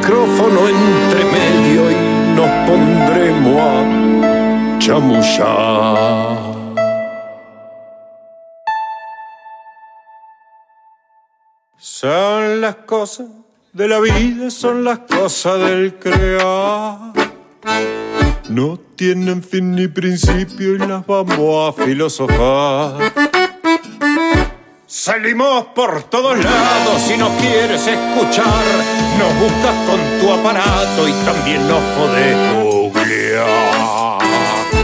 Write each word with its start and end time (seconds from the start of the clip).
Micrófono 0.00 0.66
entre 0.66 1.24
medio 1.26 1.90
y 1.90 2.34
nos 2.34 2.50
pondremos 2.66 3.60
a 3.60 4.78
chamullar. 4.78 6.38
Son 11.76 12.62
las 12.62 12.76
cosas 12.76 13.26
de 13.74 13.88
la 13.88 14.00
vida, 14.00 14.50
son 14.50 14.84
las 14.84 15.00
cosas 15.00 15.60
del 15.68 15.98
crear. 15.98 17.12
No 18.48 18.80
tienen 18.96 19.42
fin 19.42 19.74
ni 19.74 19.86
principio 19.86 20.76
y 20.76 20.78
las 20.78 21.06
vamos 21.06 21.78
a 21.78 21.84
filosofar. 21.84 23.12
Salimos 24.92 25.66
por 25.66 26.02
todos 26.02 26.36
lados 26.36 27.00
si 27.02 27.16
nos 27.16 27.30
quieres 27.40 27.86
escuchar. 27.86 28.64
Nos 29.20 29.38
buscas 29.38 29.72
con 29.86 30.00
tu 30.20 30.32
aparato 30.32 31.08
y 31.08 31.12
también 31.24 31.68
nos 31.68 31.80
podés 31.96 32.36
googlear. 32.64 34.18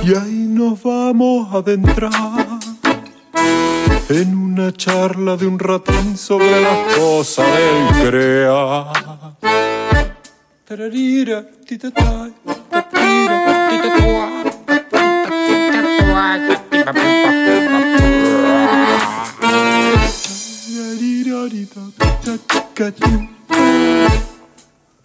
Y 0.05 0.15
ahí 0.15 0.47
nos 0.49 0.81
vamos 0.81 1.53
a 1.53 1.57
adentrar 1.59 2.13
en 4.09 4.37
una 4.37 4.73
charla 4.73 5.37
de 5.37 5.49
un 5.49 5.59
ratín 5.59 6.17
sobre 6.17 6.63
las 6.63 6.95
cosas 6.97 7.45
del 7.45 8.09
crear. 8.09 8.93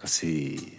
Así. 0.02 0.76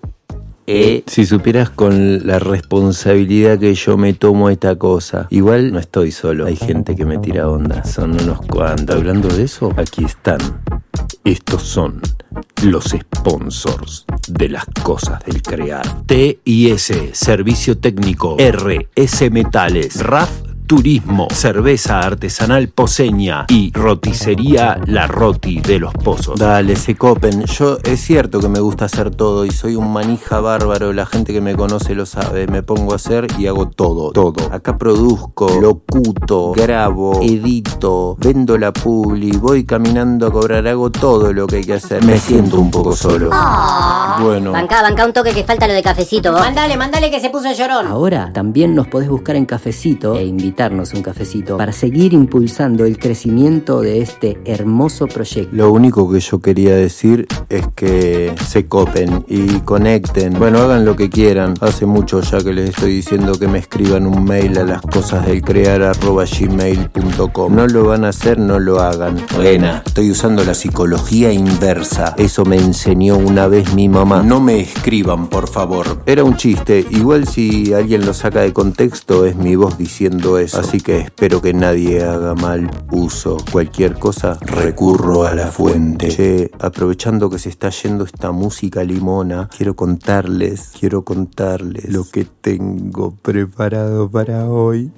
eh. 0.67 1.03
Si 1.07 1.27
supieras 1.27 1.69
con 1.69 2.27
la 2.27 2.39
responsabilidad 2.39 3.59
que 3.59 3.75
yo 3.75 3.99
me 3.99 4.15
tomo 4.15 4.49
esta 4.49 4.77
cosa. 4.77 5.27
Igual 5.29 5.71
no 5.71 5.81
estoy 5.81 6.13
solo. 6.13 6.47
Hay 6.47 6.57
gente 6.57 6.97
que 6.97 7.05
me 7.05 7.19
tira 7.19 7.49
onda. 7.51 7.85
Son 7.85 8.13
unos 8.13 8.41
cuantos. 8.41 8.97
Hablando 8.97 9.29
de 9.29 9.43
eso, 9.43 9.71
aquí 9.77 10.05
están. 10.05 10.39
Estos 11.25 11.63
son 11.63 12.01
los 12.63 12.85
sponsors 12.87 14.05
de 14.29 14.49
las 14.49 14.65
cosas 14.83 15.25
del 15.25 15.43
crear. 15.43 16.07
TIS, 16.07 16.93
Servicio 17.13 17.79
Técnico, 17.79 18.37
RS 18.39 19.31
Metales, 19.31 20.03
RAF 20.03 20.31
Turismo, 20.69 21.29
cerveza 21.31 22.01
artesanal 22.01 22.69
poseña 22.69 23.47
y 23.49 23.73
roticería 23.73 24.79
La 24.85 25.07
Roti 25.07 25.61
de 25.61 25.79
los 25.79 25.95
Pozos. 25.95 26.39
Dale, 26.39 26.77
se 26.77 26.95
copen. 26.95 27.47
Yo 27.47 27.79
es 27.85 28.03
cierto 28.03 28.39
que 28.39 28.51
me 28.51 28.61
gusta 28.61 28.85
hacer 28.85 29.11
todo 29.11 29.47
y 29.47 29.51
soy 29.51 29.77
un 29.77 29.91
manija 29.91 30.41
bárbaro. 30.41 30.93
La 30.93 31.07
gente 31.07 31.33
que 31.33 31.41
me 31.41 31.57
conoce 31.57 31.95
lo 31.95 32.05
sabe. 32.05 32.47
Me 32.49 32.63
pongo 32.63 32.93
a 32.93 32.97
hacer 32.97 33.29
y 33.39 33.47
hago 33.47 33.71
todo, 33.71 34.13
todo. 34.13 34.53
Acá 34.53 34.77
produzco, 34.77 35.49
locuto, 35.59 36.53
grabo, 36.53 37.19
edito, 37.23 38.19
vendo 38.19 38.59
la 38.59 38.71
publi, 38.71 39.31
voy 39.39 39.65
caminando 39.65 40.27
a 40.27 40.33
cobrar, 40.33 40.69
hago 40.69 40.91
todo 40.91 41.33
lo 41.33 41.47
que 41.47 41.57
hay 41.57 41.65
que 41.65 41.75
hacer. 41.75 42.05
Me 42.05 42.19
siento 42.19 42.61
un 42.61 42.71
poco 42.71 42.95
solo. 42.95 43.31
Bueno. 44.21 44.53
Bancá, 44.53 44.83
bancá 44.83 45.07
un 45.07 45.15
toque 45.15 45.33
que 45.33 45.45
falta 45.45 45.67
lo 45.67 45.73
de 45.73 45.83
cafecito. 45.83 46.31
vos. 46.31 46.43
Mándale, 46.43 46.77
mándale 46.77 47.11
que 47.11 47.21
se 47.21 47.31
puso 47.31 47.51
llorón. 47.55 47.87
Ahora 47.87 48.31
también 48.35 48.75
nos 48.75 48.87
podés 48.87 49.09
buscar 49.09 49.35
en 49.35 49.47
Cafecito 49.47 50.19
e 50.19 50.27
invitarnos 50.27 50.58
invitarnos 50.59 50.93
un 50.93 51.03
cafecito 51.03 51.57
para 51.57 51.71
seguir 51.71 52.13
impulsando 52.13 52.85
el 52.85 52.99
crecimiento 52.99 53.81
de 53.81 54.01
este 54.01 54.41
hermoso 54.45 55.07
proyecto. 55.07 55.55
Lo 55.55 55.71
único 55.71 56.11
que 56.11 56.19
yo 56.19 56.41
quería 56.41 56.75
decir 56.75 57.29
es 57.49 57.65
que 57.77 58.35
se 58.45 58.67
copen 58.67 59.25
y 59.29 59.61
conecten. 59.61 60.37
Bueno, 60.37 60.59
hagan 60.59 60.85
lo 60.85 60.97
que 60.97 61.11
quieran. 61.11 61.55
Hace 61.61 61.87
mucho 61.87 62.23
ya 62.23 62.39
que 62.39 62.53
les 62.53 62.71
estoy 62.71 62.93
diciendo 62.93 63.39
que 63.39 63.47
me 63.47 63.61
escriban 63.61 64.05
un 64.05 64.25
mail 64.25 64.59
a 64.59 64.65
las 64.65 64.83
cosas 64.83 65.25
del 65.27 65.43
crear 65.43 65.81
gmail.com. 65.97 67.55
No 67.55 67.69
lo 67.69 67.85
van 67.85 68.05
a 68.05 68.09
hacer, 68.09 68.41
no 68.41 68.59
lo 68.59 68.81
hagan. 68.81 69.17
Buena, 69.37 69.85
estoy 69.87 70.11
usando 70.11 70.43
la 70.43 70.55
psicología 70.55 71.31
inversa. 71.33 72.17
Eso 72.19 72.45
me 72.45 72.57
enseñó 72.57 73.17
una 73.17 73.47
vez 73.47 73.75
mi 73.75 73.89
mamá. 73.89 74.25
No 74.25 74.41
me 74.41 74.59
escriban, 74.59 75.29
por 75.29 75.49
favor. 75.49 76.03
Era 76.05 76.25
un 76.25 76.37
chiste. 76.37 76.85
Igual 76.91 77.29
si 77.29 77.73
alguien 77.73 78.05
lo 78.05 78.13
saca 78.13 78.41
de 78.41 78.53
contexto, 78.53 79.25
es 79.25 79.37
mi 79.37 79.55
voz 79.55 79.79
diciendo 79.79 80.37
eso. 80.39 80.48
Así 80.55 80.81
que 80.81 80.99
espero 80.99 81.41
que 81.41 81.53
nadie 81.53 82.03
haga 82.05 82.35
mal 82.35 82.71
uso. 82.91 83.37
Cualquier 83.51 83.99
cosa, 83.99 84.39
recurro 84.41 85.25
a 85.25 85.35
la 85.35 85.49
fuente. 85.49 86.09
Che, 86.09 86.51
aprovechando 86.61 87.31
que 87.31 87.39
se 87.39 87.49
está 87.49 87.71
yendo 87.71 88.05
esta 88.05 88.33
música 88.33 88.85
limona, 88.85 89.49
quiero 89.55 89.75
contarles, 89.75 90.73
quiero 90.79 91.05
contarles 91.05 91.89
lo 91.89 92.05
que 92.05 92.25
tengo 92.25 93.15
preparado 93.17 94.11
para 94.11 94.47
hoy. 94.47 94.91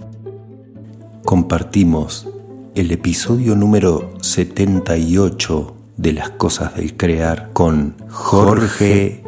Compartimos 1.24 2.28
el 2.74 2.90
episodio 2.92 3.56
número 3.56 4.10
78 4.20 5.76
de 5.96 6.12
las 6.14 6.30
cosas 6.30 6.76
del 6.76 6.96
crear 6.96 7.50
con 7.52 7.94
Jorge 8.08 9.19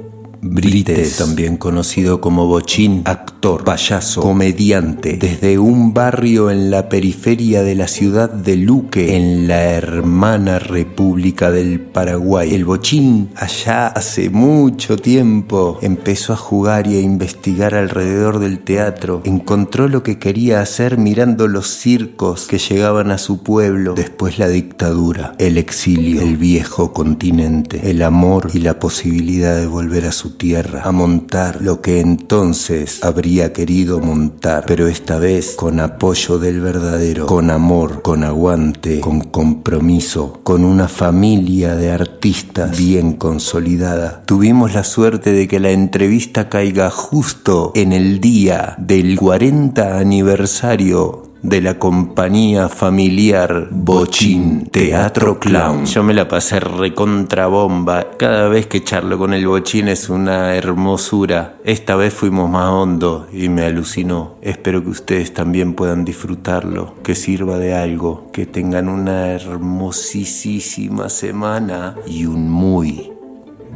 Brites, 0.44 1.18
también 1.18 1.56
conocido 1.56 2.20
como 2.20 2.48
Bochín, 2.48 3.02
actor, 3.04 3.62
payaso, 3.62 4.22
comediante, 4.22 5.16
desde 5.16 5.56
un 5.60 5.94
barrio 5.94 6.50
en 6.50 6.68
la 6.68 6.88
periferia 6.88 7.62
de 7.62 7.76
la 7.76 7.86
ciudad 7.86 8.28
de 8.28 8.56
Luque, 8.56 9.16
en 9.16 9.46
la 9.46 9.62
hermana 9.62 10.58
República 10.58 11.52
del 11.52 11.78
Paraguay. 11.78 12.54
El 12.54 12.64
Bochín, 12.64 13.30
allá 13.36 13.86
hace 13.86 14.30
mucho 14.30 14.96
tiempo, 14.96 15.78
empezó 15.80 16.32
a 16.32 16.36
jugar 16.36 16.88
y 16.88 16.96
a 16.96 17.00
investigar 17.00 17.76
alrededor 17.76 18.40
del 18.40 18.58
teatro. 18.58 19.22
Encontró 19.24 19.86
lo 19.86 20.02
que 20.02 20.18
quería 20.18 20.60
hacer 20.60 20.98
mirando 20.98 21.46
los 21.46 21.68
circos 21.68 22.48
que 22.48 22.58
llegaban 22.58 23.12
a 23.12 23.18
su 23.18 23.44
pueblo. 23.44 23.94
Después 23.94 24.40
la 24.40 24.48
dictadura, 24.48 25.36
el 25.38 25.56
exilio, 25.56 26.20
el 26.20 26.36
viejo 26.36 26.92
continente, 26.92 27.90
el 27.90 28.02
amor 28.02 28.50
y 28.52 28.58
la 28.58 28.80
posibilidad 28.80 29.56
de 29.56 29.68
volver 29.68 30.06
a 30.06 30.10
su 30.10 30.31
tierra, 30.32 30.82
a 30.84 30.92
montar 30.92 31.62
lo 31.62 31.80
que 31.80 32.00
entonces 32.00 33.02
habría 33.04 33.52
querido 33.52 34.00
montar, 34.00 34.64
pero 34.66 34.86
esta 34.86 35.18
vez 35.18 35.54
con 35.56 35.80
apoyo 35.80 36.38
del 36.38 36.60
verdadero, 36.60 37.26
con 37.26 37.50
amor, 37.50 38.02
con 38.02 38.24
aguante, 38.24 39.00
con 39.00 39.20
compromiso, 39.20 40.40
con 40.42 40.64
una 40.64 40.88
familia 40.88 41.76
de 41.76 41.90
artistas 41.90 42.76
bien 42.76 43.14
consolidada. 43.14 44.22
Tuvimos 44.26 44.74
la 44.74 44.84
suerte 44.84 45.32
de 45.32 45.48
que 45.48 45.60
la 45.60 45.70
entrevista 45.70 46.48
caiga 46.48 46.90
justo 46.90 47.72
en 47.74 47.92
el 47.92 48.20
día 48.20 48.74
del 48.78 49.18
40 49.18 49.98
aniversario 49.98 51.31
de 51.42 51.60
la 51.60 51.78
compañía 51.78 52.68
familiar 52.68 53.68
Bochín 53.70 54.66
Teatro 54.70 55.38
Clown. 55.40 55.86
Yo 55.86 56.02
me 56.02 56.14
la 56.14 56.28
pasé 56.28 56.60
recontra 56.60 57.48
bomba. 57.48 58.10
Cada 58.16 58.48
vez 58.48 58.66
que 58.66 58.84
charlo 58.84 59.18
con 59.18 59.34
el 59.34 59.46
Bochín 59.46 59.88
es 59.88 60.08
una 60.08 60.54
hermosura. 60.54 61.56
Esta 61.64 61.96
vez 61.96 62.14
fuimos 62.14 62.48
más 62.48 62.68
hondo 62.68 63.26
y 63.32 63.48
me 63.48 63.62
alucinó. 63.64 64.36
Espero 64.40 64.82
que 64.82 64.90
ustedes 64.90 65.34
también 65.34 65.74
puedan 65.74 66.04
disfrutarlo, 66.04 66.94
que 67.02 67.14
sirva 67.14 67.58
de 67.58 67.74
algo, 67.74 68.30
que 68.32 68.46
tengan 68.46 68.88
una 68.88 69.32
hermosísima 69.32 71.08
semana 71.08 71.96
y 72.06 72.26
un 72.26 72.50
muy 72.50 73.12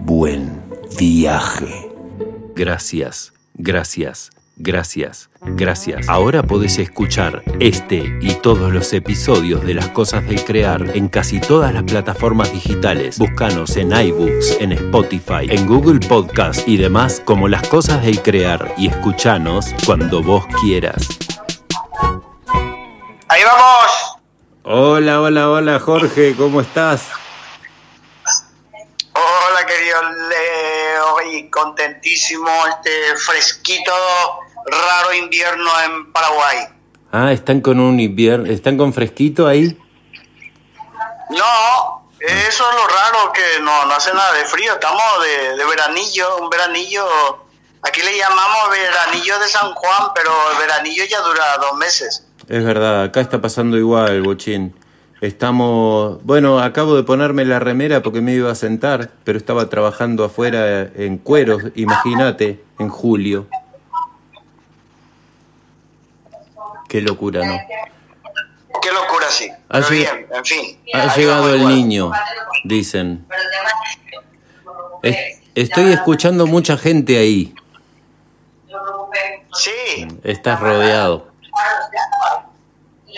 buen 0.05 0.63
viaje. 0.99 1.91
Gracias, 2.55 3.33
gracias. 3.55 4.36
Gracias, 4.59 5.29
gracias. 5.43 6.09
Ahora 6.09 6.43
podés 6.43 6.79
escuchar 6.79 7.43
este 7.61 8.17
y 8.23 8.33
todos 8.37 8.73
los 8.73 8.91
episodios 8.95 9.63
de 9.67 9.75
Las 9.75 9.91
Cosas 9.91 10.27
del 10.27 10.43
Crear 10.47 10.97
en 10.97 11.09
casi 11.09 11.41
todas 11.41 11.75
las 11.75 11.83
plataformas 11.83 12.51
digitales. 12.51 13.19
Búscanos 13.19 13.77
en 13.77 13.93
iBooks, 13.93 14.57
en 14.59 14.73
Spotify, 14.73 15.47
en 15.51 15.67
Google 15.67 16.01
Podcast 16.09 16.67
y 16.67 16.79
demás 16.79 17.21
como 17.23 17.49
Las 17.49 17.69
Cosas 17.69 18.03
del 18.03 18.23
Crear 18.23 18.75
y 18.79 18.89
escuchanos 18.89 19.75
cuando 19.85 20.23
vos 20.23 20.47
quieras. 20.63 21.07
Ahí 23.29 23.43
vamos. 23.45 24.17
Hola, 24.63 25.21
hola, 25.21 25.51
hola 25.51 25.79
Jorge, 25.81 26.35
¿cómo 26.35 26.63
estás? 26.63 27.11
Hola 29.13 29.67
querido 29.67 29.99
Leo, 30.31 31.31
y 31.31 31.51
contentísimo 31.51 32.49
este 32.69 33.17
fresquito 33.19 33.93
raro 34.67 35.15
invierno 35.15 35.69
en 35.85 36.13
Paraguay. 36.13 36.59
Ah, 37.13 37.33
están 37.33 37.61
con 37.61 37.81
un 37.81 38.01
invierno, 38.01 38.47
están 38.47 38.77
con 38.77 38.93
fresquito 38.93 39.47
ahí. 39.47 39.77
No, 41.31 42.07
eso 42.21 42.65
es 42.71 42.77
lo 42.77 42.87
raro 42.87 43.33
que 43.33 43.61
no, 43.63 43.87
no 43.87 43.95
hace 43.95 44.13
nada 44.13 44.33
de 44.35 44.45
frío, 44.45 44.75
estamos 44.75 45.03
de, 45.23 45.57
de 45.57 45.65
veranillo, 45.65 46.39
un 46.39 46.51
veranillo, 46.51 47.05
aquí 47.83 48.01
le 48.03 48.17
llamamos 48.17 48.71
veranillo 48.71 49.39
de 49.39 49.49
San 49.49 49.73
Juan, 49.75 50.11
pero 50.15 50.31
el 50.53 50.59
veranillo 50.59 51.05
ya 51.05 51.21
dura 51.21 51.57
dos 51.61 51.75
meses. 51.79 52.27
Es 52.49 52.65
verdad, 52.65 53.05
acá 53.05 53.21
está 53.21 53.41
pasando 53.41 53.77
igual, 53.77 54.23
bochín. 54.23 54.75
Estamos, 55.21 56.23
bueno, 56.25 56.61
acabo 56.61 56.95
de 56.95 57.03
ponerme 57.03 57.45
la 57.45 57.59
remera 57.59 58.03
porque 58.03 58.21
me 58.21 58.35
iba 58.35 58.51
a 58.51 58.55
sentar, 58.55 59.11
pero 59.25 59.39
estaba 59.39 59.69
trabajando 59.69 60.25
afuera 60.25 60.83
en 60.95 61.19
cueros, 61.19 61.63
imagínate, 61.75 62.63
en 62.79 62.89
julio. 62.91 63.49
Qué 66.89 67.01
locura, 67.01 67.45
¿no? 67.45 67.59
Qué 68.81 68.93
locura, 68.93 69.29
sí. 69.31 69.51
Ha, 69.51 69.57
Pero 69.81 69.87
lleg- 69.87 69.91
bien, 69.91 70.27
en 70.33 70.45
fin. 70.45 70.81
ha 70.95 71.17
llegado 71.17 71.53
el 71.55 71.67
niño, 71.69 72.11
dicen. 72.65 73.27
Es- 75.03 75.41
estoy 75.55 75.93
escuchando 75.93 76.47
mucha 76.47 76.77
gente 76.77 77.19
ahí. 77.19 77.55
Sí. 79.55 80.07
Estás 80.23 80.61
rodeado. 80.61 81.29
Eh, 83.09 83.13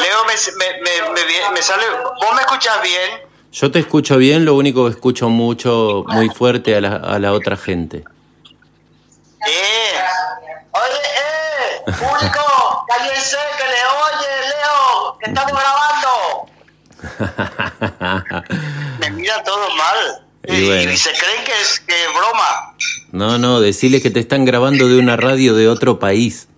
Leo, 0.00 0.24
me, 0.26 0.34
me, 0.56 0.66
me, 1.12 1.20
me 1.54 1.62
sale. 1.62 1.84
¿Vos 2.20 2.34
me 2.34 2.40
escuchas 2.42 2.80
bien? 2.82 3.10
Yo 3.52 3.70
te 3.70 3.78
escucho 3.80 4.16
bien, 4.16 4.44
lo 4.44 4.54
único 4.54 4.84
que 4.84 4.90
escucho 4.92 5.28
mucho, 5.28 6.04
muy 6.06 6.28
fuerte 6.28 6.76
a 6.76 6.80
la, 6.80 6.94
a 6.96 7.18
la 7.18 7.32
otra 7.32 7.56
gente. 7.56 8.04
Eh. 9.46 9.98
Oye, 10.72 10.94
eh. 10.94 11.69
Público, 11.84 12.84
cállense, 12.88 13.36
que 13.58 13.64
le 13.64 13.82
oye, 14.04 14.32
Leo, 14.48 15.16
que 15.18 15.26
estamos 15.30 15.52
grabando. 15.52 16.10
Me 19.00 19.10
mira 19.10 19.42
todo 19.42 19.68
mal. 19.76 20.26
Y 20.46 20.54
Y, 20.54 20.66
bueno. 20.66 20.92
y 20.92 20.96
se 20.96 21.10
creen 21.10 21.44
que 21.44 21.52
es, 21.60 21.80
que 21.80 22.04
es 22.04 22.08
broma. 22.14 22.74
No, 23.12 23.38
no, 23.38 23.60
decirle 23.60 24.00
que 24.00 24.10
te 24.10 24.20
están 24.20 24.44
grabando 24.44 24.88
de 24.88 24.98
una 24.98 25.16
radio 25.16 25.54
de 25.54 25.68
otro 25.68 25.98
país. 25.98 26.48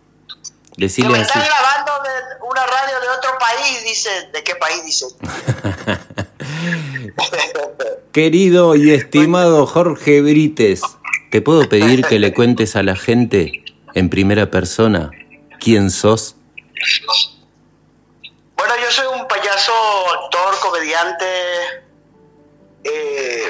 Que 0.77 0.85
Decirle 0.87 1.13
me 1.13 1.19
así. 1.19 1.27
están 1.39 1.45
grabando 1.45 1.93
de 2.03 2.11
una 2.49 2.67
radio 2.67 3.01
de 3.01 3.09
otro 3.09 3.31
país, 3.39 3.85
dice. 3.85 4.11
¿De 4.33 4.43
qué 4.45 4.55
país, 4.57 4.85
dice? 4.85 5.07
Querido 8.13 8.77
y 8.77 8.91
estimado 8.93 9.67
Jorge 9.67 10.21
Brites, 10.23 10.83
¿te 11.31 11.41
puedo 11.41 11.69
pedir 11.69 12.05
que 12.05 12.19
le 12.19 12.33
cuentes 12.33 12.77
a 12.77 12.83
la 12.83 12.97
gente 12.97 13.65
en 13.95 14.09
primera 14.11 14.51
persona 14.51 15.11
quién 15.61 15.91
sos? 15.91 16.37
Bueno, 18.57 18.75
yo 18.83 18.91
soy 18.91 19.07
un 19.21 19.27
payaso, 19.29 19.73
actor, 20.25 20.55
comediante, 20.61 21.25
eh, 22.85 23.45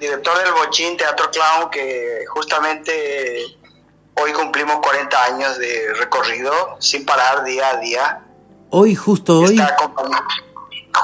director 0.00 0.38
del 0.42 0.52
Bochín 0.52 0.96
Teatro 0.96 1.30
Clown, 1.30 1.70
que 1.70 2.24
justamente 2.28 3.44
hoy 4.14 4.32
cumplimos 4.32 4.76
40 4.80 5.24
años 5.24 5.58
de 5.58 5.92
recorrido 5.94 6.52
sin 6.80 7.04
parar 7.04 7.44
día 7.44 7.70
a 7.70 7.76
día. 7.78 8.20
Hoy, 8.70 8.94
justo 8.94 9.40
hoy, 9.40 9.54
Está 9.58 9.76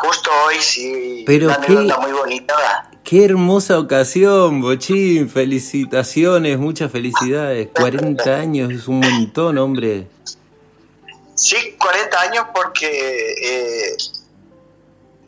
Justo 0.02 0.30
hoy, 0.46 0.54
sí, 0.60 1.24
Pero 1.26 1.48
una 1.48 1.60
qué- 1.60 1.72
muy 1.72 2.12
bonita. 2.12 2.89
Qué 3.04 3.24
hermosa 3.24 3.78
ocasión, 3.78 4.60
Bochín. 4.60 5.28
Felicitaciones, 5.28 6.58
muchas 6.58 6.90
felicidades. 6.92 7.68
40 7.74 8.34
años 8.34 8.72
es 8.72 8.88
un 8.88 9.00
montón, 9.00 9.58
hombre. 9.58 10.06
Sí, 11.34 11.76
40 11.78 12.20
años 12.20 12.44
porque 12.54 12.86
eh, 13.42 13.96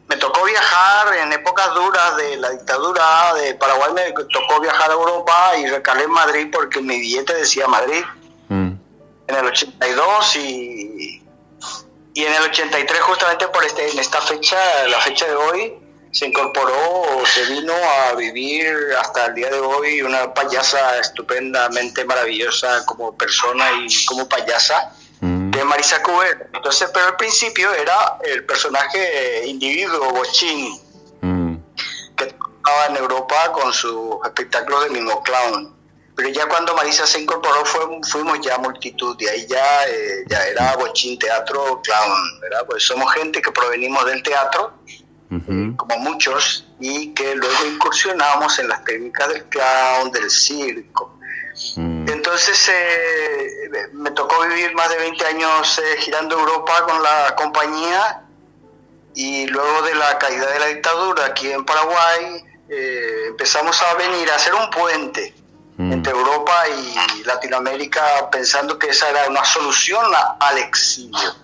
me 0.08 0.16
tocó 0.16 0.44
viajar 0.44 1.16
en 1.16 1.32
épocas 1.32 1.74
duras 1.74 2.16
de 2.18 2.36
la 2.36 2.50
dictadura 2.50 3.34
de 3.34 3.54
Paraguay, 3.54 3.92
me 3.94 4.12
tocó 4.12 4.60
viajar 4.60 4.90
a 4.90 4.94
Europa 4.94 5.52
y 5.58 5.66
recalé 5.66 6.04
en 6.04 6.10
Madrid 6.10 6.48
porque 6.52 6.82
mi 6.82 6.98
billete 7.00 7.34
decía 7.34 7.66
Madrid 7.66 8.02
Mm. 8.48 8.72
en 9.28 9.34
el 9.36 9.46
82 9.46 10.36
y, 10.36 11.22
y 12.12 12.22
en 12.24 12.34
el 12.34 12.42
83 12.42 13.00
justamente 13.00 13.48
por 13.48 13.64
este, 13.64 13.90
en 13.90 13.98
esta 13.98 14.20
fecha, 14.20 14.58
la 14.88 14.98
fecha 15.00 15.26
de 15.26 15.34
hoy, 15.34 15.72
se 16.12 16.26
incorporó, 16.26 17.24
se 17.24 17.46
vino 17.46 17.72
a 17.72 18.14
vivir 18.14 18.68
hasta 19.00 19.26
el 19.26 19.34
día 19.34 19.48
de 19.48 19.58
hoy 19.58 20.02
una 20.02 20.32
payasa 20.32 20.98
estupendamente 20.98 22.04
maravillosa 22.04 22.84
como 22.84 23.16
persona 23.16 23.64
y 23.80 24.04
como 24.04 24.28
payasa 24.28 24.92
mm. 25.20 25.50
de 25.50 25.64
Marisa 25.64 26.02
Cubero. 26.02 26.44
Entonces, 26.52 26.90
pero 26.92 27.06
al 27.06 27.16
principio 27.16 27.72
era 27.72 28.18
el 28.24 28.44
personaje 28.44 29.46
individuo, 29.46 30.12
Bochín, 30.12 30.78
mm. 31.22 31.56
que 32.14 32.24
estaba 32.24 32.86
en 32.90 32.96
Europa 32.96 33.50
con 33.52 33.72
su 33.72 34.20
espectáculo 34.22 34.82
de 34.82 34.90
mismo 34.90 35.22
clown. 35.22 35.74
Pero 36.14 36.28
ya 36.28 36.46
cuando 36.46 36.74
Marisa 36.74 37.06
se 37.06 37.22
incorporó 37.22 37.64
fuimos 37.64 38.38
ya 38.42 38.58
multitud, 38.58 39.16
y 39.18 39.26
ahí 39.28 39.46
ya, 39.48 39.86
eh, 39.88 40.24
ya 40.28 40.46
era 40.46 40.76
Bochín 40.76 41.18
Teatro 41.18 41.80
Clown, 41.82 42.40
¿verdad? 42.42 42.66
Pues 42.68 42.84
somos 42.84 43.10
gente 43.14 43.40
que 43.40 43.50
provenimos 43.50 44.04
del 44.04 44.22
teatro 44.22 44.74
como 45.76 45.98
muchos, 45.98 46.66
y 46.80 47.14
que 47.14 47.34
luego 47.34 47.66
incursionamos 47.66 48.58
en 48.58 48.68
las 48.68 48.84
técnicas 48.84 49.28
del 49.28 49.44
clown, 49.44 50.10
del 50.12 50.30
circo. 50.30 51.18
Mm. 51.76 52.08
Entonces 52.08 52.68
eh, 52.68 53.88
me 53.92 54.10
tocó 54.10 54.42
vivir 54.48 54.74
más 54.74 54.88
de 54.88 54.96
20 54.96 55.26
años 55.26 55.78
eh, 55.78 56.00
girando 56.00 56.38
Europa 56.38 56.84
con 56.88 57.02
la 57.02 57.34
compañía 57.36 58.22
y 59.14 59.46
luego 59.46 59.82
de 59.82 59.94
la 59.94 60.18
caída 60.18 60.50
de 60.50 60.58
la 60.58 60.66
dictadura 60.66 61.26
aquí 61.26 61.52
en 61.52 61.64
Paraguay 61.64 62.42
eh, 62.70 63.24
empezamos 63.28 63.80
a 63.82 63.94
venir 63.94 64.30
a 64.30 64.36
hacer 64.36 64.54
un 64.54 64.70
puente 64.70 65.34
mm. 65.76 65.92
entre 65.92 66.12
Europa 66.12 66.64
y 66.68 67.22
Latinoamérica 67.24 68.30
pensando 68.30 68.78
que 68.78 68.88
esa 68.88 69.10
era 69.10 69.28
una 69.28 69.44
solución 69.44 70.06
al 70.40 70.58
exilio 70.58 71.34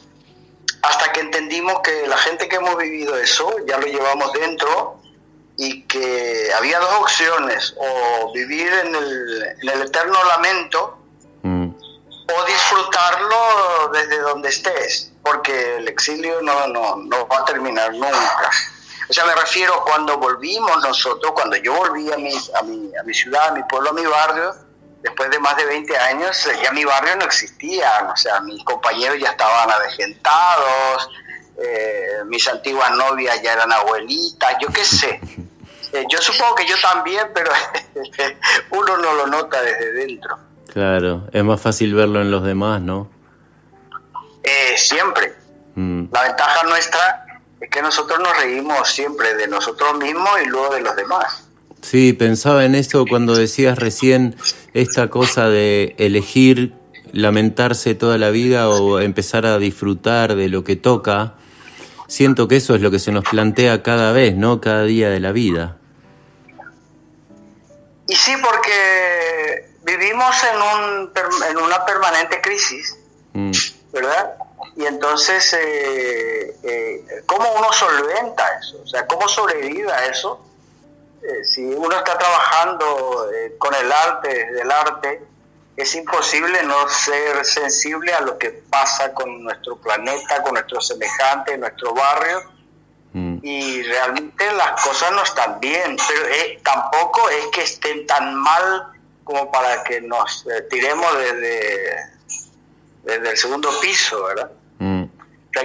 hasta 0.82 1.12
que 1.12 1.20
entendimos 1.20 1.80
que 1.82 2.06
la 2.06 2.16
gente 2.18 2.48
que 2.48 2.56
hemos 2.56 2.76
vivido 2.76 3.16
eso 3.16 3.54
ya 3.66 3.78
lo 3.78 3.86
llevamos 3.86 4.32
dentro 4.32 5.00
y 5.56 5.82
que 5.82 6.50
había 6.56 6.78
dos 6.78 6.94
opciones, 7.00 7.74
o 7.76 8.32
vivir 8.32 8.72
en 8.72 8.94
el, 8.94 9.82
eterno 9.82 10.16
lamento 10.24 10.98
mm. 11.42 11.68
o 11.68 12.44
disfrutarlo 12.44 13.90
desde 13.92 14.20
donde 14.20 14.50
estés, 14.50 15.12
porque 15.22 15.78
el 15.78 15.88
exilio 15.88 16.40
no, 16.42 16.68
no, 16.68 16.96
no 16.96 17.26
va 17.26 17.38
a 17.38 17.44
terminar 17.44 17.92
nunca. 17.92 18.50
O 19.10 19.12
sea, 19.12 19.24
me 19.24 19.34
refiero 19.34 19.82
cuando 19.84 20.18
volvimos 20.18 20.80
nosotros, 20.80 21.32
cuando 21.32 21.56
yo 21.56 21.74
volví 21.74 22.12
a 22.12 22.18
mi, 22.18 22.32
a 22.54 22.62
mi, 22.62 22.92
a 22.94 23.02
mi 23.02 23.14
ciudad, 23.14 23.48
a 23.48 23.52
mi 23.52 23.62
pueblo, 23.64 23.90
a 23.90 23.92
mi 23.94 24.06
barrio, 24.06 24.54
después 25.02 25.30
de 25.30 25.38
más 25.38 25.56
de 25.56 25.64
20 25.64 25.96
años 25.96 26.46
eh, 26.46 26.58
ya 26.62 26.72
mi 26.72 26.84
barrio 26.84 27.16
no 27.16 27.24
existía, 27.24 28.10
o 28.12 28.16
sea, 28.16 28.40
mis 28.40 28.62
compañeros 28.64 29.18
ya 29.20 29.30
estaban 29.30 29.70
avejentados, 29.70 31.10
eh, 31.56 32.24
mis 32.26 32.46
antiguas 32.48 32.90
novias 32.92 33.40
ya 33.42 33.52
eran 33.54 33.72
abuelitas, 33.72 34.56
yo 34.60 34.68
qué 34.68 34.84
sé. 34.84 35.20
Eh, 35.90 36.04
yo 36.10 36.18
supongo 36.18 36.54
que 36.54 36.66
yo 36.66 36.74
también, 36.82 37.28
pero 37.32 37.50
uno 38.72 38.98
no 38.98 39.14
lo 39.14 39.26
nota 39.26 39.62
desde 39.62 39.90
dentro. 39.92 40.38
Claro, 40.70 41.26
es 41.32 41.42
más 41.42 41.62
fácil 41.62 41.94
verlo 41.94 42.20
en 42.20 42.30
los 42.30 42.44
demás, 42.44 42.82
¿no? 42.82 43.10
siempre. 44.76 45.34
Mm. 45.76 46.08
La 46.12 46.24
ventaja 46.24 46.64
nuestra 46.64 47.40
es 47.58 47.70
que 47.70 47.80
nosotros 47.80 48.20
nos 48.20 48.36
reímos 48.36 48.86
siempre 48.86 49.34
de 49.34 49.48
nosotros 49.48 49.96
mismos 49.96 50.30
y 50.44 50.48
luego 50.48 50.74
de 50.74 50.82
los 50.82 50.94
demás. 50.94 51.47
Sí, 51.82 52.12
pensaba 52.12 52.64
en 52.64 52.74
eso 52.74 53.04
cuando 53.08 53.34
decías 53.34 53.78
recién 53.78 54.36
esta 54.74 55.08
cosa 55.08 55.48
de 55.48 55.94
elegir 55.98 56.74
lamentarse 57.12 57.94
toda 57.94 58.18
la 58.18 58.30
vida 58.30 58.68
o 58.68 59.00
empezar 59.00 59.46
a 59.46 59.58
disfrutar 59.58 60.34
de 60.34 60.48
lo 60.48 60.64
que 60.64 60.76
toca. 60.76 61.34
Siento 62.06 62.48
que 62.48 62.56
eso 62.56 62.74
es 62.74 62.80
lo 62.80 62.90
que 62.90 62.98
se 62.98 63.12
nos 63.12 63.24
plantea 63.24 63.82
cada 63.82 64.12
vez, 64.12 64.34
¿no? 64.34 64.60
Cada 64.60 64.84
día 64.84 65.10
de 65.10 65.20
la 65.20 65.32
vida. 65.32 65.76
Y 68.06 68.14
sí, 68.14 68.32
porque 68.42 69.70
vivimos 69.84 70.34
en, 70.44 70.56
un, 70.56 71.12
en 71.50 71.56
una 71.58 71.84
permanente 71.84 72.40
crisis, 72.40 72.96
mm. 73.34 73.50
¿verdad? 73.92 74.34
Y 74.76 74.86
entonces, 74.86 75.52
eh, 75.54 76.56
eh, 76.62 77.22
¿cómo 77.26 77.46
uno 77.58 77.72
solventa 77.72 78.44
eso? 78.58 78.80
O 78.82 78.86
sea, 78.86 79.06
¿cómo 79.06 79.28
sobrevive 79.28 79.92
a 79.92 80.06
eso? 80.06 80.40
Eh, 81.28 81.44
si 81.44 81.62
uno 81.62 81.94
está 81.94 82.16
trabajando 82.16 83.30
eh, 83.34 83.54
con 83.58 83.74
el 83.74 83.92
arte, 83.92 84.50
del 84.50 84.70
arte, 84.70 85.22
es 85.76 85.94
imposible 85.94 86.62
no 86.62 86.88
ser 86.88 87.44
sensible 87.44 88.14
a 88.14 88.22
lo 88.22 88.38
que 88.38 88.50
pasa 88.70 89.12
con 89.12 89.44
nuestro 89.44 89.76
planeta, 89.76 90.42
con 90.42 90.54
nuestros 90.54 90.86
semejantes, 90.86 91.58
nuestro 91.58 91.92
barrio. 91.92 92.50
Mm. 93.12 93.38
Y 93.42 93.82
realmente 93.82 94.52
las 94.52 94.82
cosas 94.82 95.12
no 95.12 95.22
están 95.22 95.60
bien, 95.60 95.98
pero 96.08 96.26
eh, 96.28 96.60
tampoco 96.64 97.28
es 97.28 97.46
que 97.48 97.62
estén 97.62 98.06
tan 98.06 98.34
mal 98.34 98.86
como 99.24 99.50
para 99.50 99.84
que 99.84 100.00
nos 100.00 100.46
tiremos 100.70 101.18
desde, 101.18 101.96
desde 103.02 103.30
el 103.30 103.36
segundo 103.36 103.68
piso, 103.80 104.24
¿verdad? 104.24 104.50
Mm. 104.78 105.04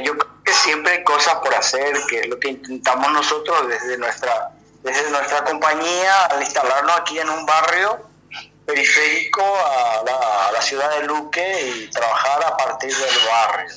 yo 0.03 0.17
creo 0.17 0.43
que 0.43 0.51
siempre 0.51 0.91
hay 0.91 1.03
cosas 1.05 1.36
por 1.36 1.55
hacer, 1.55 1.93
que 2.10 2.20
es 2.20 2.27
lo 2.27 2.38
que 2.38 2.50
intentamos 2.50 3.10
nosotros 3.13 3.70
desde 3.70 3.98
nuestra 3.98 4.51
desde 4.84 5.10
nuestra 5.10 5.44
compañía 5.44 6.25
al 6.25 6.42
instalarnos 6.42 6.98
aquí 6.98 7.18
en 7.18 7.30
un 7.30 7.46
barrio 7.46 8.06
periférico 8.66 9.42
a 9.42 10.52
la, 10.52 10.62
ciudad 10.62 10.90
de 10.92 11.04
Luque 11.04 11.68
y 11.68 11.90
trabajar 11.90 12.44
a 12.46 12.56
partir 12.56 12.96
del 12.96 13.16
barrio. 13.30 13.75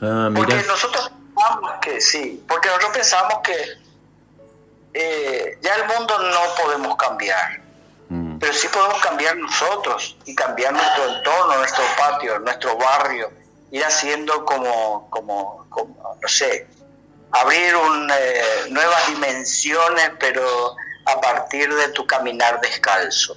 Ah, 0.00 0.30
porque 0.34 0.54
nosotros 0.68 1.10
pensamos 1.34 1.72
que 1.80 2.00
sí, 2.00 2.44
porque 2.46 2.68
nosotros 2.68 2.92
pensamos 2.92 3.38
que 3.42 3.56
eh, 4.94 5.58
ya 5.60 5.74
el 5.74 5.86
mundo 5.86 6.16
no 6.16 6.62
podemos 6.62 6.96
cambiar, 6.96 7.60
mm. 8.08 8.38
pero 8.38 8.52
sí 8.52 8.68
podemos 8.68 9.00
cambiar 9.00 9.36
nosotros 9.36 10.16
y 10.24 10.34
cambiar 10.34 10.72
nuestro 10.72 11.16
entorno, 11.16 11.56
nuestro 11.56 11.84
patio, 11.96 12.38
nuestro 12.38 12.76
barrio, 12.76 13.32
ir 13.72 13.84
haciendo 13.84 14.44
como, 14.44 15.10
como, 15.10 15.66
como 15.68 16.16
no 16.22 16.28
sé, 16.28 16.68
abrir 17.32 17.74
eh, 17.74 18.70
nuevas 18.70 19.08
dimensiones, 19.08 20.12
pero 20.18 20.76
a 21.04 21.20
partir 21.20 21.72
de 21.72 21.88
tu 21.92 22.06
caminar 22.06 22.60
descalzo. 22.60 23.36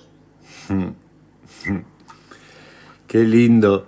Qué 3.07 3.19
lindo. 3.19 3.88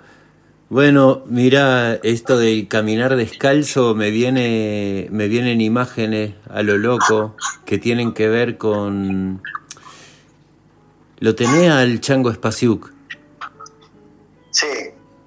Bueno, 0.69 1.24
mira, 1.27 1.95
esto 2.03 2.38
del 2.38 2.67
caminar 2.67 3.15
descalzo 3.15 3.93
me 3.93 4.10
viene, 4.10 5.07
me 5.12 5.27
vienen 5.27 5.62
imágenes 5.62 6.33
a 6.50 6.63
lo 6.63 6.77
loco 6.77 7.36
que 7.65 7.77
tienen 7.77 8.13
que 8.13 8.27
ver 8.27 8.57
con. 8.57 9.41
Lo 11.19 11.36
tenés 11.36 11.72
al 11.72 12.01
Chango 12.01 12.31
Espasiuk. 12.31 12.91
Sí. 14.50 14.67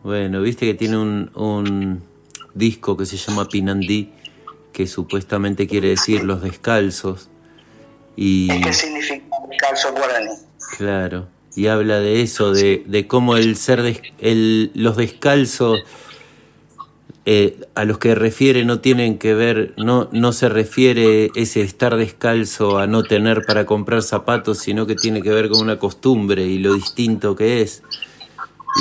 Bueno, 0.02 0.42
viste 0.42 0.66
que 0.66 0.74
tiene 0.74 0.98
un, 0.98 1.30
un 1.34 2.02
disco 2.54 2.96
que 2.96 3.06
se 3.06 3.16
llama 3.16 3.48
Pinandí 3.48 4.12
que 4.76 4.86
supuestamente 4.86 5.66
quiere 5.66 5.88
decir 5.88 6.22
los 6.22 6.42
descalzos. 6.42 7.30
Y, 8.14 8.48
¿Qué 8.60 8.74
significa 8.74 9.24
descalzo 9.48 9.90
guaraní? 9.92 10.32
Claro, 10.76 11.28
y 11.54 11.68
habla 11.68 11.98
de 12.00 12.20
eso, 12.20 12.52
de, 12.52 12.84
de 12.86 13.06
cómo 13.06 13.38
el 13.38 13.56
ser 13.56 14.02
el, 14.18 14.70
los 14.74 14.98
descalzos 14.98 15.78
eh, 17.24 17.58
a 17.74 17.86
los 17.86 17.96
que 17.96 18.14
refiere 18.14 18.66
no 18.66 18.80
tienen 18.80 19.16
que 19.16 19.32
ver, 19.32 19.72
no, 19.78 20.10
no 20.12 20.34
se 20.34 20.50
refiere 20.50 21.30
ese 21.36 21.62
estar 21.62 21.96
descalzo 21.96 22.78
a 22.78 22.86
no 22.86 23.02
tener 23.02 23.46
para 23.46 23.64
comprar 23.64 24.02
zapatos, 24.02 24.58
sino 24.58 24.86
que 24.86 24.94
tiene 24.94 25.22
que 25.22 25.30
ver 25.30 25.48
con 25.48 25.62
una 25.62 25.78
costumbre 25.78 26.44
y 26.44 26.58
lo 26.58 26.74
distinto 26.74 27.34
que 27.34 27.62
es. 27.62 27.82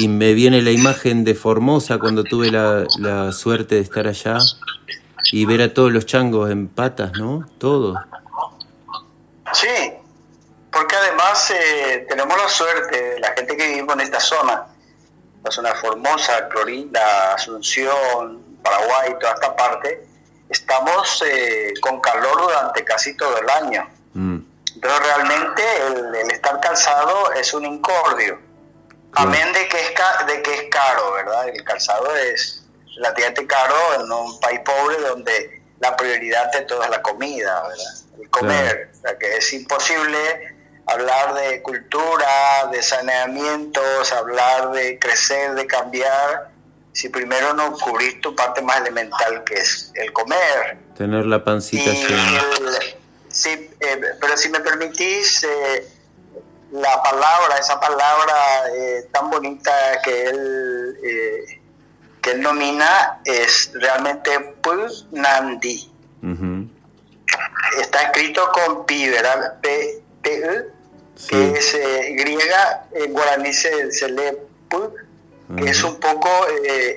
Y 0.01 0.09
me 0.09 0.33
viene 0.33 0.61
la 0.61 0.71
imagen 0.71 1.23
de 1.23 1.35
Formosa 1.35 1.99
cuando 1.99 2.25
tuve 2.25 2.51
la, 2.51 2.85
la 2.99 3.31
suerte 3.31 3.75
de 3.75 3.81
estar 3.81 4.07
allá, 4.07 4.39
y 5.31 5.45
ver 5.45 5.61
a 5.61 5.73
todos 5.73 5.91
los 5.91 6.05
changos 6.05 6.49
en 6.51 6.67
patas, 6.67 7.11
¿no? 7.13 7.47
Todos. 7.57 7.97
Sí, 9.53 9.93
porque 10.71 10.95
además 10.95 11.51
eh, 11.51 12.05
tenemos 12.09 12.37
la 12.37 12.49
suerte, 12.49 13.19
la 13.19 13.31
gente 13.33 13.55
que 13.55 13.67
vive 13.75 13.93
en 13.93 14.01
esta 14.01 14.19
zona, 14.19 14.65
la 15.43 15.51
zona 15.51 15.73
Formosa, 15.75 16.47
Clorinda, 16.49 17.33
Asunción, 17.33 18.59
Paraguay, 18.61 19.15
toda 19.19 19.33
esta 19.33 19.55
parte, 19.55 20.05
estamos 20.49 21.23
eh, 21.25 21.73
con 21.81 22.01
calor 22.01 22.41
durante 22.41 22.83
casi 22.83 23.15
todo 23.15 23.37
el 23.37 23.49
año. 23.49 23.87
Mm. 24.13 24.37
Pero 24.81 24.99
realmente 24.99 25.63
el, 25.87 26.31
estar 26.31 26.59
calzado 26.59 27.31
es 27.33 27.53
un 27.53 27.65
incordio. 27.65 28.39
Amén 29.13 29.53
de 29.53 29.67
que, 29.69 29.79
es 29.79 29.93
de 30.27 30.41
que 30.41 30.53
es 30.53 30.63
caro, 30.69 31.13
¿verdad? 31.13 31.47
El 31.47 31.63
calzado 31.63 32.13
es 32.17 32.64
relativamente 32.95 33.47
caro 33.47 33.75
en 33.99 34.11
un 34.11 34.39
país 34.39 34.61
pobre 34.65 34.97
donde 35.01 35.61
la 35.79 35.95
prioridad 35.95 36.51
de 36.51 36.61
todo 36.61 36.83
es 36.83 36.89
la 36.89 37.01
comida, 37.01 37.63
¿verdad? 37.67 38.21
El 38.21 38.29
comer. 38.29 38.89
O 38.93 39.01
sea, 39.01 39.17
que 39.17 39.37
es 39.37 39.53
imposible 39.53 40.55
hablar 40.87 41.33
de 41.33 41.61
cultura, 41.61 42.69
de 42.71 42.81
saneamientos, 42.81 44.11
hablar 44.11 44.71
de 44.71 44.99
crecer, 44.99 45.53
de 45.55 45.67
cambiar, 45.67 46.49
si 46.93 47.09
primero 47.09 47.53
no 47.53 47.73
cubrís 47.73 48.21
tu 48.21 48.35
parte 48.35 48.61
más 48.61 48.77
elemental 48.77 49.43
que 49.43 49.55
es 49.55 49.91
el 49.95 50.13
comer. 50.13 50.77
Tener 50.97 51.25
la 51.25 51.43
pancita 51.43 51.91
llena. 51.91 52.41
Sí, 53.27 53.69
eh, 53.81 54.01
pero 54.21 54.37
si 54.37 54.47
me 54.47 54.61
permitís, 54.61 55.43
eh, 55.43 55.89
la 56.71 57.03
palabra, 57.03 57.57
esa 57.59 57.79
palabra 57.79 58.33
eh, 58.73 59.09
tan 59.11 59.29
bonita 59.29 59.73
que 60.03 60.23
él, 60.23 61.54
que 62.25 62.31
él 62.31 62.41
nomina 62.41 63.19
es 63.23 63.71
realmente 63.75 64.55
Punandi. 64.61 65.91
Está 67.79 68.01
escrito 68.01 68.49
con 68.51 68.85
pi, 68.87 69.09
¿verdad? 69.09 69.59
P, 69.61 70.01
P 70.23 70.41
que 71.29 71.51
es 71.51 71.77
griega, 72.17 72.87
en 72.93 73.13
guaraní 73.13 73.53
se, 73.53 74.09
lee 74.09 74.37
Pu, 74.69 74.91
que 75.55 75.69
es 75.69 75.83
un 75.83 75.99
poco 75.99 76.29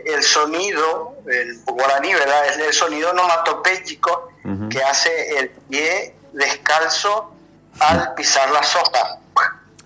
el 0.07 0.23
sonido, 0.23 1.19
el 1.27 1.61
guaraní, 1.67 2.15
¿verdad? 2.15 2.47
Es 2.47 2.59
el 2.59 2.73
sonido 2.73 3.11
onomatopéyico 3.11 4.33
que 4.71 4.83
hace 4.83 5.39
el 5.39 5.51
pie 5.51 6.15
descalzo 6.33 7.35
al 7.81 8.15
pisar 8.15 8.51
la 8.51 8.63
sopa. 8.63 9.21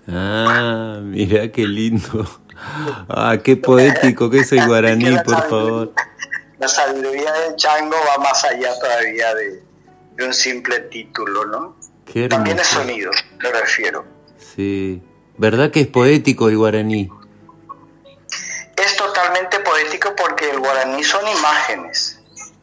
Ah, 0.07 0.99
mira 1.01 1.51
qué 1.51 1.67
lindo. 1.67 2.42
Ah, 3.09 3.37
qué 3.43 3.57
poético 3.57 4.29
que 4.29 4.39
es 4.39 4.51
el 4.51 4.65
guaraní, 4.67 5.17
por 5.25 5.49
favor. 5.49 5.93
La 6.59 6.67
sabiduría 6.67 7.31
del 7.33 7.55
chango 7.55 7.95
va 8.09 8.23
más 8.23 8.43
allá 8.45 8.71
todavía 8.79 9.33
de, 9.35 9.63
un 10.23 10.33
simple 10.33 10.79
título, 10.81 11.45
¿no? 11.45 11.75
También 12.29 12.59
es 12.59 12.67
sonido, 12.67 13.11
me 13.41 13.51
refiero. 13.51 14.05
Sí. 14.55 15.01
¿Verdad 15.37 15.71
que 15.71 15.81
es 15.81 15.87
poético 15.87 16.47
el 16.47 16.57
guaraní? 16.57 17.09
Es 18.75 18.95
totalmente 18.95 19.59
poético 19.59 20.15
porque 20.15 20.49
el 20.51 20.59
guaraní 20.59 21.03
son 21.03 21.27
imágenes. 21.27 22.19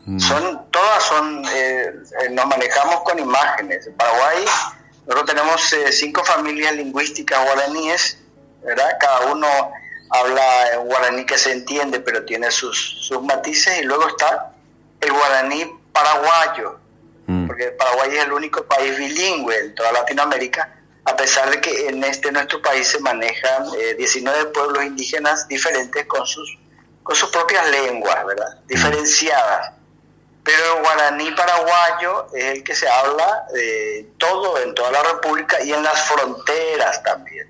Mm. 0.06 0.18
Son, 0.18 0.70
todas 0.70 1.02
son, 1.04 1.44
eh, 1.46 1.92
eh, 2.22 2.30
nos 2.30 2.46
manejamos 2.46 3.00
con 3.02 3.18
imágenes. 3.18 3.86
En 3.86 3.94
Paraguay 3.94 4.44
nosotros 5.06 5.34
tenemos 5.34 5.72
eh, 5.72 5.92
cinco 5.92 6.24
familias 6.24 6.74
lingüísticas 6.76 7.44
guaraníes, 7.44 8.18
¿verdad? 8.62 8.96
Cada 9.00 9.32
uno 9.32 9.48
habla 10.10 10.72
en 10.74 10.86
guaraní 10.86 11.24
que 11.24 11.38
se 11.38 11.52
entiende, 11.52 12.00
pero 12.00 12.24
tiene 12.24 12.50
sus, 12.50 13.06
sus 13.06 13.22
matices. 13.22 13.80
Y 13.80 13.84
luego 13.84 14.06
está 14.08 14.52
el 15.00 15.12
guaraní 15.12 15.64
paraguayo, 15.92 16.78
mm. 17.26 17.46
porque 17.46 17.70
Paraguay 17.72 18.16
es 18.16 18.24
el 18.24 18.32
único 18.32 18.64
país 18.64 18.96
bilingüe 18.96 19.58
en 19.58 19.74
toda 19.74 19.92
Latinoamérica, 19.92 20.76
a 21.04 21.16
pesar 21.16 21.50
de 21.50 21.60
que 21.60 21.88
en 21.88 22.04
este 22.04 22.30
nuestro 22.30 22.60
país 22.60 22.86
se 22.86 23.00
manejan 23.00 23.64
19 23.96 24.46
pueblos 24.46 24.84
indígenas 24.84 25.48
diferentes 25.48 26.06
con 26.06 26.26
sus, 26.26 26.58
con 27.02 27.16
sus 27.16 27.30
propias 27.30 27.68
lenguas, 27.70 28.24
¿verdad? 28.26 28.58
Mm. 28.62 28.66
Diferenciadas 28.66 29.80
pero 30.42 30.76
el 30.76 30.82
guaraní 30.82 31.30
paraguayo 31.32 32.26
es 32.34 32.44
el 32.56 32.64
que 32.64 32.74
se 32.74 32.88
habla 32.88 33.46
de 33.52 34.08
todo, 34.18 34.58
en 34.58 34.74
toda 34.74 34.90
la 34.90 35.02
República 35.02 35.62
y 35.62 35.72
en 35.72 35.82
las 35.82 36.02
fronteras 36.02 37.02
también. 37.02 37.48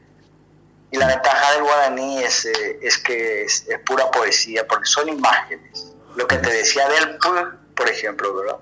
Y 0.93 0.97
la 0.97 1.07
ventaja 1.07 1.53
del 1.53 1.63
guaraní 1.63 2.23
es, 2.23 2.45
eh, 2.47 2.79
es 2.83 2.99
que 2.99 3.45
es, 3.45 3.67
pura 3.87 4.11
poesía, 4.11 4.67
porque 4.67 4.87
son 4.87 5.09
imágenes. 5.09 5.93
Lo 6.17 6.27
que 6.27 6.37
te 6.39 6.51
decía 6.51 6.89
del 6.89 7.17
pu, 7.19 7.31
por 7.75 7.89
ejemplo, 7.89 8.35
¿verdad? 8.35 8.57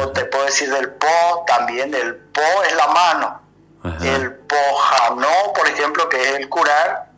O 0.00 0.08
te 0.10 0.24
puedo 0.26 0.44
decir 0.44 0.70
del 0.70 0.90
po, 0.90 1.44
también 1.46 1.94
el 1.94 2.16
po 2.16 2.62
es 2.66 2.74
la 2.74 2.86
mano. 2.88 3.42
El 4.02 4.34
pojano, 4.34 5.28
por 5.54 5.66
ejemplo, 5.66 6.06
que 6.10 6.20
es 6.20 6.34
el 6.36 6.50
curar, 6.50 7.12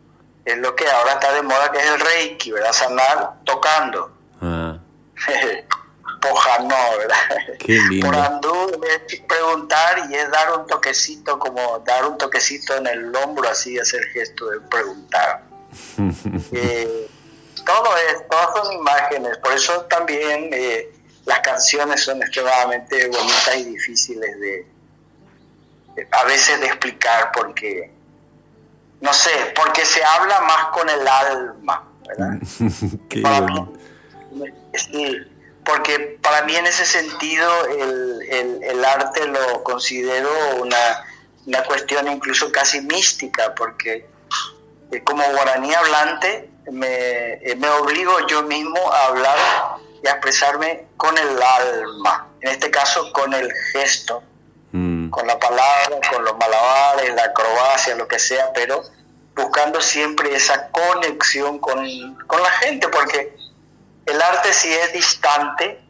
es 0.45 0.57
lo 0.59 0.76
que 0.76 0.88
ahora 0.88 1.14
está 1.14 1.33
de 1.33 1.42
moda, 1.42 1.73
que 1.73 1.78
es 1.78 1.87
el 1.87 1.99
reiki, 1.99 2.52
¿verdad? 2.52 2.73
Sanar 2.73 3.33
tocando. 3.45 4.12
Ah. 6.22 6.58
no, 6.60 6.98
¿verdad? 6.98 7.56
Qué 7.58 7.78
lindo. 7.90 8.06
Por 8.06 8.16
andú 8.16 8.82
es 9.08 9.20
preguntar 9.20 10.08
y 10.11 10.14
es 10.14 10.30
dar 10.30 10.58
un 10.58 10.66
toquecito, 10.66 11.38
como 11.38 11.78
dar 11.80 12.06
un 12.06 12.18
toquecito 12.18 12.76
en 12.76 12.87
el 12.87 13.16
hombro, 13.16 13.48
así, 13.48 13.78
hacer 13.78 14.04
gesto 14.12 14.50
de 14.50 14.61
preguntar. 14.61 15.44
eh, 16.52 17.08
todo 17.64 17.96
es, 17.96 18.28
todas 18.28 18.48
son 18.56 18.72
imágenes, 18.72 19.38
por 19.38 19.52
eso 19.52 19.82
también 19.82 20.50
eh, 20.52 20.92
las 21.24 21.40
canciones 21.40 22.02
son 22.02 22.20
extremadamente 22.22 23.08
bonitas 23.08 23.56
y 23.56 23.64
difíciles 23.64 24.40
de, 24.40 24.66
a 26.11 26.24
veces 26.24 26.61
de 26.61 26.66
explicar 26.66 27.30
porque 27.32 27.92
no 29.00 29.12
sé, 29.12 29.30
porque 29.56 29.85
se 29.85 30.02
habla 30.04 30.40
más 30.42 30.66
con 30.66 30.88
el 30.88 31.06
alma, 31.06 31.88
¿verdad? 32.06 32.38
Qué 33.08 33.22
sí, 34.74 35.32
porque 35.64 36.18
para 36.22 36.42
mí 36.42 36.57
en 36.57 36.66
ese 36.66 36.85
sentido 36.85 37.66
el, 37.66 38.62
el, 38.62 38.85
arte 38.85 39.27
lo 39.27 39.62
considero 39.62 40.29
una, 40.61 41.05
una, 41.46 41.62
cuestión 41.64 42.09
incluso 42.11 42.51
casi 42.51 42.81
mística, 42.81 43.55
porque 43.55 44.07
eh, 44.90 45.03
como 45.05 45.22
guaraní 45.25 45.72
hablante 45.75 46.51
me, 46.70 47.35
eh, 47.35 47.57
me, 47.57 47.68
obligo 47.68 48.27
yo 48.27 48.42
mismo 48.42 48.79
a 48.92 49.07
hablar 49.07 49.38
y 50.03 50.09
a 50.09 50.12
expresarme 50.12 50.87
con 50.96 51.16
el 51.16 51.40
alma, 51.40 52.29
en 52.40 52.51
este 52.51 52.70
caso 52.70 53.12
con 53.12 53.33
el 53.33 53.53
gesto, 53.72 54.22
mm. 54.72 55.11
con 55.11 55.27
la 55.27 55.38
palabra, 55.38 56.01
con 56.12 56.25
los 56.25 56.37
malabares, 56.37 57.14
la 57.14 57.25
acrobacia, 57.25 57.94
lo 57.94 58.09
que 58.09 58.18
sea, 58.18 58.53
pero 58.53 58.83
buscando 59.37 59.81
siempre 59.81 60.35
esa 60.35 60.70
conexión 60.70 61.59
con, 61.59 62.16
con 62.27 62.42
la 62.42 62.51
gente, 62.51 62.88
porque 62.88 63.33
el 64.06 64.20
arte 64.20 64.52
si 64.52 64.72
es 64.72 64.92
distante, 64.92 65.80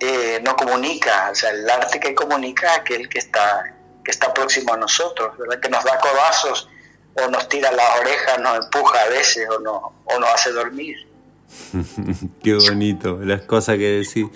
eh, 0.00 0.40
no 0.44 0.56
comunica, 0.56 1.28
o 1.30 1.34
sea, 1.34 1.50
el 1.50 1.68
arte 1.68 2.00
que 2.00 2.14
comunica 2.14 2.72
es 2.72 2.80
aquel 2.80 3.08
que 3.08 3.18
está, 3.18 3.74
que 4.04 4.10
está 4.10 4.34
próximo 4.34 4.74
a 4.74 4.76
nosotros, 4.76 5.36
¿verdad? 5.38 5.60
que 5.60 5.68
nos 5.68 5.84
da 5.84 5.98
codazos 5.98 6.68
o 7.14 7.28
nos 7.28 7.48
tira 7.48 7.70
las 7.72 8.00
orejas, 8.00 8.38
nos 8.40 8.64
empuja 8.64 9.00
a 9.00 9.08
veces 9.08 9.48
o, 9.48 9.60
no, 9.60 9.92
o 10.04 10.18
nos 10.18 10.28
hace 10.30 10.50
dormir. 10.50 10.96
Qué 12.42 12.54
bonito, 12.54 13.18
las 13.22 13.42
cosas 13.42 13.76
que 13.76 14.02
decís. 14.02 14.26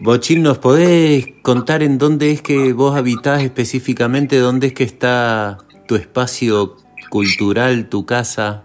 Bochín, 0.00 0.42
¿nos 0.42 0.58
podés 0.58 1.26
contar 1.42 1.82
en 1.82 1.98
dónde 1.98 2.32
es 2.32 2.42
que 2.42 2.72
vos 2.72 2.96
habitás 2.96 3.42
específicamente? 3.42 4.38
¿Dónde 4.38 4.68
es 4.68 4.72
que 4.72 4.84
está 4.84 5.58
tu 5.86 5.94
espacio 5.94 6.76
cultural, 7.10 7.88
tu 7.88 8.04
casa? 8.04 8.64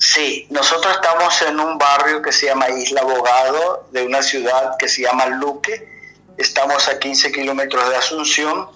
Sí, 0.00 0.46
nosotros 0.48 0.94
estamos 0.94 1.42
en 1.42 1.60
un 1.60 1.76
barrio 1.76 2.22
que 2.22 2.32
se 2.32 2.46
llama 2.46 2.70
Isla 2.70 3.02
Abogado, 3.02 3.86
de 3.92 4.02
una 4.06 4.22
ciudad 4.22 4.76
que 4.78 4.88
se 4.88 5.02
llama 5.02 5.26
Luque. 5.26 5.86
Estamos 6.38 6.88
a 6.88 6.98
15 6.98 7.30
kilómetros 7.30 7.86
de 7.90 7.96
Asunción. 7.96 8.70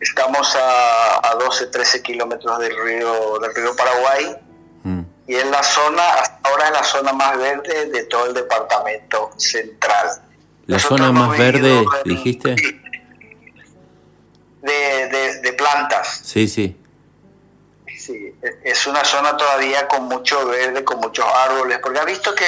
Estamos 0.00 0.56
a, 0.56 1.36
12, 1.38 1.66
13 1.66 2.02
kilómetros 2.02 2.58
del 2.58 2.76
río, 2.82 3.38
del 3.38 3.54
río 3.54 3.76
Paraguay. 3.76 4.36
Mm. 4.82 5.02
Y 5.28 5.36
es 5.36 5.46
la 5.46 5.62
zona, 5.62 6.14
hasta 6.14 6.50
ahora 6.50 6.64
es 6.64 6.72
la 6.72 6.82
zona 6.82 7.12
más 7.12 7.38
verde 7.38 7.86
de 7.86 8.02
todo 8.06 8.26
el 8.26 8.34
departamento 8.34 9.30
central. 9.36 10.20
¿La 10.66 10.80
zona 10.80 11.12
más 11.12 11.38
verde, 11.38 11.84
dijiste? 12.04 12.56
De, 14.62 15.40
de 15.42 15.52
plantas. 15.52 16.22
Sí, 16.24 16.48
sí. 16.48 16.79
Sí, 18.10 18.34
es 18.64 18.86
una 18.86 19.04
zona 19.04 19.36
todavía 19.36 19.86
con 19.86 20.04
mucho 20.04 20.46
verde, 20.46 20.82
con 20.82 20.98
muchos 20.98 21.24
árboles, 21.24 21.78
porque 21.82 22.00
ha 22.00 22.04
visto 22.04 22.34
que 22.34 22.44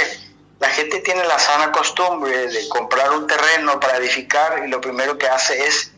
la 0.59 0.69
gente 0.69 1.01
tiene 1.01 1.25
la 1.25 1.39
sana 1.39 1.71
costumbre 1.71 2.49
de 2.49 2.69
comprar 2.69 3.11
un 3.13 3.27
terreno 3.27 3.79
para 3.79 3.99
edificar 3.99 4.63
y 4.65 4.69
lo 4.69 4.81
primero 4.81 5.17
que 5.19 5.29
hace 5.29 5.67
es 5.67 5.93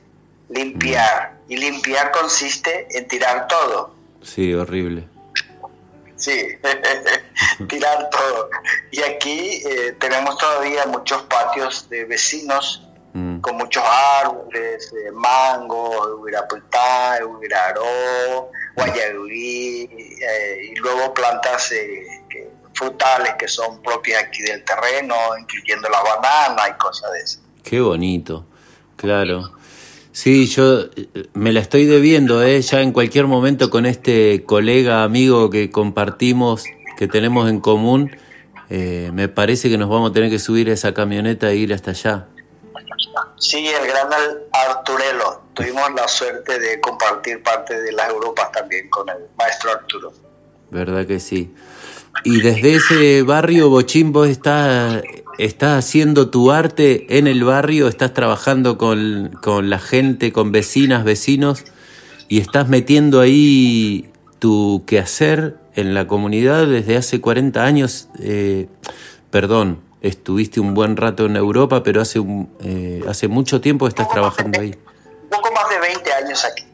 limpiar. 0.48 1.35
Y 1.48 1.57
limpiar 1.57 2.11
consiste 2.12 2.87
en 2.90 3.07
tirar 3.09 3.46
todo. 3.48 3.94
Sí, 4.22 4.53
horrible. 4.55 5.07
Sí, 6.16 6.46
tirar 7.68 8.11
todo. 8.11 8.50
Y 8.90 9.03
aquí 9.03 9.62
eh, 9.66 9.96
tenemos 9.98 10.37
todavía 10.38 10.87
muchos 10.87 11.22
patios 11.22 11.88
de 11.88 12.05
vecinos 12.05 12.84
mm. 13.14 13.40
con 13.40 13.57
muchos 13.57 13.83
árboles, 14.22 14.92
eh, 14.92 15.11
mango, 15.12 16.18
huirapultá, 16.20 17.18
huiraró, 17.24 18.50
guayabí, 18.77 19.88
eh, 20.20 20.70
y 20.72 20.74
luego 20.77 21.14
plantas 21.14 21.72
eh, 21.72 22.05
frutales 22.74 23.35
que 23.38 23.48
son 23.48 23.81
propias 23.83 24.24
aquí 24.24 24.42
del 24.42 24.62
terreno, 24.64 25.14
incluyendo 25.40 25.88
la 25.88 26.03
banana 26.03 26.62
y 26.68 26.79
cosas 26.79 27.12
de 27.12 27.20
eso. 27.20 27.38
Qué 27.62 27.81
bonito, 27.81 28.44
claro. 28.96 29.53
Sí, 30.12 30.46
yo 30.46 30.83
eh, 30.83 31.29
me 31.35 31.53
la 31.53 31.61
estoy 31.61 31.87
debiendo, 31.87 32.42
¿eh? 32.42 32.61
ya 32.62 32.83
en 32.83 32.92
cualquier 32.92 33.27
momento 33.27 33.70
con 33.70 33.87
este 33.87 34.44
colega, 34.44 35.03
amigo 35.03 35.50
que 35.50 35.70
compartimos, 35.70 36.64
que 36.96 37.09
tenemos 37.09 37.48
en 37.48 37.61
común, 37.61 38.16
me 38.70 39.29
parece 39.29 39.68
que 39.68 39.79
nos 39.79 39.88
vamos 39.88 40.11
a 40.11 40.12
tener 40.12 40.31
que 40.31 40.40
subir 40.40 40.68
a 40.68 40.72
esa 40.72 40.92
camioneta 40.94 41.48
e 41.50 41.57
ir 41.57 41.72
hasta 41.72 41.92
allá. 41.92 42.27
Sí, 43.38 43.66
el 43.66 43.87
gran 43.87 44.09
Arturelo. 44.53 45.42
Tuvimos 45.55 45.92
la 45.94 46.09
suerte 46.09 46.59
de 46.59 46.81
compartir 46.81 47.42
parte 47.42 47.81
de 47.81 47.92
las 47.92 48.09
Europas 48.09 48.51
también 48.53 48.88
con 48.90 49.09
el 49.09 49.18
maestro 49.37 49.73
Arturo. 49.73 50.12
¿Verdad 50.70 51.07
que 51.07 51.20
sí? 51.20 51.55
y 52.23 52.40
desde 52.40 52.77
ese 52.77 53.23
barrio, 53.23 53.68
Bochín, 53.70 54.12
vos 54.12 54.29
estás, 54.29 55.03
estás 55.38 55.85
haciendo 55.85 56.31
tu 56.31 56.53
arte 56.53 57.18
en 57.18 57.27
el 57.27 57.42
barrio, 57.42 57.88
estás 57.88 58.14
trabajando 58.14 58.79
con, 58.79 59.37
con 59.42 59.68
la 59.68 59.79
gente, 59.79 60.33
con 60.33 60.53
vecinas, 60.53 61.05
vecinos, 61.05 61.64
y 62.29 62.38
estás 62.38 62.68
metiendo 62.68 63.20
ahí 63.20 64.11
tu 64.38 64.85
quehacer 64.87 65.57
en 65.75 65.94
la 65.94 66.07
comunidad 66.07 66.66
desde 66.66 66.97
hace 66.97 67.20
40 67.20 67.64
años. 67.64 68.09
Eh, 68.20 68.68
perdón, 69.31 69.81
estuviste 70.05 70.61
un 70.61 70.75
buen 70.75 70.97
rato 70.97 71.25
en 71.25 71.37
Europa, 71.37 71.83
pero 71.83 72.03
hace, 72.03 72.21
eh, 72.62 73.03
hace 73.09 73.27
mucho 73.27 73.61
tiempo 73.61 73.88
estás 73.88 74.09
trabajando 74.09 74.61
ahí. 74.61 74.75
Un 75.23 75.29
poco 75.31 75.51
más 75.53 75.69
de 75.71 75.79
20 75.81 76.12
años 76.12 76.45
aquí. 76.45 76.64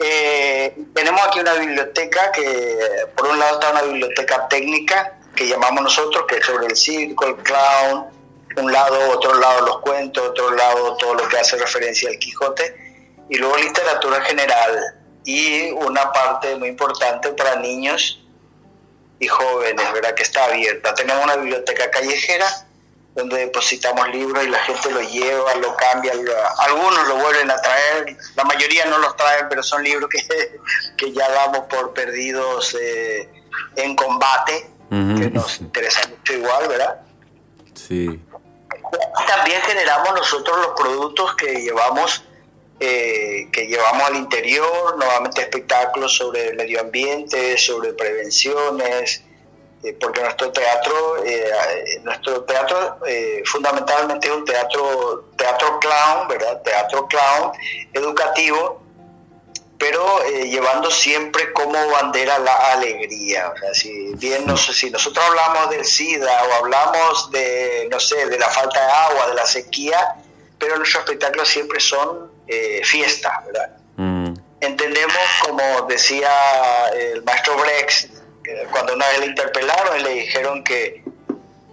Eh, 0.00 0.76
tenemos 0.94 1.20
aquí 1.26 1.40
una 1.40 1.54
biblioteca 1.54 2.32
que, 2.32 2.76
por 3.16 3.28
un 3.28 3.38
lado, 3.38 3.54
está 3.54 3.70
una 3.70 3.82
biblioteca 3.82 4.48
técnica 4.48 5.18
que 5.34 5.48
llamamos 5.48 5.84
nosotros, 5.84 6.24
que 6.28 6.36
es 6.36 6.44
sobre 6.44 6.66
el 6.66 6.76
circo, 6.76 7.26
el 7.26 7.36
clown, 7.36 8.06
un 8.56 8.72
lado, 8.72 8.98
otro 9.10 9.34
lado 9.34 9.66
los 9.66 9.78
cuentos, 9.78 10.28
otro 10.28 10.50
lado 10.50 10.96
todo 10.96 11.14
lo 11.14 11.28
que 11.28 11.38
hace 11.38 11.56
referencia 11.56 12.10
al 12.10 12.18
Quijote, 12.18 12.76
y 13.30 13.38
luego 13.38 13.56
literatura 13.56 14.20
general 14.22 15.00
y 15.24 15.70
una 15.70 16.12
parte 16.12 16.54
muy 16.56 16.68
importante 16.68 17.30
para 17.30 17.56
niños 17.56 18.23
y 19.24 19.28
jóvenes, 19.28 19.92
¿verdad? 19.92 20.14
Que 20.14 20.22
está 20.22 20.44
abierta. 20.44 20.94
Tenemos 20.94 21.24
una 21.24 21.36
biblioteca 21.36 21.90
callejera 21.90 22.46
donde 23.14 23.38
depositamos 23.38 24.08
libros 24.08 24.44
y 24.44 24.48
la 24.48 24.58
gente 24.60 24.90
los 24.90 25.10
lleva, 25.12 25.54
lo 25.54 25.76
cambia, 25.76 26.12
algunos 26.58 27.06
lo 27.06 27.16
vuelven 27.16 27.48
a 27.48 27.56
traer, 27.60 28.16
la 28.34 28.44
mayoría 28.44 28.86
no 28.86 28.98
los 28.98 29.14
traen, 29.16 29.46
pero 29.48 29.62
son 29.62 29.84
libros 29.84 30.10
que, 30.10 30.18
que 30.96 31.12
ya 31.12 31.28
damos 31.30 31.60
por 31.68 31.94
perdidos 31.94 32.74
eh, 32.80 33.28
en 33.76 33.94
combate, 33.94 34.70
que 34.90 35.30
nos 35.30 35.60
interesan 35.60 36.10
mucho 36.10 36.34
igual, 36.34 36.68
¿verdad? 36.68 37.00
Sí. 37.74 38.20
También 39.26 39.60
generamos 39.62 40.12
nosotros 40.14 40.56
los 40.58 40.80
productos 40.80 41.34
que 41.34 41.52
llevamos 41.52 42.22
eh, 42.80 43.48
que 43.52 43.66
llevamos 43.68 44.02
al 44.02 44.16
interior, 44.16 44.96
nuevamente 44.98 45.42
espectáculos 45.42 46.16
sobre 46.16 46.48
el 46.48 46.56
medio 46.56 46.80
ambiente, 46.80 47.56
sobre 47.56 47.92
prevenciones, 47.92 49.22
eh, 49.84 49.96
porque 50.00 50.20
nuestro 50.22 50.50
teatro, 50.50 51.24
eh, 51.24 52.00
nuestro 52.02 52.42
teatro 52.42 52.98
fundamentalmente 53.44 54.26
es 54.26 54.34
un 54.34 54.44
teatro, 54.44 55.30
teatro 55.36 55.78
clown, 55.78 56.26
¿verdad? 56.28 56.62
Teatro 56.62 57.06
clown 57.06 57.52
educativo, 57.92 58.82
pero 59.78 60.24
llevando 60.26 60.90
siempre 60.90 61.52
como 61.52 61.74
bandera 61.90 62.38
la 62.40 62.72
alegría. 62.72 63.52
O 63.54 63.58
sea, 63.58 63.74
si 63.74 64.14
bien 64.14 64.46
no 64.46 64.56
si 64.56 64.90
nosotros 64.90 65.24
hablamos 65.24 65.70
del 65.70 65.84
SIDA 65.84 66.44
o 66.44 66.52
hablamos 66.54 67.30
de, 67.30 67.86
no 67.90 68.00
sé, 68.00 68.26
de 68.26 68.38
la 68.38 68.48
falta 68.48 68.80
de 68.84 68.92
agua, 68.92 69.28
de 69.28 69.34
la 69.34 69.46
sequía, 69.46 70.16
pero 70.58 70.76
nuestros 70.76 71.04
espectáculos 71.04 71.48
siempre 71.48 71.78
son 71.78 72.33
fiesta, 72.82 73.42
¿verdad? 73.46 73.76
Mm. 73.96 74.34
Entendemos, 74.60 75.22
como 75.46 75.86
decía 75.88 76.30
el 76.94 77.22
maestro 77.22 77.56
Brex, 77.56 78.08
cuando 78.70 78.94
una 78.94 79.06
vez 79.08 79.20
le 79.20 79.26
interpelaron 79.26 80.00
y 80.00 80.02
le 80.02 80.10
dijeron 80.10 80.64
que, 80.64 81.02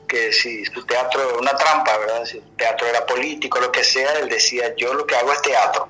que 0.07 0.31
si 0.31 0.65
su 0.65 0.85
teatro 0.85 1.21
era 1.21 1.37
una 1.37 1.55
trampa, 1.55 1.97
¿verdad? 1.97 2.25
Si 2.25 2.39
su 2.39 2.49
teatro 2.57 2.87
era 2.87 3.05
político, 3.05 3.59
lo 3.59 3.71
que 3.71 3.83
sea, 3.83 4.19
él 4.19 4.29
decía, 4.29 4.73
yo 4.75 4.93
lo 4.93 5.05
que 5.05 5.15
hago 5.15 5.31
es 5.31 5.41
teatro. 5.41 5.89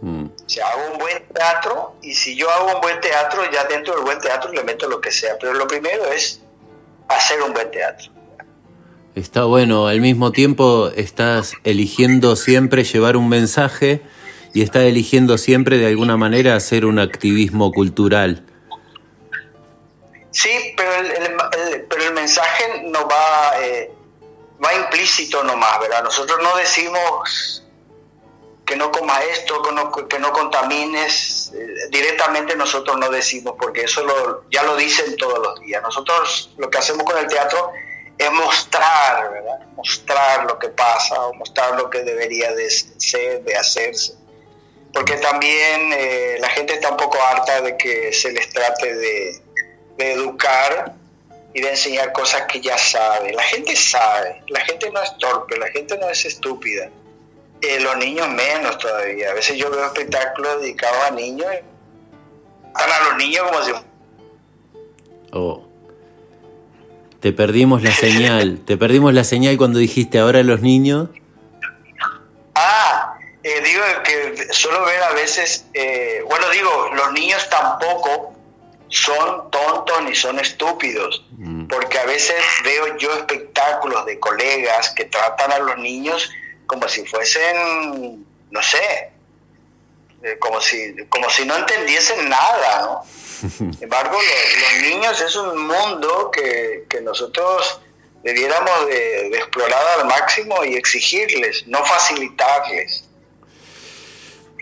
Mm. 0.00 0.24
O 0.24 0.48
sea, 0.48 0.68
hago 0.68 0.92
un 0.92 0.98
buen 0.98 1.24
teatro 1.28 1.94
y 2.02 2.14
si 2.14 2.36
yo 2.36 2.50
hago 2.50 2.74
un 2.74 2.80
buen 2.80 3.00
teatro, 3.00 3.42
ya 3.52 3.64
dentro 3.64 3.94
del 3.94 4.04
buen 4.04 4.20
teatro 4.20 4.52
le 4.52 4.64
meto 4.64 4.88
lo 4.88 5.00
que 5.00 5.12
sea. 5.12 5.36
Pero 5.40 5.54
lo 5.54 5.66
primero 5.66 6.06
es 6.06 6.40
hacer 7.08 7.40
un 7.42 7.52
buen 7.52 7.70
teatro. 7.70 8.10
Está 9.14 9.44
bueno, 9.44 9.86
al 9.88 10.00
mismo 10.00 10.32
tiempo 10.32 10.90
estás 10.96 11.52
eligiendo 11.64 12.34
siempre 12.34 12.82
llevar 12.82 13.16
un 13.16 13.28
mensaje 13.28 14.00
y 14.54 14.62
estás 14.62 14.82
eligiendo 14.82 15.38
siempre 15.38 15.78
de 15.78 15.86
alguna 15.86 16.16
manera 16.16 16.56
hacer 16.56 16.84
un 16.84 16.98
activismo 16.98 17.72
cultural. 17.72 18.44
Sí, 20.30 20.74
pero 20.76 20.94
el, 20.94 21.86
pero 21.88 22.04
el 22.04 22.14
mensaje 22.14 22.82
no 22.84 23.06
va, 23.06 23.52
eh, 23.60 23.92
va 24.62 24.74
implícito 24.74 25.42
nomás, 25.44 25.78
¿verdad? 25.80 26.02
Nosotros 26.02 26.38
no 26.42 26.56
decimos 26.56 27.62
que 28.64 28.76
no 28.76 28.90
coma 28.90 29.22
esto, 29.24 29.60
que 29.62 29.72
no, 29.72 29.92
que 29.92 30.18
no 30.18 30.32
contamines, 30.32 31.52
eh, 31.54 31.88
directamente 31.90 32.56
nosotros 32.56 32.96
no 32.96 33.10
decimos, 33.10 33.54
porque 33.60 33.82
eso 33.82 34.02
lo, 34.04 34.44
ya 34.50 34.62
lo 34.62 34.76
dicen 34.76 35.16
todos 35.16 35.38
los 35.38 35.60
días. 35.60 35.82
Nosotros 35.82 36.50
lo 36.56 36.70
que 36.70 36.78
hacemos 36.78 37.04
con 37.04 37.18
el 37.18 37.26
teatro 37.26 37.72
es 38.16 38.32
mostrar, 38.32 39.30
¿verdad? 39.32 39.66
Mostrar 39.76 40.44
lo 40.46 40.58
que 40.58 40.68
pasa 40.68 41.20
o 41.20 41.34
mostrar 41.34 41.76
lo 41.76 41.90
que 41.90 42.02
debería 42.02 42.52
de 42.52 42.70
ser, 42.70 43.42
de 43.42 43.56
hacerse. 43.56 44.21
Porque 44.92 45.16
también 45.16 45.92
eh, 45.94 46.36
la 46.40 46.48
gente 46.50 46.74
está 46.74 46.90
un 46.90 46.96
poco 46.96 47.18
harta 47.22 47.60
de 47.62 47.76
que 47.76 48.12
se 48.12 48.30
les 48.32 48.48
trate 48.50 48.94
de, 48.94 49.42
educar 49.98 50.94
y 51.54 51.60
de 51.60 51.70
enseñar 51.70 52.12
cosas 52.12 52.42
que 52.42 52.60
ya 52.60 52.76
sabe. 52.76 53.32
La 53.32 53.42
gente 53.42 53.76
sabe, 53.76 54.42
la 54.48 54.60
gente 54.60 54.90
no 54.90 55.02
es 55.02 55.16
torpe, 55.18 55.56
la 55.56 55.68
gente 55.68 55.96
no 55.98 56.08
es 56.10 56.24
estúpida. 56.24 56.90
Eh, 57.60 57.80
los 57.80 57.96
niños 57.96 58.28
menos 58.28 58.76
todavía. 58.78 59.30
A 59.30 59.34
veces 59.34 59.56
yo 59.56 59.70
veo 59.70 59.84
espectáculos 59.86 60.60
dedicados 60.60 60.98
a 61.06 61.10
niños. 61.12 61.48
Están 62.66 62.90
a 62.90 63.08
los 63.08 63.16
niños 63.16 63.44
como 63.48 63.62
si... 63.62 63.72
Oh. 65.32 65.72
Te 67.20 67.32
perdimos 67.32 67.82
la 67.82 67.92
señal, 67.92 68.60
te 68.66 68.76
perdimos 68.76 69.14
la 69.14 69.22
señal 69.22 69.56
cuando 69.56 69.78
dijiste 69.78 70.18
ahora 70.18 70.42
los 70.42 70.60
niños. 70.60 71.08
Ah, 72.54 73.11
eh, 73.42 73.60
digo 73.62 73.82
que 74.04 74.52
suelo 74.52 74.84
ver 74.84 75.02
a 75.02 75.12
veces, 75.12 75.66
eh, 75.74 76.22
bueno, 76.26 76.48
digo, 76.50 76.90
los 76.94 77.12
niños 77.12 77.48
tampoco 77.50 78.34
son 78.88 79.50
tontos 79.50 80.02
ni 80.02 80.14
son 80.14 80.38
estúpidos, 80.38 81.24
mm. 81.32 81.66
porque 81.66 81.98
a 81.98 82.04
veces 82.04 82.36
veo 82.62 82.96
yo 82.98 83.12
espectáculos 83.14 84.04
de 84.06 84.20
colegas 84.20 84.90
que 84.90 85.06
tratan 85.06 85.50
a 85.52 85.58
los 85.58 85.78
niños 85.78 86.30
como 86.66 86.88
si 86.88 87.04
fuesen, 87.06 88.24
no 88.50 88.62
sé, 88.62 89.12
eh, 90.22 90.38
como, 90.38 90.60
si, 90.60 90.94
como 91.08 91.28
si 91.30 91.44
no 91.44 91.56
entendiesen 91.56 92.28
nada, 92.28 92.82
¿no? 92.82 93.04
Sin 93.50 93.76
embargo, 93.80 94.16
los, 94.16 94.82
niños 94.82 95.20
es 95.20 95.34
un 95.34 95.66
mundo 95.66 96.30
que, 96.30 96.86
nosotros 97.02 97.80
debiéramos 98.22 98.86
de, 98.86 99.28
explorar 99.28 99.82
al 99.98 100.06
máximo 100.06 100.64
y 100.64 100.76
exigirles, 100.76 101.66
no 101.66 101.84
facilitarles. 101.84 103.01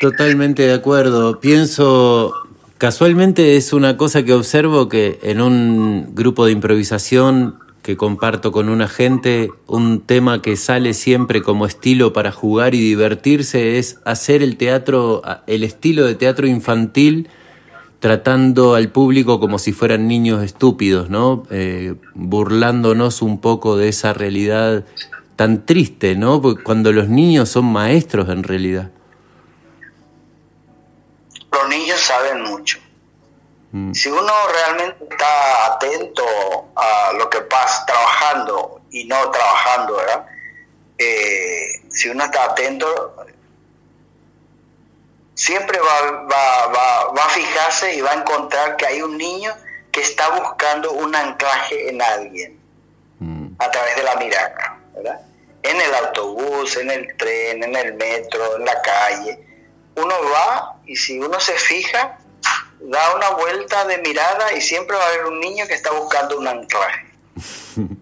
Totalmente 0.00 0.62
de 0.62 0.72
acuerdo. 0.72 1.40
Pienso, 1.40 2.32
casualmente 2.78 3.58
es 3.58 3.74
una 3.74 3.98
cosa 3.98 4.24
que 4.24 4.32
observo 4.32 4.88
que 4.88 5.18
en 5.22 5.42
un 5.42 6.14
grupo 6.14 6.46
de 6.46 6.52
improvisación 6.52 7.56
que 7.82 7.98
comparto 7.98 8.50
con 8.50 8.70
una 8.70 8.88
gente, 8.88 9.50
un 9.66 10.00
tema 10.00 10.40
que 10.40 10.56
sale 10.56 10.94
siempre 10.94 11.42
como 11.42 11.66
estilo 11.66 12.14
para 12.14 12.32
jugar 12.32 12.74
y 12.74 12.80
divertirse 12.80 13.78
es 13.78 13.98
hacer 14.06 14.42
el 14.42 14.56
teatro, 14.56 15.20
el 15.46 15.64
estilo 15.64 16.06
de 16.06 16.14
teatro 16.14 16.46
infantil 16.46 17.28
tratando 17.98 18.76
al 18.76 18.88
público 18.88 19.38
como 19.38 19.58
si 19.58 19.72
fueran 19.72 20.08
niños 20.08 20.42
estúpidos, 20.42 21.10
¿no? 21.10 21.42
Eh, 21.50 21.94
burlándonos 22.14 23.20
un 23.20 23.38
poco 23.38 23.76
de 23.76 23.88
esa 23.88 24.14
realidad 24.14 24.86
tan 25.36 25.66
triste, 25.66 26.16
¿no? 26.16 26.40
cuando 26.64 26.90
los 26.90 27.10
niños 27.10 27.50
son 27.50 27.66
maestros 27.66 28.30
en 28.30 28.44
realidad. 28.44 28.92
Los 31.52 31.68
niños 31.68 32.00
saben 32.00 32.42
mucho. 32.42 32.78
Mm. 33.72 33.92
Si 33.92 34.08
uno 34.08 34.32
realmente 34.52 35.04
está 35.10 35.74
atento 35.74 36.24
a 36.74 37.12
lo 37.12 37.30
que 37.30 37.40
pasa 37.42 37.84
trabajando 37.86 38.80
y 38.90 39.04
no 39.04 39.30
trabajando, 39.30 39.96
¿verdad? 39.96 40.26
Eh, 40.98 41.66
si 41.88 42.08
uno 42.08 42.24
está 42.24 42.44
atento, 42.44 43.16
siempre 45.34 45.78
va, 45.78 46.26
va, 46.68 47.24
a 47.24 47.28
fijarse 47.30 47.94
y 47.94 48.00
va 48.00 48.10
a 48.10 48.14
encontrar 48.14 48.76
que 48.76 48.86
hay 48.86 49.02
un 49.02 49.16
niño 49.16 49.54
que 49.92 50.00
está 50.02 50.28
buscando 50.30 50.92
un 50.92 51.14
anclaje 51.14 51.88
en 51.88 52.02
alguien 52.02 52.60
mm. 53.18 53.54
a 53.58 53.70
través 53.70 53.96
de 53.96 54.02
la 54.02 54.16
mirada, 54.16 54.78
¿verdad? 54.94 55.20
En 55.62 55.80
el 55.80 55.94
autobús, 55.94 56.76
en 56.76 56.90
el 56.90 57.16
tren, 57.16 57.62
en 57.62 57.76
el 57.76 57.94
metro, 57.94 58.56
en 58.56 58.64
la 58.64 58.82
calle. 58.82 59.49
Uno 60.02 60.14
va 60.32 60.80
y 60.86 60.96
si 60.96 61.18
uno 61.18 61.38
se 61.40 61.54
fija, 61.54 62.18
da 62.80 63.14
una 63.14 63.30
vuelta 63.30 63.84
de 63.84 63.98
mirada 63.98 64.52
y 64.52 64.60
siempre 64.60 64.96
va 64.96 65.04
a 65.04 65.08
haber 65.08 65.26
un 65.26 65.40
niño 65.40 65.66
que 65.66 65.74
está 65.74 65.90
buscando 65.92 66.38
un 66.38 66.48
anclaje. 66.48 67.06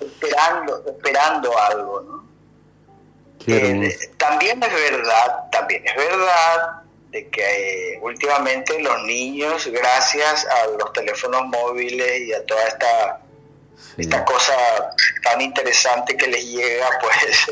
esperando, 0.00 0.84
esperando 0.86 1.58
algo, 1.58 2.00
¿no? 2.02 2.20
Eh, 3.46 3.98
también 4.18 4.62
es 4.62 4.72
verdad, 4.72 5.48
también 5.50 5.86
es 5.86 5.96
verdad 5.96 6.82
de 7.10 7.28
que 7.28 7.94
eh, 7.94 7.98
últimamente 8.02 8.78
los 8.80 9.02
niños, 9.04 9.66
gracias 9.66 10.46
a 10.46 10.66
los 10.78 10.92
teléfonos 10.92 11.46
móviles 11.46 12.20
y 12.20 12.32
a 12.32 12.44
toda 12.44 12.62
esta, 12.64 13.20
esta 13.96 14.24
cosa 14.24 14.54
tan 15.22 15.40
interesante 15.40 16.16
que 16.16 16.26
les 16.26 16.44
llega, 16.44 16.88
pues 17.00 17.46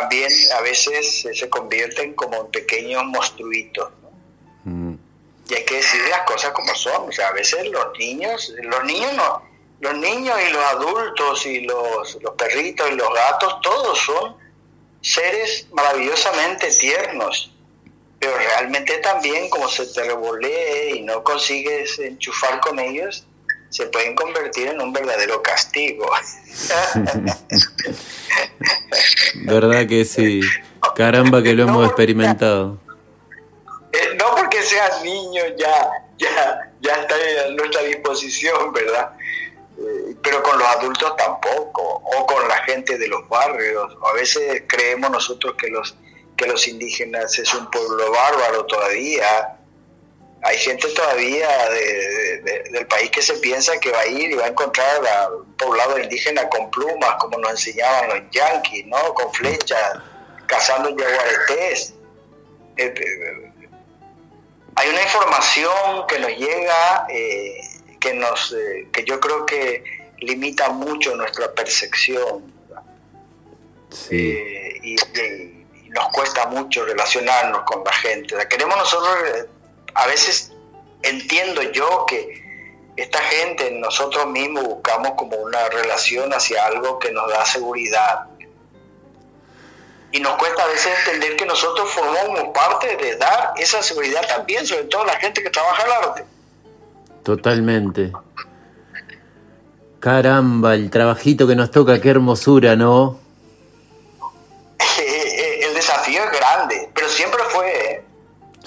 también 0.00 0.30
a 0.56 0.62
veces 0.62 1.26
se 1.32 1.48
convierten 1.50 2.14
como 2.14 2.36
en 2.36 2.46
pequeños 2.50 3.04
monstruitos. 3.04 3.90
Mm. 4.64 4.94
Y 5.48 5.54
hay 5.54 5.64
que 5.64 5.76
decir 5.76 6.00
las 6.08 6.22
cosas 6.22 6.52
como 6.52 6.74
son. 6.74 7.08
O 7.08 7.12
sea, 7.12 7.28
a 7.28 7.32
veces 7.32 7.66
los 7.68 7.98
niños, 7.98 8.54
los 8.62 8.84
niños 8.84 9.12
no, 9.14 9.42
los 9.80 9.94
niños 9.98 10.36
y 10.48 10.52
los 10.52 10.64
adultos 10.64 11.46
y 11.46 11.60
los, 11.60 12.18
los 12.22 12.34
perritos 12.34 12.90
y 12.90 12.94
los 12.94 13.12
gatos, 13.12 13.60
todos 13.60 13.98
son 13.98 14.36
seres 15.02 15.66
maravillosamente 15.72 16.70
tiernos 16.76 17.52
pero 18.22 18.36
realmente 18.36 18.98
también 18.98 19.50
como 19.50 19.68
se 19.68 19.84
te 19.84 20.04
revolee 20.04 20.94
y 20.94 21.02
no 21.02 21.24
consigues 21.24 21.98
enchufar 21.98 22.60
con 22.60 22.78
ellos, 22.78 23.26
se 23.72 23.86
pueden 23.86 24.14
convertir 24.14 24.68
en 24.68 24.80
un 24.80 24.92
verdadero 24.92 25.42
castigo. 25.42 26.04
¿Verdad 29.46 29.88
que 29.88 30.04
sí? 30.04 30.40
Caramba 30.94 31.42
que 31.42 31.54
lo 31.54 31.64
hemos 31.64 31.86
experimentado. 31.86 32.78
Eh, 33.92 34.16
no 34.18 34.34
porque 34.36 34.62
seas 34.62 35.02
niño 35.02 35.42
ya, 35.58 35.90
ya, 36.18 36.70
ya 36.80 36.94
está 36.96 37.14
a 37.14 37.50
nuestra 37.52 37.82
disposición, 37.82 38.72
¿verdad? 38.72 39.12
Eh, 39.78 40.16
pero 40.22 40.42
con 40.42 40.58
los 40.58 40.68
adultos 40.68 41.16
tampoco, 41.16 41.82
o 41.82 42.26
con 42.26 42.46
la 42.48 42.58
gente 42.64 42.98
de 42.98 43.08
los 43.08 43.26
barrios. 43.28 43.96
A 44.06 44.12
veces 44.12 44.64
creemos 44.68 45.10
nosotros 45.10 45.54
que 45.58 45.68
los 45.68 45.96
que 46.36 46.46
los 46.46 46.68
indígenas 46.68 47.38
es 47.38 47.54
un 47.54 47.70
pueblo 47.70 48.10
bárbaro 48.10 48.66
todavía. 48.66 49.56
Hay 50.44 50.58
gente 50.58 50.88
todavía 50.88 51.48
del 52.72 52.86
país 52.88 53.10
que 53.10 53.22
se 53.22 53.34
piensa 53.34 53.78
que 53.78 53.92
va 53.92 54.00
a 54.00 54.06
ir 54.06 54.32
y 54.32 54.34
va 54.34 54.46
a 54.46 54.48
encontrar 54.48 55.06
a 55.06 55.28
un 55.28 55.54
poblado 55.54 55.98
indígena 55.98 56.48
con 56.48 56.68
plumas, 56.70 57.14
como 57.20 57.38
nos 57.38 57.52
enseñaban 57.52 58.08
los 58.08 58.30
yanquis, 58.32 58.84
¿no? 58.86 59.14
Con 59.14 59.32
flechas, 59.32 59.98
cazando 60.46 60.90
yaguaretés. 60.90 61.94
Eh, 62.76 62.92
eh, 62.96 63.52
hay 64.74 64.88
una 64.88 65.02
información 65.02 66.06
que 66.08 66.18
nos 66.18 66.30
llega 66.30 67.06
eh, 67.08 67.60
que, 68.00 68.14
nos, 68.14 68.56
que 68.92 69.04
yo 69.04 69.20
creo 69.20 69.46
que 69.46 69.84
limita 70.18 70.70
mucho 70.70 71.14
nuestra 71.14 71.52
percepción. 71.52 72.52
Sí. 73.90 74.38
y, 74.82 74.96
nos 75.90 76.08
cuesta 76.08 76.46
mucho 76.46 76.86
relacionarnos 76.86 77.64
con 77.64 77.84
la 77.84 77.92
gente. 77.92 78.34
queremos 78.48 78.78
nosotros, 78.78 79.46
a 79.94 80.06
veces 80.06 80.52
entiendo 81.02 81.62
yo 81.62 82.06
que 82.06 82.42
esta 82.96 83.18
gente, 83.20 83.70
nosotros 83.72 84.26
mismos 84.26 84.64
buscamos 84.64 85.12
como 85.16 85.36
una 85.36 85.68
relación 85.70 86.32
hacia 86.32 86.66
algo 86.66 86.98
que 86.98 87.10
nos 87.10 87.30
da 87.30 87.44
seguridad. 87.44 88.26
Y 90.12 90.20
nos 90.20 90.36
cuesta 90.36 90.62
a 90.62 90.66
veces 90.66 90.92
entender 91.06 91.36
que 91.36 91.46
nosotros 91.46 91.90
formamos 91.90 92.52
parte 92.52 92.96
de 92.96 93.16
dar 93.16 93.54
esa 93.56 93.82
seguridad 93.82 94.20
también, 94.28 94.66
sobre 94.66 94.84
todo 94.84 95.06
la 95.06 95.16
gente 95.18 95.42
que 95.42 95.48
trabaja 95.48 95.84
el 95.84 95.92
arte. 95.92 96.24
Totalmente. 97.22 98.12
Caramba, 100.00 100.74
el 100.74 100.90
trabajito 100.90 101.46
que 101.46 101.54
nos 101.56 101.70
toca, 101.70 102.00
qué 102.00 102.10
hermosura, 102.10 102.76
¿no? 102.76 103.18
siempre 107.12 107.42
fue, 107.50 108.04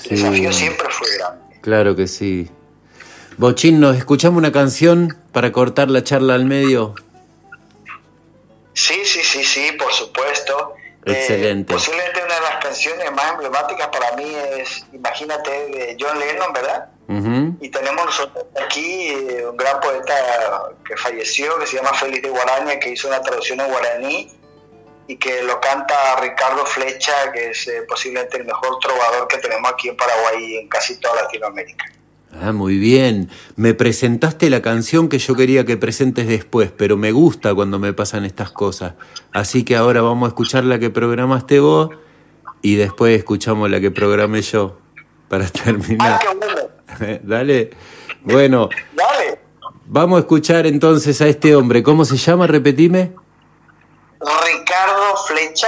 el 0.05 0.17
desafío 0.17 0.53
siempre 0.53 0.87
fue 0.89 1.07
grande. 1.17 1.59
Claro 1.61 1.95
que 1.95 2.07
sí. 2.07 2.49
Bochín, 3.37 3.79
¿nos 3.79 3.97
escuchamos 3.97 4.37
una 4.37 4.51
canción 4.51 5.17
para 5.31 5.51
cortar 5.51 5.89
la 5.89 6.03
charla 6.03 6.35
al 6.35 6.45
medio? 6.45 6.95
Sí, 8.73 9.05
sí, 9.05 9.21
sí, 9.23 9.43
sí, 9.43 9.71
por 9.77 9.91
supuesto. 9.91 10.75
Excelente. 11.05 11.73
Eh, 11.73 11.75
posiblemente 11.75 12.23
una 12.23 12.35
de 12.35 12.41
las 12.41 12.63
canciones 12.63 13.11
más 13.11 13.33
emblemáticas 13.33 13.87
para 13.89 14.15
mí 14.15 14.35
es, 14.57 14.85
imagínate, 14.93 15.51
de 15.51 15.97
John 15.99 16.19
Lennon, 16.19 16.53
¿verdad? 16.53 16.89
Y 17.61 17.69
tenemos 17.69 18.05
nosotros 18.05 18.45
aquí 18.65 19.09
eh, 19.09 19.45
un 19.47 19.55
gran 19.55 19.79
poeta 19.79 20.13
que 20.87 20.97
falleció, 20.97 21.59
que 21.59 21.67
se 21.67 21.77
llama 21.77 21.93
Félix 21.93 22.23
de 22.23 22.29
Guaraña, 22.29 22.79
que 22.79 22.89
hizo 22.89 23.07
una 23.07 23.21
traducción 23.21 23.59
en 23.59 23.67
guaraní 23.67 24.31
y 25.07 25.17
que 25.17 25.43
lo 25.43 25.59
canta 25.59 25.93
Ricardo 26.21 26.65
Flecha, 26.65 27.31
que 27.33 27.51
es 27.51 27.67
eh, 27.67 27.83
posiblemente 27.87 28.37
el 28.37 28.45
mejor 28.45 28.79
trovador 28.79 29.27
que 29.27 29.37
tenemos 29.37 29.71
aquí 29.71 29.89
en 29.89 29.97
Paraguay 29.97 30.43
y 30.43 30.57
en 30.57 30.67
casi 30.67 30.99
toda 30.99 31.23
Latinoamérica. 31.23 31.85
Ah, 32.41 32.51
muy 32.51 32.77
bien. 32.77 33.29
Me 33.55 33.73
presentaste 33.73 34.49
la 34.49 34.61
canción 34.61 35.07
que 35.07 35.19
yo 35.19 35.35
quería 35.35 35.65
que 35.65 35.77
presentes 35.77 36.27
después, 36.27 36.71
pero 36.75 36.97
me 36.97 37.11
gusta 37.11 37.53
cuando 37.53 37.79
me 37.79 37.93
pasan 37.93 38.25
estas 38.25 38.51
cosas. 38.51 38.95
Así 39.31 39.63
que 39.63 39.75
ahora 39.75 40.01
vamos 40.01 40.27
a 40.27 40.29
escuchar 40.29 40.65
la 40.65 40.79
que 40.79 40.89
programaste 40.89 41.59
vos 41.59 41.91
y 42.61 42.75
después 42.75 43.17
escuchamos 43.17 43.69
la 43.69 43.79
que 43.79 43.91
programé 43.91 44.41
yo 44.41 44.79
para 45.29 45.47
terminar. 45.49 46.19
Ah, 46.87 47.19
Dale. 47.23 47.69
Bueno. 48.23 48.69
Dale. 48.93 49.39
Vamos 49.87 50.17
a 50.17 50.19
escuchar 50.21 50.65
entonces 50.65 51.21
a 51.21 51.27
este 51.27 51.55
hombre. 51.55 51.83
¿Cómo 51.83 52.05
se 52.05 52.17
llama? 52.17 52.47
Repetime. 52.47 53.13
Ricardo 54.45 55.15
Flecha. 55.27 55.67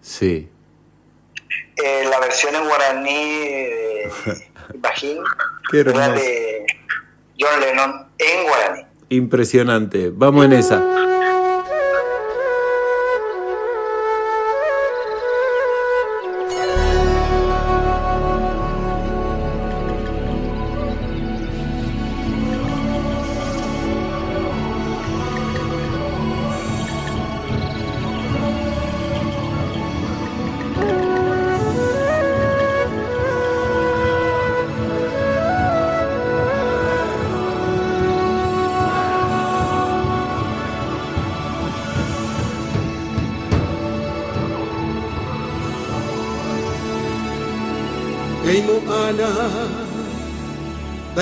Sí. 0.00 0.48
Eh, 1.76 2.06
la 2.08 2.20
versión 2.20 2.54
en 2.54 2.64
guaraní 2.66 3.38
de 3.48 4.12
Bajín 4.74 5.18
era 5.72 6.08
de 6.10 6.66
John 7.38 7.60
Lennon 7.60 8.06
en 8.18 8.46
guaraní. 8.46 8.86
Impresionante. 9.08 10.10
Vamos 10.12 10.44
en 10.46 10.52
esa. 10.54 10.82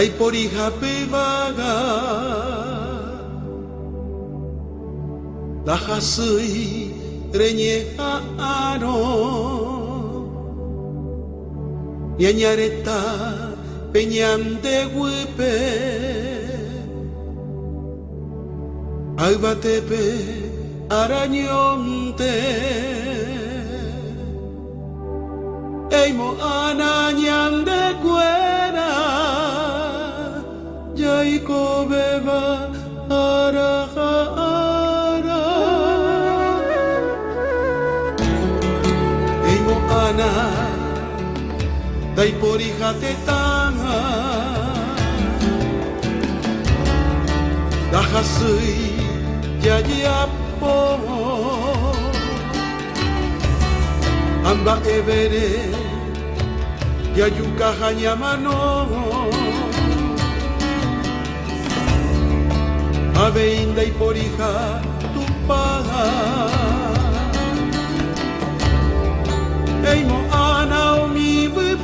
Hija 0.03 0.71
pevaga 0.81 1.77
Dahasui 5.65 6.91
reñe 7.33 7.77
aro. 8.39 8.97
Ñañareta 12.19 13.01
peñan 13.93 14.61
de 14.63 14.77
huepe. 14.95 15.57
Albatepe 19.19 20.05
arañonte. 20.89 22.35
Eimo 26.01 26.29
cuera 26.41 27.39
dai 42.20 42.33
pori 42.40 42.68
hate 42.78 43.12
tanga. 43.24 43.98
Dahasui 47.92 48.76
jadi 49.64 49.98
apo 50.04 51.00
Amba 54.50 54.74
evere 54.85 55.72
Yayuka 57.16 57.68
hanya 57.80 58.12
mano. 58.20 58.61
Aveinda 63.16 63.80
y 63.80 63.92
por 63.96 64.12
hija 64.12 64.85
tu 65.16 65.24
paga. 65.48 66.04
Eimo 69.88 70.20
ana 70.28 71.00
o 71.00 71.09
mi 71.09 71.48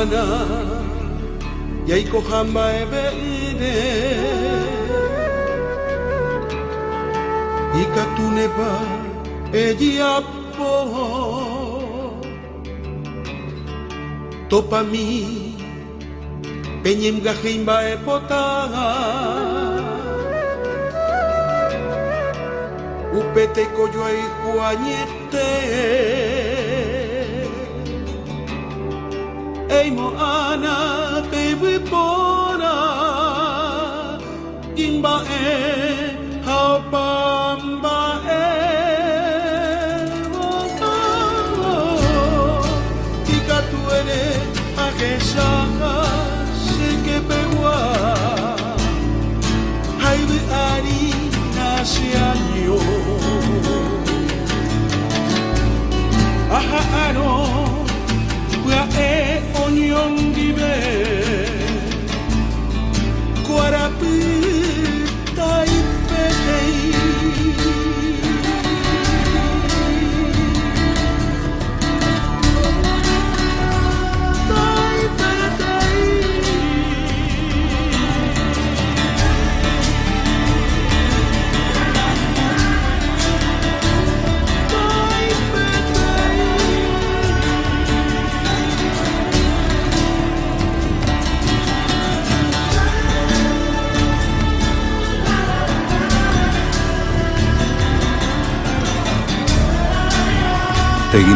Yai 0.00 0.06
mo 0.06 0.16
ana 0.16 0.24
Yai 1.86 2.04
ko 2.04 2.20
hamba 2.20 2.72
e 2.72 2.84
beine 2.90 3.74
Ika 7.82 8.04
tune 8.16 8.46
ba 8.56 8.72
e 9.52 9.74
diapo 9.74 10.72
Topa 14.48 14.82
mi 14.82 15.54
Penyem 16.82 17.20
gahimba 17.20 17.84
e 17.92 17.96
potaga 17.96 18.88
Upete 23.12 23.64
koyo 23.76 24.08
e 24.08 24.22
huanyete 24.40 25.50
Ei 29.70 29.88
mo 29.90 30.08
ana 30.18 31.22
te 31.30 31.54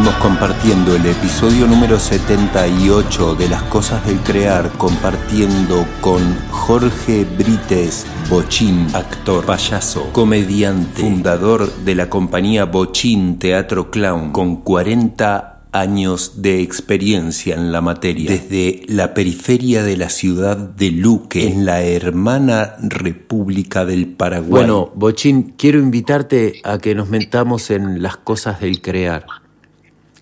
Seguimos 0.05 0.23
compartiendo 0.23 0.95
el 0.95 1.07
episodio 1.07 1.67
número 1.67 1.99
78 1.99 3.37
de 3.37 3.49
Las 3.49 3.63
Cosas 3.63 4.07
del 4.07 4.19
Crear, 4.19 4.71
compartiendo 4.77 5.87
con 6.03 6.21
Jorge 6.51 7.25
Brites 7.25 8.05
Bochín, 8.29 8.87
actor, 8.93 9.47
payaso, 9.47 10.13
comediante, 10.13 11.01
fundador 11.01 11.73
de 11.87 11.95
la 11.95 12.11
compañía 12.11 12.67
Bochín 12.67 13.39
Teatro 13.39 13.91
Clown, 13.91 14.33
con 14.33 14.57
40 14.57 15.63
años 15.73 16.43
de 16.43 16.61
experiencia 16.61 17.55
en 17.55 17.73
la 17.73 17.81
materia, 17.81 18.31
desde 18.31 18.83
la 18.87 19.15
periferia 19.15 19.83
de 19.83 19.97
la 19.97 20.11
ciudad 20.11 20.59
de 20.59 20.91
Luque, 20.91 21.49
en 21.49 21.65
la 21.65 21.81
hermana 21.81 22.75
República 22.83 23.87
del 23.87 24.09
Paraguay. 24.09 24.51
Bueno, 24.51 24.93
Bochín, 24.95 25.55
quiero 25.57 25.79
invitarte 25.79 26.61
a 26.63 26.77
que 26.77 26.95
nos 26.95 27.09
metamos 27.09 27.71
en 27.71 28.03
las 28.03 28.19
cosas 28.19 28.61
del 28.61 28.83
crear. 28.83 29.25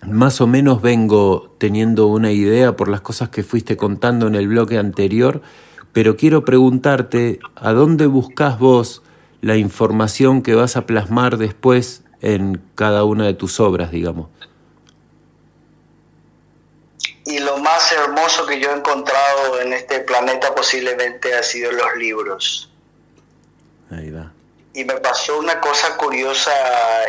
Más 0.07 0.41
o 0.41 0.47
menos 0.47 0.81
vengo 0.81 1.55
teniendo 1.57 2.07
una 2.07 2.31
idea 2.31 2.75
por 2.75 2.89
las 2.89 3.01
cosas 3.01 3.29
que 3.29 3.43
fuiste 3.43 3.77
contando 3.77 4.27
en 4.27 4.35
el 4.35 4.47
bloque 4.47 4.77
anterior, 4.77 5.41
pero 5.93 6.17
quiero 6.17 6.43
preguntarte, 6.43 7.39
¿a 7.55 7.71
dónde 7.71 8.07
buscas 8.07 8.59
vos 8.59 9.03
la 9.41 9.55
información 9.55 10.41
que 10.41 10.55
vas 10.55 10.75
a 10.77 10.85
plasmar 10.85 11.37
después 11.37 12.03
en 12.21 12.61
cada 12.75 13.03
una 13.03 13.25
de 13.25 13.33
tus 13.33 13.59
obras, 13.59 13.91
digamos? 13.91 14.29
Y 17.25 17.39
lo 17.39 17.57
más 17.59 17.91
hermoso 17.91 18.45
que 18.45 18.59
yo 18.59 18.69
he 18.69 18.77
encontrado 18.77 19.61
en 19.61 19.73
este 19.73 20.01
planeta 20.01 20.53
posiblemente 20.53 21.33
ha 21.33 21.43
sido 21.43 21.71
los 21.71 21.95
libros. 21.97 22.69
Ahí 23.89 24.11
va. 24.11 24.31
Y 24.73 24.83
me 24.83 24.95
pasó 24.95 25.39
una 25.39 25.61
cosa 25.61 25.95
curiosa. 25.95 26.51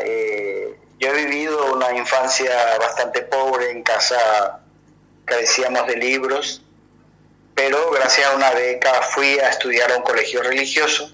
eh, 0.05 0.84
yo 1.05 1.11
he 1.13 1.25
vivido 1.27 1.73
una 1.75 1.93
infancia 1.97 2.51
bastante 2.79 3.23
pobre 3.23 3.71
en 3.71 3.83
casa, 3.83 4.61
carecíamos 5.25 5.87
de 5.87 5.97
libros, 5.97 6.63
pero 7.55 7.91
gracias 7.91 8.27
a 8.31 8.35
una 8.37 8.51
beca 8.53 8.93
fui 9.15 9.39
a 9.39 9.49
estudiar 9.51 9.93
a 9.93 9.97
un 9.99 10.03
colegio 10.03 10.43
religioso. 10.43 11.11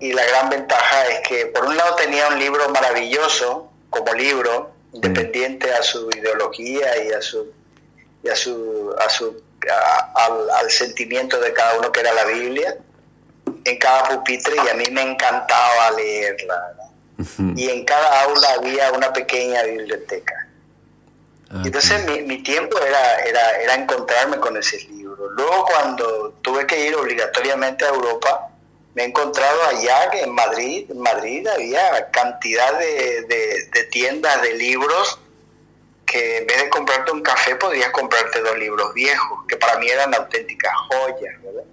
Y 0.00 0.12
la 0.12 0.24
gran 0.24 0.48
ventaja 0.50 1.06
es 1.06 1.20
que, 1.28 1.46
por 1.46 1.64
un 1.66 1.76
lado, 1.76 1.94
tenía 1.96 2.26
un 2.28 2.38
libro 2.38 2.68
maravilloso 2.70 3.70
como 3.90 4.12
libro, 4.14 4.72
independiente 4.92 5.72
a 5.72 5.82
su 5.82 6.10
ideología 6.10 7.04
y 7.04 7.12
a 7.12 7.22
su 7.22 7.52
y 8.24 8.28
a 8.28 8.36
su, 8.36 8.94
a 9.00 9.08
su 9.10 9.42
a- 9.70 10.12
al, 10.26 10.50
al 10.50 10.70
sentimiento 10.70 11.38
de 11.40 11.52
cada 11.52 11.78
uno 11.78 11.90
que 11.92 12.00
era 12.00 12.12
la 12.12 12.24
Biblia 12.24 12.76
en 13.64 13.78
cada 13.78 14.08
pupitre 14.08 14.54
y 14.64 14.68
a 14.68 14.74
mí 14.74 14.84
me 14.92 15.02
encantaba 15.02 15.90
leerla 15.92 16.74
y 17.56 17.68
en 17.68 17.84
cada 17.84 18.22
aula 18.22 18.52
había 18.54 18.90
una 18.92 19.12
pequeña 19.12 19.62
biblioteca 19.64 20.48
Ah, 21.54 21.62
entonces 21.66 22.02
mi, 22.06 22.22
mi 22.22 22.42
tiempo 22.42 22.78
era, 22.80 23.16
era, 23.24 23.60
era 23.60 23.74
encontrarme 23.74 24.38
con 24.38 24.56
ese 24.56 24.78
libro. 24.88 25.28
Luego 25.32 25.66
cuando 25.66 26.30
tuve 26.40 26.66
que 26.66 26.86
ir 26.88 26.94
obligatoriamente 26.94 27.84
a 27.84 27.88
Europa, 27.88 28.48
me 28.94 29.02
he 29.02 29.06
encontrado 29.08 29.62
allá 29.64 30.08
que 30.10 30.20
en 30.22 30.32
Madrid, 30.34 30.90
en 30.90 30.98
Madrid 30.98 31.46
había 31.46 32.10
cantidad 32.10 32.78
de, 32.78 33.26
de- 33.28 33.68
de 33.70 33.84
tiendas 33.90 34.40
de 34.40 34.54
libros 34.54 35.18
que 36.06 36.38
en 36.38 36.46
vez 36.46 36.62
de 36.62 36.70
comprarte 36.70 37.12
un 37.12 37.22
café 37.22 37.54
podías 37.56 37.90
comprarte 37.90 38.40
dos 38.40 38.56
libros 38.58 38.94
viejos, 38.94 39.40
que 39.46 39.58
para 39.58 39.78
mí 39.78 39.88
eran 39.90 40.14
auténticas 40.14 40.72
joyas, 40.88 41.42
¿verdad? 41.42 41.64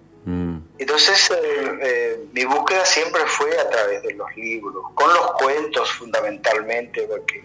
Mm, 0.79 0.81
Entonces, 0.81 1.31
eh, 1.31 1.79
eh, 1.81 2.25
mi 2.31 2.45
búsqueda 2.45 2.85
siempre 2.85 3.21
fue 3.25 3.57
a 3.59 3.69
través 3.69 4.03
de 4.03 4.13
los 4.13 4.35
libros, 4.35 4.85
con 4.95 5.13
los 5.13 5.31
cuentos 5.33 5.91
fundamentalmente, 5.91 7.01
porque 7.03 7.43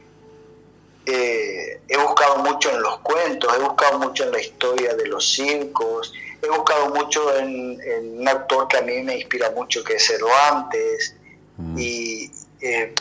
eh, 1.07 1.80
he 1.89 1.97
buscado 1.99 2.39
mucho 2.39 2.70
en 2.70 2.80
los 2.80 2.99
cuentos, 3.01 3.55
he 3.55 3.61
buscado 3.61 3.99
mucho 3.99 4.24
en 4.24 4.32
la 4.32 4.41
historia 4.41 4.95
de 4.95 5.07
los 5.07 5.28
circos, 5.35 6.12
he 6.41 6.49
buscado 6.49 6.89
mucho 6.89 7.37
en, 7.37 7.78
en 7.82 8.20
un 8.20 8.28
actor 8.28 8.68
que 8.68 8.78
a 8.78 8.82
mí 8.82 9.03
me 9.03 9.16
inspira 9.16 9.51
mucho, 9.51 9.85
que 9.85 9.95
es 9.95 10.07
Cervantes, 10.07 11.16
y 11.76 12.32
eh, 12.61 12.93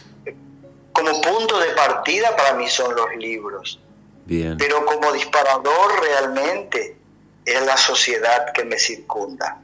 como 0.92 1.22
punto 1.22 1.60
de 1.60 1.70
partida 1.70 2.36
para 2.36 2.54
mí 2.54 2.68
son 2.68 2.96
los 2.96 3.16
libros. 3.16 3.80
Bien. 4.26 4.56
pero 4.58 4.86
como 4.86 5.12
disparador 5.12 6.00
realmente 6.02 6.96
es 7.44 7.66
la 7.66 7.76
sociedad 7.76 8.54
que 8.54 8.64
me 8.64 8.80
circunda, 8.80 9.60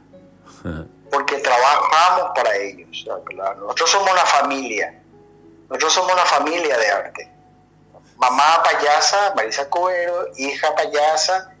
porque 1.10 1.38
trabajamos 1.38 2.32
para 2.34 2.56
ellos. 2.56 2.88
Nosotros 3.06 3.90
somos 3.90 4.10
una 4.10 4.26
familia, 4.26 5.00
nosotros 5.68 5.92
somos 5.92 6.12
una 6.12 6.26
familia 6.26 6.76
de 6.76 6.88
arte. 6.88 7.30
mamá 8.16 8.62
payasa, 8.62 9.32
Marisa 9.34 9.68
Cuero, 9.68 10.28
hija 10.36 10.74
payasa, 10.74 11.54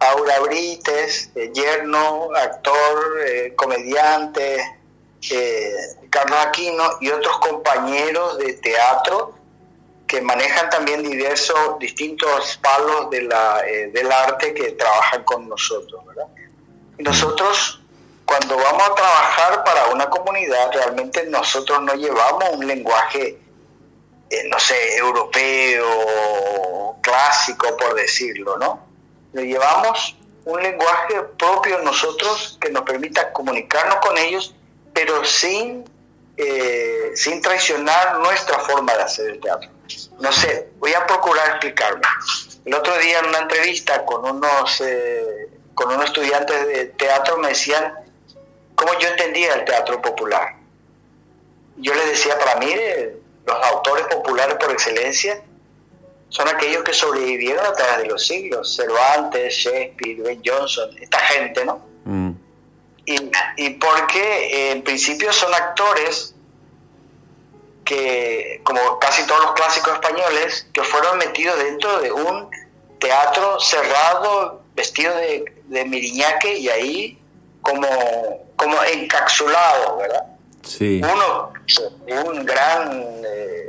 Aura 0.00 0.40
Brites, 0.40 1.30
eh, 1.34 1.50
yerno, 1.52 2.30
actor, 2.34 3.20
eh, 3.26 3.54
comediante, 3.54 4.78
eh, 5.30 5.72
Carlos 6.08 6.38
Aquino 6.46 6.82
y 7.00 7.10
otros 7.10 7.38
compañeros 7.38 8.38
de 8.38 8.54
teatro 8.54 9.34
que 10.06 10.22
manejan 10.22 10.70
también 10.70 11.02
diversos, 11.02 11.78
distintos 11.78 12.58
palos 12.62 13.10
de 13.10 13.22
la, 13.22 13.62
del 13.62 14.10
arte 14.10 14.54
que 14.54 14.72
trabajan 14.72 15.22
con 15.22 15.48
nosotros. 15.48 16.02
Y 16.98 17.02
nosotros, 17.04 17.79
cuando 18.30 18.56
vamos 18.56 18.88
a 18.88 18.94
trabajar 18.94 19.64
para 19.64 19.86
una 19.88 20.08
comunidad, 20.08 20.70
realmente 20.72 21.26
nosotros 21.26 21.82
no 21.82 21.94
llevamos 21.94 22.44
un 22.52 22.64
lenguaje, 22.64 23.40
no 24.48 24.60
sé, 24.60 24.96
europeo, 24.98 26.96
clásico, 27.02 27.76
por 27.76 27.94
decirlo, 27.94 28.56
¿no? 28.56 28.86
le 29.32 29.46
llevamos 29.46 30.16
un 30.44 30.62
lenguaje 30.62 31.22
propio 31.36 31.78
nosotros 31.80 32.56
que 32.60 32.70
nos 32.70 32.82
permita 32.82 33.32
comunicarnos 33.32 33.96
con 33.96 34.16
ellos, 34.16 34.54
pero 34.94 35.24
sin, 35.24 35.84
eh, 36.36 37.10
sin 37.16 37.42
traicionar 37.42 38.20
nuestra 38.20 38.60
forma 38.60 38.94
de 38.94 39.02
hacer 39.02 39.30
el 39.30 39.40
teatro. 39.40 39.68
No 40.20 40.30
sé, 40.30 40.70
voy 40.78 40.94
a 40.94 41.04
procurar 41.04 41.48
explicarme. 41.48 42.02
El 42.64 42.74
otro 42.74 42.96
día 42.98 43.18
en 43.18 43.26
una 43.26 43.38
entrevista 43.38 44.04
con 44.04 44.24
unos, 44.24 44.80
eh, 44.82 45.48
con 45.74 45.92
unos 45.92 46.04
estudiantes 46.04 46.68
de 46.68 46.84
teatro 46.86 47.38
me 47.38 47.48
decían 47.48 47.92
cómo 48.80 48.98
yo 48.98 49.08
entendía 49.08 49.52
el 49.54 49.64
teatro 49.66 50.00
popular. 50.00 50.56
Yo 51.76 51.94
les 51.94 52.06
decía, 52.06 52.38
para 52.38 52.56
mí, 52.56 52.70
eh, 52.70 53.14
los 53.44 53.66
autores 53.66 54.06
populares 54.06 54.56
por 54.58 54.70
excelencia 54.72 55.42
son 56.30 56.48
aquellos 56.48 56.82
que 56.82 56.94
sobrevivieron 56.94 57.64
a 57.66 57.72
través 57.74 57.98
de 57.98 58.06
los 58.06 58.26
siglos, 58.26 58.74
Cervantes, 58.74 59.52
Shakespeare, 59.54 60.22
Ben 60.22 60.40
Johnson, 60.44 60.90
esta 60.98 61.18
gente, 61.18 61.64
¿no? 61.64 61.84
Mm. 62.04 62.30
Y, 63.04 63.30
y, 63.56 63.70
porque 63.70 64.70
en 64.70 64.82
principio 64.82 65.30
son 65.32 65.52
actores 65.52 66.34
que, 67.84 68.60
como 68.62 68.98
casi 68.98 69.26
todos 69.26 69.42
los 69.42 69.52
clásicos 69.52 69.92
españoles, 69.94 70.68
que 70.72 70.82
fueron 70.84 71.18
metidos 71.18 71.58
dentro 71.58 72.00
de 72.00 72.12
un 72.12 72.48
teatro 72.98 73.60
cerrado, 73.60 74.62
vestido 74.74 75.14
de, 75.16 75.44
de 75.66 75.84
miriñaque 75.84 76.56
y 76.56 76.68
ahí 76.68 77.19
como, 77.70 78.46
como 78.56 78.82
encapsulado, 78.84 79.98
¿verdad? 79.98 80.24
Sí. 80.62 81.00
Uno, 81.02 81.52
un 82.26 82.44
gran... 82.44 83.02
Eh, 83.24 83.60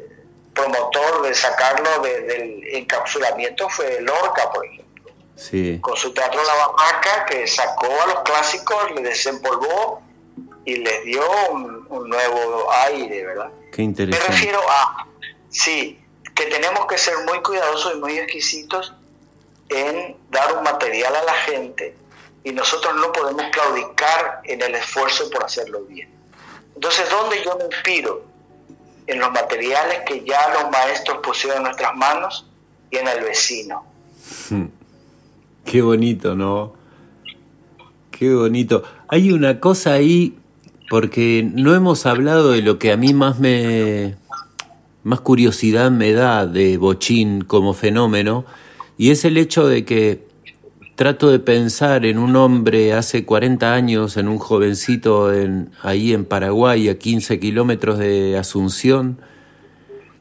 promotor 0.53 1.23
de 1.23 1.33
sacarlo 1.33 2.01
del 2.01 2.63
encapsulamiento 2.73 3.69
fue 3.69 4.01
Lorca, 4.01 4.51
por 4.51 4.65
ejemplo. 4.65 5.11
Sí. 5.35 5.79
Con 5.81 5.95
su 5.95 6.13
teatro 6.13 6.41
La 6.43 6.53
Barraca, 6.53 7.25
que 7.25 7.47
sacó 7.47 7.87
a 8.03 8.07
los 8.07 8.19
clásicos, 8.21 8.91
le 8.95 9.01
desempolvó 9.01 10.01
y 10.65 10.75
les 10.75 11.03
dio 11.03 11.23
un, 11.51 11.87
nuevo 11.89 12.71
aire, 12.87 13.25
¿verdad? 13.25 13.49
Qué 13.71 13.81
interesante. 13.81 14.27
Me 14.27 14.35
refiero 14.35 14.59
a, 14.69 15.07
sí, 15.49 15.99
que 16.35 16.45
tenemos 16.45 16.85
que 16.85 16.97
ser 16.97 17.17
muy 17.25 17.41
cuidadosos 17.41 17.95
y 17.95 17.97
muy 17.97 18.17
exquisitos 18.17 18.93
en 19.69 20.17
dar 20.29 20.57
un 20.57 20.63
material 20.63 21.15
a 21.15 21.23
la 21.23 21.33
gente 21.33 21.95
y 22.43 22.51
nosotros 22.51 22.95
no 22.95 23.11
podemos 23.11 23.45
claudicar 23.51 24.41
en 24.43 24.61
el 24.61 24.75
esfuerzo 24.75 25.29
por 25.29 25.43
hacerlo 25.43 25.81
bien. 25.81 26.09
Entonces, 26.75 27.09
¿dónde 27.09 27.43
yo 27.43 27.57
me 27.57 27.65
inspiro? 27.65 28.31
en 29.07 29.19
los 29.19 29.31
materiales 29.31 29.99
que 30.05 30.23
ya 30.25 30.39
los 30.53 30.71
maestros 30.71 31.19
pusieron 31.23 31.57
en 31.57 31.63
nuestras 31.63 31.95
manos 31.95 32.45
y 32.89 32.97
en 32.97 33.07
el 33.07 33.23
vecino. 33.23 33.83
Hmm. 34.49 34.65
Qué 35.65 35.81
bonito, 35.81 36.35
¿no? 36.35 36.73
Qué 38.09 38.33
bonito. 38.33 38.83
Hay 39.07 39.31
una 39.31 39.59
cosa 39.59 39.93
ahí, 39.93 40.37
porque 40.89 41.47
no 41.53 41.75
hemos 41.75 42.05
hablado 42.05 42.51
de 42.51 42.61
lo 42.61 42.79
que 42.79 42.91
a 42.91 42.97
mí 42.97 43.13
más 43.13 43.39
me. 43.39 44.15
más 45.03 45.21
curiosidad 45.21 45.91
me 45.91 46.13
da 46.13 46.45
de 46.45 46.77
Bochín 46.77 47.43
como 47.43 47.73
fenómeno, 47.73 48.45
y 48.97 49.11
es 49.11 49.25
el 49.25 49.37
hecho 49.37 49.67
de 49.67 49.85
que 49.85 50.27
trato 50.95 51.31
de 51.31 51.39
pensar 51.39 52.05
en 52.05 52.17
un 52.17 52.35
hombre 52.35 52.93
hace 52.93 53.25
40 53.25 53.73
años, 53.73 54.17
en 54.17 54.27
un 54.27 54.37
jovencito 54.37 55.33
en, 55.33 55.71
ahí 55.81 56.13
en 56.13 56.25
Paraguay, 56.25 56.89
a 56.89 56.97
15 56.97 57.39
kilómetros 57.39 57.97
de 57.97 58.37
Asunción. 58.37 59.19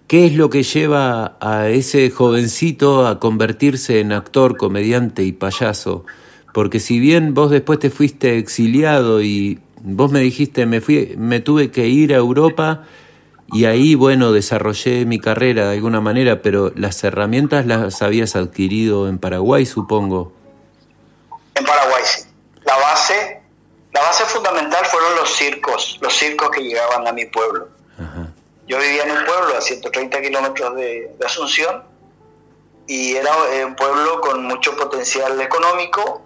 ¿Qué 0.07 0.27
es 0.27 0.35
lo 0.35 0.51
que 0.51 0.62
lleva 0.62 1.37
a 1.41 1.68
ese 1.68 2.11
jovencito 2.11 3.07
a 3.07 3.21
convertirse 3.21 4.01
en 4.01 4.12
actor, 4.12 4.57
comediante 4.57 5.23
y 5.23 5.33
payaso? 5.33 6.05
Porque 6.53 6.81
si 6.81 6.99
bien 6.99 7.35
vos 7.35 7.51
después 7.51 7.79
te 7.79 7.91
fuiste 7.91 8.39
exiliado 8.39 9.23
y 9.23 9.61
vos 9.83 10.11
me 10.11 10.21
dijiste, 10.21 10.66
me, 10.66 10.81
fui, 10.81 11.14
me 11.16 11.41
tuve 11.41 11.71
que 11.71 11.89
ir 11.89 12.12
a 12.12 12.16
Europa 12.16 12.85
y 13.53 13.64
ahí, 13.64 13.95
bueno, 13.95 14.33
desarrollé 14.33 15.05
mi 15.07 15.18
carrera 15.18 15.68
de 15.68 15.77
alguna 15.77 16.01
manera, 16.01 16.43
pero 16.43 16.73
las 16.75 17.03
herramientas 17.03 17.66
las 17.66 18.03
habías 18.03 18.37
adquirido 18.37 19.09
en 19.09 19.18
Paraguay, 19.18 19.66
supongo. 19.66 20.39
En 21.61 21.66
Paraguay 21.66 22.02
sí. 22.04 22.22
La 22.64 22.76
base, 22.76 23.42
la 23.92 24.00
base 24.00 24.24
fundamental 24.24 24.84
fueron 24.86 25.14
los 25.16 25.30
circos, 25.36 25.98
los 26.00 26.14
circos 26.14 26.50
que 26.50 26.62
llegaban 26.62 27.06
a 27.06 27.12
mi 27.12 27.26
pueblo. 27.26 27.68
Yo 28.66 28.78
vivía 28.78 29.02
en 29.02 29.11
un 29.11 29.24
pueblo 29.24 29.56
a 29.58 29.61
130 29.61 30.22
kilómetros 30.22 30.74
de, 30.76 31.14
Asunción 31.24 31.84
y 32.86 33.14
era 33.16 33.30
eh, 33.52 33.64
un 33.64 33.76
pueblo 33.76 34.20
con 34.20 34.44
mucho 34.44 34.74
potencial 34.76 35.38
económico 35.40 36.22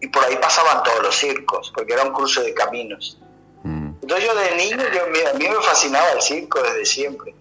y 0.00 0.08
por 0.08 0.24
ahí 0.24 0.36
pasaban 0.36 0.82
todos 0.82 1.02
los 1.02 1.14
circos, 1.14 1.70
porque 1.74 1.92
era 1.92 2.02
un 2.02 2.12
cruce 2.12 2.42
de 2.42 2.52
caminos. 2.52 3.18
Mm. 3.62 3.90
Entonces 4.02 4.26
yo 4.26 4.34
de 4.34 4.56
niño, 4.56 4.84
yo, 4.92 5.30
a 5.30 5.34
mí 5.34 5.48
me 5.48 5.62
fascinaba 5.62 6.10
el 6.12 6.22
circo 6.22 6.60
desde 6.62 6.84
siempre. 6.84 7.34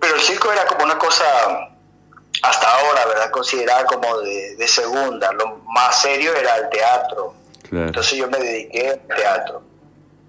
Pero 0.00 0.14
el 0.14 0.20
circo 0.20 0.52
era 0.52 0.64
como 0.66 0.84
una 0.84 0.98
cosa 0.98 1.71
hasta 2.42 2.68
ahora, 2.68 3.06
¿verdad? 3.06 3.30
Considerada 3.30 3.84
como 3.86 4.18
de, 4.18 4.68
segunda. 4.68 5.32
Lo 5.32 5.58
más 5.66 6.02
serio 6.02 6.34
era 6.34 6.56
el 6.56 6.68
teatro. 6.70 7.34
Entonces 7.70 8.18
yo 8.18 8.28
me 8.28 8.38
dediqué 8.38 8.90
al 8.90 9.16
teatro. 9.16 9.62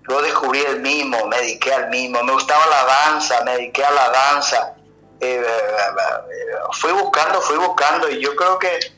Luego 0.04 0.22
descubrí 0.22 0.60
el 0.62 0.82
mismo, 0.82 1.26
me 1.28 1.38
dediqué 1.38 1.74
al 1.74 1.90
mismo. 1.90 2.24
Me 2.24 2.34
gustaba 2.34 2.66
la 2.68 2.86
danza, 2.86 3.42
me 3.44 3.52
dediqué 3.54 3.84
a 3.84 3.92
la 3.92 4.10
danza. 4.10 4.76
Eh, 5.20 5.42
eh, 5.42 5.42
eh, 5.42 6.56
fui 6.74 6.92
buscando, 6.92 7.42
fui 7.42 7.58
buscando 7.58 8.10
y 8.10 8.22
yo 8.22 8.36
creo 8.36 8.60
que 8.60 8.93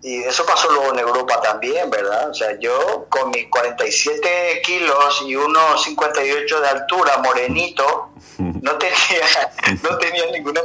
y 0.00 0.22
eso 0.22 0.46
pasó 0.46 0.70
luego 0.70 0.92
en 0.92 1.00
Europa 1.00 1.40
también, 1.42 1.90
¿verdad? 1.90 2.30
O 2.30 2.34
sea, 2.34 2.56
yo 2.60 3.06
con 3.08 3.30
mis 3.30 3.48
47 3.48 4.62
kilos 4.64 5.24
y 5.26 5.34
unos 5.34 5.82
58 5.82 6.60
de 6.60 6.68
altura, 6.68 7.18
morenito, 7.18 8.10
no 8.38 8.78
tenía, 8.78 9.82
no 9.82 9.98
tenía 9.98 10.30
ninguna 10.30 10.60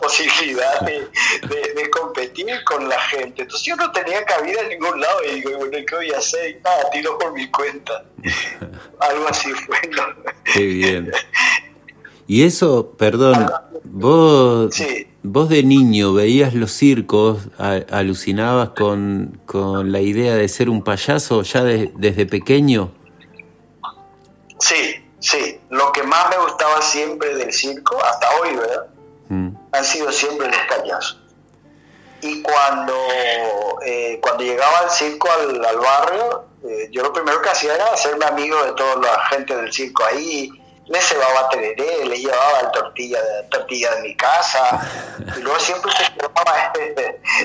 posibilidad 0.00 0.80
de, 0.80 1.90
competir 1.90 2.46
con 2.64 2.88
la 2.88 2.98
gente. 3.00 3.42
Entonces 3.42 3.66
yo 3.66 3.76
no 3.76 3.90
tenía 3.92 4.24
cabida 4.24 4.62
en 4.62 4.68
ningún 4.70 5.00
lado 5.00 5.22
y 5.24 5.34
digo, 5.36 5.58
bueno, 5.58 5.78
¿qué 5.86 5.94
voy 5.94 6.12
a 6.12 6.18
hacer? 6.18 6.60
nada, 6.64 6.90
tiro 6.90 7.18
por 7.18 7.32
mi 7.32 7.50
cuenta. 7.50 8.04
Algo 9.00 9.28
así 9.28 9.50
fue. 9.52 9.80
Qué 10.44 10.60
bien. 10.60 11.12
Y 12.30 12.44
eso, 12.44 12.92
perdón, 12.98 13.50
vos... 13.84 14.74
Sí 14.74 15.08
Vos 15.30 15.50
de 15.50 15.62
niño 15.62 16.14
veías 16.14 16.54
los 16.54 16.72
circos, 16.72 17.50
alucinabas 17.90 18.70
con, 18.70 19.38
la 19.92 20.00
idea 20.00 20.34
de 20.34 20.48
ser 20.48 20.70
un 20.70 20.82
payaso 20.82 21.42
ya 21.42 21.62
desde 21.64 22.24
pequeño. 22.24 22.90
Sí, 24.58 25.04
sí. 25.18 25.60
Lo 25.68 25.92
que 25.92 26.02
más 26.02 26.30
me 26.30 26.38
gustaba 26.38 26.80
siempre 26.80 27.34
del 27.34 27.52
circo, 27.52 28.02
hasta 28.02 28.26
hoy, 28.40 28.56
¿verdad? 28.56 28.86
Mm. 29.28 29.48
Han 29.72 29.84
sido 29.84 30.10
siempre 30.10 30.48
los 30.48 30.60
payasos. 30.66 31.20
Y 32.22 32.40
cuando, 32.40 32.94
eh, 33.84 34.18
cuando 34.22 34.44
llegaba 34.44 34.78
al 34.78 34.90
circo 34.90 35.28
al, 35.30 35.60
barrio, 35.60 36.44
eh, 36.64 36.88
yo 36.90 37.02
lo 37.02 37.12
primero 37.12 37.42
que 37.42 37.50
hacía 37.50 37.74
era 37.74 37.92
hacerme 37.92 38.24
amigo 38.24 38.64
de 38.64 38.72
toda 38.72 38.96
la 38.96 39.26
gente 39.26 39.54
del 39.54 39.70
circo 39.70 40.04
ahí 40.04 40.50
le 40.88 41.00
cebaba 41.02 41.48
tereré, 41.50 42.06
le 42.06 42.16
llevaba 42.16 42.62
la 42.62 42.72
tortilla, 42.72 43.18
tortilla 43.50 43.94
de 43.96 44.02
mi 44.02 44.16
casa, 44.16 44.80
y 45.36 45.40
luego 45.40 45.58
siempre 45.60 45.92
se 45.92 46.12
quedaba, 46.14 46.72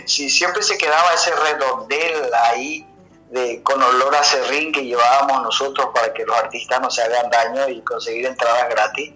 siempre 0.06 0.64
se 0.64 0.78
quedaba 0.78 1.14
ese 1.14 1.36
redondel 1.36 2.34
ahí 2.34 2.88
de, 3.32 3.62
con 3.64 3.82
olor 3.82 4.16
a 4.16 4.24
serrín 4.24 4.72
que 4.72 4.86
llevábamos 4.86 5.44
nosotros 5.44 5.90
para 5.94 6.14
que 6.14 6.26
los 6.26 6.36
artistas 6.38 6.80
no 6.80 6.90
se 6.90 7.02
hagan 7.02 7.30
daño 7.30 7.68
y 7.68 7.82
conseguir 7.82 8.26
entradas 8.26 8.70
gratis. 8.70 9.14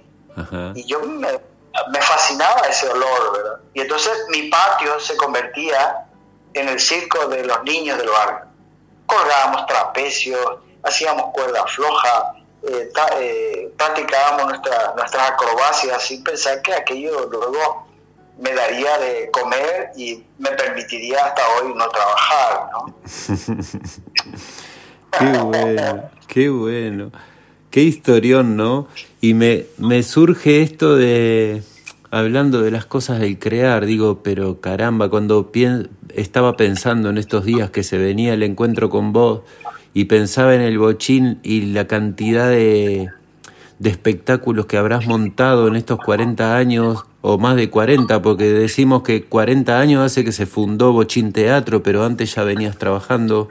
Y 0.75 0.83
yo 0.85 0.99
me, 0.99 1.39
me, 1.91 2.01
fascinaba 2.01 2.61
ese 2.69 2.87
olor, 2.89 3.33
¿verdad? 3.33 3.59
Y 3.73 3.81
entonces 3.81 4.13
mi 4.29 4.49
patio 4.49 4.99
se 4.99 5.17
convertía 5.17 6.05
en 6.53 6.69
el 6.69 6.79
circo 6.79 7.27
de 7.27 7.43
los 7.43 7.63
niños 7.63 7.97
del 7.97 8.09
barrio. 8.09 8.41
Colgábamos 9.07 9.65
trapecios, 9.65 10.59
hacíamos 10.83 11.31
cuerda 11.33 11.65
floja, 11.65 12.36
eh, 12.63 12.91
eh, 13.19 13.71
practicábamos 13.77 14.47
nuestra, 14.47 14.93
nuestras 14.95 15.31
acrobacias 15.31 16.01
sin 16.03 16.23
pensar 16.23 16.61
que 16.61 16.73
aquello 16.73 17.27
luego 17.29 17.87
me 18.39 18.53
daría 18.53 18.97
de 18.99 19.29
comer 19.31 19.91
y 19.95 20.23
me 20.37 20.51
permitiría 20.51 21.25
hasta 21.25 21.41
hoy 21.55 21.73
no 21.75 21.87
trabajar, 21.89 22.69
¿no? 22.71 22.95
qué 25.19 25.37
bueno, 25.39 26.09
qué 26.27 26.49
bueno. 26.49 27.11
Qué 27.69 27.81
historión, 27.81 28.55
¿no? 28.55 28.87
Y 29.21 29.33
me, 29.33 29.65
me 29.77 30.01
surge 30.01 30.61
esto 30.61 30.95
de, 30.95 31.63
hablando 32.11 32.61
de 32.61 32.71
las 32.71 32.85
cosas 32.85 33.19
del 33.19 33.37
crear, 33.37 33.85
digo, 33.85 34.21
pero 34.23 34.61
caramba, 34.61 35.09
cuando 35.09 35.51
estaba 36.13 36.55
pensando 36.55 37.09
en 37.09 37.17
estos 37.17 37.45
días 37.45 37.69
que 37.69 37.83
se 37.83 37.97
venía 37.97 38.33
el 38.33 38.43
encuentro 38.43 38.89
con 38.89 39.13
vos 39.13 39.41
y 39.97 40.05
pensaba 40.05 40.53
en 40.53 40.61
el 40.61 40.77
bochín 40.77 41.39
y 41.41 41.73
la 41.73 41.87
cantidad 41.87 42.47
de, 42.47 43.09
de 43.79 43.89
espectáculos 43.89 44.67
que 44.67 44.77
habrás 44.77 45.07
montado 45.07 45.67
en 45.67 45.75
estos 45.75 45.97
40 45.97 46.55
años, 46.55 47.05
o 47.21 47.39
más 47.39 47.55
de 47.55 47.71
40, 47.71 48.21
porque 48.21 48.43
decimos 48.43 49.01
que 49.01 49.23
40 49.23 49.79
años 49.79 50.05
hace 50.05 50.23
que 50.23 50.31
se 50.31 50.45
fundó 50.45 50.93
Bochín 50.93 51.33
Teatro, 51.33 51.81
pero 51.81 52.05
antes 52.05 52.35
ya 52.35 52.43
venías 52.43 52.77
trabajando 52.77 53.49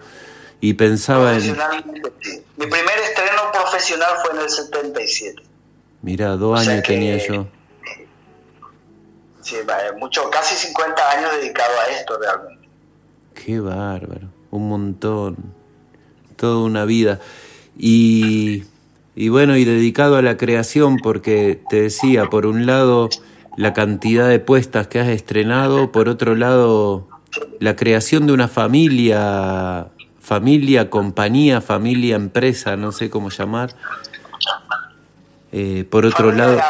y 0.61 0.74
pensaba 0.74 1.36
en... 1.36 1.47
Mi 2.57 2.66
primer 2.66 2.99
estreno 3.01 3.42
profesional 3.53 4.14
fue 4.22 4.36
en 4.36 4.44
el 4.44 4.49
77. 4.49 5.42
Mira, 6.03 6.36
dos 6.36 6.61
años 6.61 6.84
tenía 6.84 7.16
yo. 7.26 7.49
Sí, 9.42 9.57
mucho, 9.99 10.30
casi 10.30 10.55
50 10.55 11.11
años 11.11 11.32
dedicado 11.40 11.72
a 11.80 11.90
esto 11.90 12.16
realmente. 12.20 12.68
Qué 13.34 13.59
bárbaro, 13.59 14.28
un 14.53 14.68
montón, 14.68 15.55
toda 16.37 16.64
una 16.64 16.84
vida. 16.84 17.20
Y, 17.78 18.64
y 19.14 19.28
bueno, 19.28 19.57
y 19.57 19.64
dedicado 19.64 20.16
a 20.16 20.22
la 20.22 20.37
creación, 20.37 20.99
porque 20.99 21.61
te 21.68 21.82
decía, 21.82 22.26
por 22.26 22.47
un 22.47 22.66
lado, 22.66 23.09
la 23.57 23.72
cantidad 23.72 24.28
de 24.28 24.39
puestas 24.39 24.87
que 24.87 25.01
has 25.01 25.09
estrenado, 25.09 25.91
por 25.91 26.09
otro 26.09 26.34
lado, 26.34 27.09
la 27.61 27.76
creación 27.76 28.26
de 28.26 28.32
una 28.32 28.49
familia, 28.49 29.89
familia, 30.20 30.91
compañía, 30.91 31.61
familia, 31.61 32.16
empresa, 32.16 32.76
no 32.76 32.93
sé 32.93 33.11
cómo 33.11 33.30
llamar. 33.30 33.74
Eh, 35.59 35.84
por 35.84 36.04
otro 36.04 36.32
lado, 36.32 36.61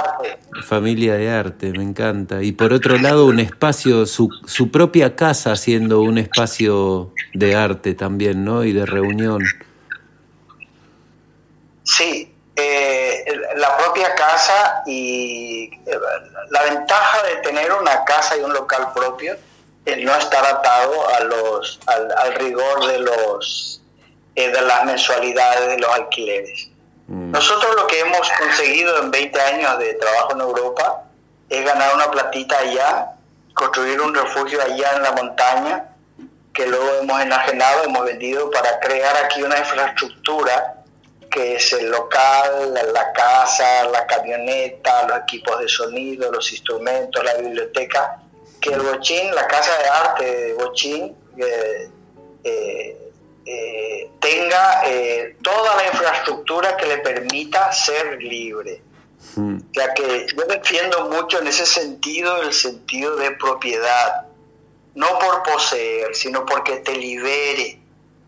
familia 0.62 1.14
de 1.14 1.28
arte, 1.28 1.72
me 1.72 1.82
encanta. 1.82 2.40
Y 2.44 2.52
por 2.52 2.72
otro 2.72 2.96
lado, 2.98 3.26
un 3.26 3.40
espacio, 3.40 4.06
su, 4.06 4.28
su 4.46 4.70
propia 4.70 5.16
casa 5.16 5.56
siendo 5.56 6.02
un 6.02 6.18
espacio 6.18 7.12
de 7.34 7.56
arte 7.56 7.94
también, 7.94 8.44
¿no? 8.44 8.62
Y 8.62 8.72
de 8.72 8.86
reunión. 8.86 9.42
Sí, 11.82 12.32
eh, 12.54 13.24
la 13.56 13.76
propia 13.76 14.14
casa 14.14 14.84
y 14.86 15.64
eh, 15.64 15.98
la 16.50 16.62
ventaja 16.62 17.24
de 17.24 17.36
tener 17.38 17.72
una 17.72 18.04
casa 18.04 18.36
y 18.36 18.40
un 18.40 18.52
local 18.52 18.92
propio 18.94 19.34
es 19.84 19.98
no 19.98 20.14
estar 20.14 20.46
atado 20.46 21.08
a 21.12 21.24
los, 21.24 21.80
al, 21.88 22.34
rigor 22.36 22.86
de, 22.86 23.00
los, 23.00 23.82
eh, 24.36 24.48
de 24.48 24.62
las 24.62 24.84
mensualidades 24.84 25.70
de 25.70 25.78
los 25.78 25.90
alquileres. 25.92 26.70
Mm. 27.08 27.30
Nosotros 27.30 27.74
lo 27.76 27.86
que 27.86 28.00
hemos 28.00 28.30
conseguido 28.32 29.02
en 29.02 29.10
20 29.10 29.40
años 29.40 29.78
de 29.78 29.94
trabajo 29.94 30.32
en 30.32 30.40
Europa 30.40 31.04
es 31.48 31.64
ganar 31.64 31.94
una 31.94 32.10
platita 32.10 32.58
allá, 32.58 33.12
construir 33.54 34.00
un 34.00 34.14
refugio 34.14 34.60
allá 34.60 34.96
en 34.96 35.02
la 35.02 35.12
montaña, 35.12 35.88
que 36.52 36.66
luego 36.66 36.88
hemos 37.02 37.20
enajenado, 37.20 37.84
hemos 37.84 38.04
vendido 38.04 38.50
para 38.50 38.80
crear 38.80 39.16
aquí 39.24 39.42
una 39.42 39.58
infraestructura 39.58 40.76
que 41.30 41.56
es 41.56 41.72
el 41.74 41.90
local, 41.90 42.72
la, 42.92 43.12
casa, 43.12 43.84
la 43.92 44.06
camioneta, 44.06 45.06
los 45.06 45.18
equipos 45.18 45.58
de 45.58 45.68
sonido, 45.68 46.32
los 46.32 46.50
instrumentos, 46.50 47.22
la 47.22 47.34
biblioteca, 47.34 48.22
que 48.60 48.70
el 48.70 48.80
Bochín, 48.80 49.34
la 49.34 49.46
casa 49.46 49.76
de 49.76 49.88
arte 49.88 50.24
de 50.24 50.54
Bochín, 50.54 51.16
eh, 51.36 51.90
eh, 52.42 53.05
eh, 53.46 54.10
tenga 54.20 54.82
toda 55.42 55.76
la 55.76 55.86
infraestructura 55.86 56.76
que 56.76 56.86
le 56.86 56.98
permita 56.98 57.72
ser 57.72 58.20
libre. 58.22 58.82
Hmm. 59.34 59.58
Ya 59.72 59.94
que 59.94 60.26
yo 60.36 60.44
defiendo 60.44 61.08
mucho 61.10 61.38
en 61.38 61.46
ese 61.46 61.64
sentido 61.64 62.42
el 62.42 62.52
sentido 62.52 63.16
de 63.16 63.30
propiedad, 63.32 64.26
no 64.94 65.18
por 65.18 65.42
poseer, 65.42 66.14
sino 66.14 66.44
porque 66.44 66.76
te 66.78 66.94
libere 66.94 67.80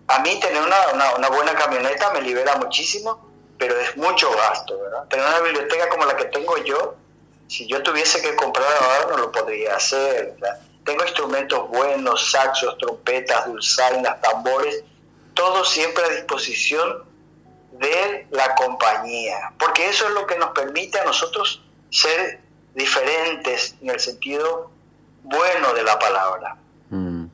a 0.08 0.20
mí 0.20 0.40
tener 0.40 0.62
una, 0.62 1.12
una, 1.16 1.28
buena 1.28 1.54
camioneta 1.54 2.10
me 2.12 2.22
libera 2.22 2.56
muchísimo, 2.56 3.28
pero 3.58 3.78
es 3.78 3.96
mucho 3.96 4.30
gasto, 4.32 4.78
¿verdad? 4.80 5.04
Tener 5.08 5.26
una 5.26 5.40
biblioteca 5.40 5.88
como 5.90 6.06
la 6.06 6.16
que 6.16 6.24
tengo 6.26 6.56
yo, 6.64 6.96
si 7.46 7.66
yo 7.66 7.82
tuviese 7.82 8.20
que 8.22 8.34
comprar 8.34 8.66
ahora 8.80 9.10
no 9.10 9.18
lo 9.18 9.32
podría 9.32 9.76
hacer. 9.76 10.34
Tengo 10.84 11.04
instrumentos 11.04 11.68
buenos, 11.68 12.30
saxos, 12.30 12.78
trompetas, 12.78 13.46
dulzainas, 13.46 14.20
tambores, 14.22 14.82
todo 15.38 15.64
siempre 15.64 16.04
a 16.04 16.08
disposición 16.10 17.04
de 17.72 18.26
la 18.30 18.54
compañía, 18.56 19.52
porque 19.58 19.88
eso 19.88 20.06
es 20.06 20.14
lo 20.14 20.26
que 20.26 20.36
nos 20.36 20.50
permite 20.50 20.98
a 20.98 21.04
nosotros 21.04 21.62
ser 21.90 22.40
diferentes 22.74 23.74
en 23.80 23.88
el 23.90 24.00
sentido 24.00 24.70
bueno 25.22 25.72
de 25.72 25.82
la 25.82 25.98
palabra. 25.98 26.56
Mm 26.90 27.28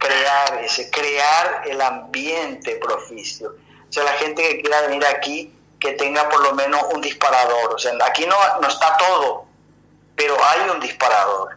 crear 0.00 0.64
ese, 0.64 0.90
crear 0.90 1.62
el 1.66 1.80
ambiente 1.80 2.76
propicio. 2.76 3.50
O 3.88 3.92
sea, 3.92 4.02
la 4.02 4.14
gente 4.14 4.42
que 4.42 4.62
quiera 4.62 4.80
venir 4.82 5.04
aquí, 5.04 5.54
que 5.78 5.92
tenga 5.92 6.28
por 6.28 6.42
lo 6.42 6.54
menos 6.54 6.82
un 6.94 7.00
disparador. 7.00 7.74
O 7.74 7.78
sea, 7.78 7.92
aquí 8.04 8.26
no, 8.26 8.36
no 8.60 8.68
está 8.68 8.96
todo, 8.96 9.44
pero 10.16 10.36
hay 10.42 10.70
un 10.70 10.80
disparador. 10.80 11.50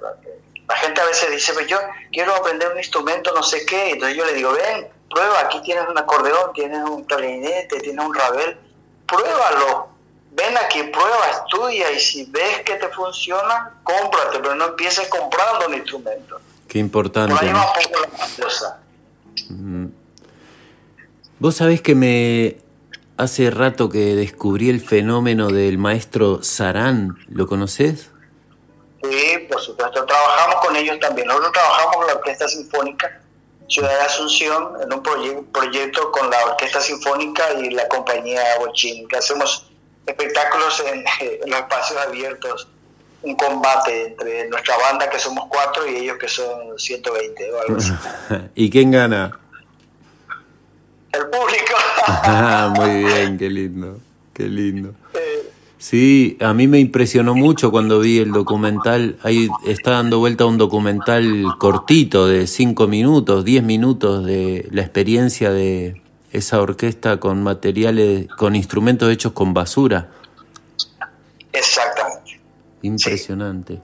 La 0.68 0.76
gente 0.76 1.02
a 1.02 1.06
veces 1.06 1.32
dice, 1.32 1.54
pues 1.54 1.68
yo 1.68 1.80
quiero 2.12 2.36
aprender 2.36 2.72
un 2.72 2.78
instrumento, 2.78 3.34
no 3.34 3.44
sé 3.44 3.66
qué. 3.66 3.91
Entonces 3.91 4.18
yo 4.18 4.26
le 4.26 4.34
digo, 4.34 4.52
ven, 4.52 4.89
prueba, 5.10 5.41
aquí 5.41 5.62
tienes 5.62 5.88
un 5.89 5.97
acordeón, 5.97 6.51
tienes 6.54 6.84
un 6.84 7.04
clarinete, 7.04 7.80
tienes 7.80 8.06
un 8.06 8.14
rabel, 8.14 8.58
pruébalo. 9.08 9.93
Ven 10.32 10.58
aquí, 10.58 10.82
prueba, 10.84 11.30
estudia 11.32 11.91
y 11.91 11.99
si 11.99 12.26
ves 12.26 12.62
que 12.66 12.76
te 12.76 12.88
funciona, 12.89 13.72
cómprate, 13.84 14.39
pero 14.39 14.56
no 14.56 14.66
empieces 14.66 15.08
comprando 15.08 15.68
un 15.68 15.76
instrumento. 15.76 16.39
Qué 16.68 16.80
importante. 16.80 17.54
Mm. 19.49 19.86
Vos 21.38 21.56
sabés 21.56 21.82
que 21.82 21.93
me 21.93 22.58
hace 23.18 23.51
rato 23.51 23.89
que 23.89 24.16
descubrí 24.16 24.70
el 24.70 24.82
fenómeno 24.82 25.49
del 25.49 25.78
maestro 25.78 26.41
Sarán. 26.41 27.16
¿Lo 27.30 27.47
conoces? 27.47 28.10
Sí, 29.04 29.38
por 29.49 29.62
supuesto. 29.62 30.04
Trabajamos 30.04 30.66
con 30.66 30.76
ellos 30.76 30.99
también. 30.99 31.28
Nosotros 31.28 31.51
trabajamos 31.51 31.95
con 31.97 32.08
la 32.08 32.14
Orquesta 32.14 32.47
Sinfónica 32.47 33.22
Ciudad 33.74 33.89
de 33.89 34.05
Asunción 34.05 34.74
en 34.84 34.93
un 34.93 35.01
proyecto 35.51 36.11
con 36.11 36.30
la 36.30 36.45
Orquesta 36.45 36.80
Sinfónica 36.80 37.53
y 37.59 37.71
la 37.71 37.88
compañía 37.88 38.43
Bochín, 38.59 39.07
que 39.07 39.17
hacemos 39.17 39.67
espectáculos 40.05 40.84
en 40.86 41.03
los 41.49 41.59
espacios 41.59 41.99
abiertos 42.05 42.67
un 43.24 43.36
combate 43.36 44.07
entre 44.07 44.47
nuestra 44.49 44.78
banda 44.78 45.09
que 45.09 45.17
somos 45.17 45.45
cuatro 45.49 45.88
y 45.88 45.95
ellos 45.95 46.17
que 46.19 46.28
son 46.28 46.78
120 46.78 47.51
o 47.51 47.61
algo 47.61 47.78
así. 47.78 47.93
¿Y 48.55 48.69
quién 48.69 48.91
gana? 48.91 49.39
El 51.11 51.28
público. 51.30 51.74
ah, 52.05 52.71
muy 52.76 53.05
bien, 53.05 53.39
qué 53.39 53.49
lindo, 53.49 53.99
qué 54.36 54.43
lindo. 54.43 54.93
Sí, 55.84 56.38
a 56.39 56.53
mí 56.53 56.69
me 56.69 56.79
impresionó 56.79 57.36
mucho 57.36 57.69
cuando 57.69 57.99
vi 57.99 58.19
el 58.19 58.31
documental. 58.31 59.17
Ahí 59.21 59.49
está 59.65 59.91
dando 59.91 60.19
vuelta 60.19 60.45
un 60.45 60.57
documental 60.57 61.43
cortito 61.59 62.25
de 62.25 62.47
cinco 62.47 62.88
minutos, 62.88 63.43
diez 63.43 63.63
minutos 63.63 64.25
de 64.25 64.65
la 64.71 64.81
experiencia 64.81 65.51
de 65.51 66.01
esa 66.31 66.61
orquesta 66.61 67.19
con 67.19 67.43
materiales, 67.43 68.27
con 68.38 68.55
instrumentos 68.55 69.11
hechos 69.11 69.34
con 69.34 69.53
basura. 69.53 70.09
Exactamente. 71.51 72.39
Impresionante. 72.81 73.81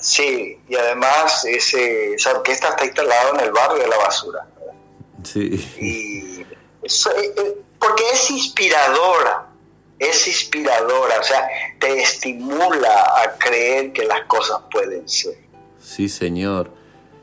Sí, 0.00 0.58
y 0.68 0.74
además 0.74 1.44
ese, 1.44 2.14
esa 2.14 2.32
orquesta 2.32 2.70
está 2.70 2.84
instalada 2.84 3.30
en 3.34 3.46
el 3.46 3.52
barrio 3.52 3.80
de 3.80 3.88
la 3.88 3.96
basura. 3.98 4.44
Sí. 5.22 5.70
Y 5.80 6.40
eh, 6.40 6.46
eh, 6.82 7.62
porque 7.78 8.02
es 8.12 8.28
inspiradora, 8.32 9.53
es 9.98 10.26
inspiradora, 10.26 11.20
o 11.20 11.22
sea, 11.22 11.46
te 11.78 12.02
estimula 12.02 13.04
a 13.22 13.38
creer 13.38 13.92
que 13.92 14.04
las 14.04 14.22
cosas 14.26 14.58
pueden 14.70 15.08
ser. 15.08 15.34
Sí, 15.80 16.08
señor, 16.08 16.70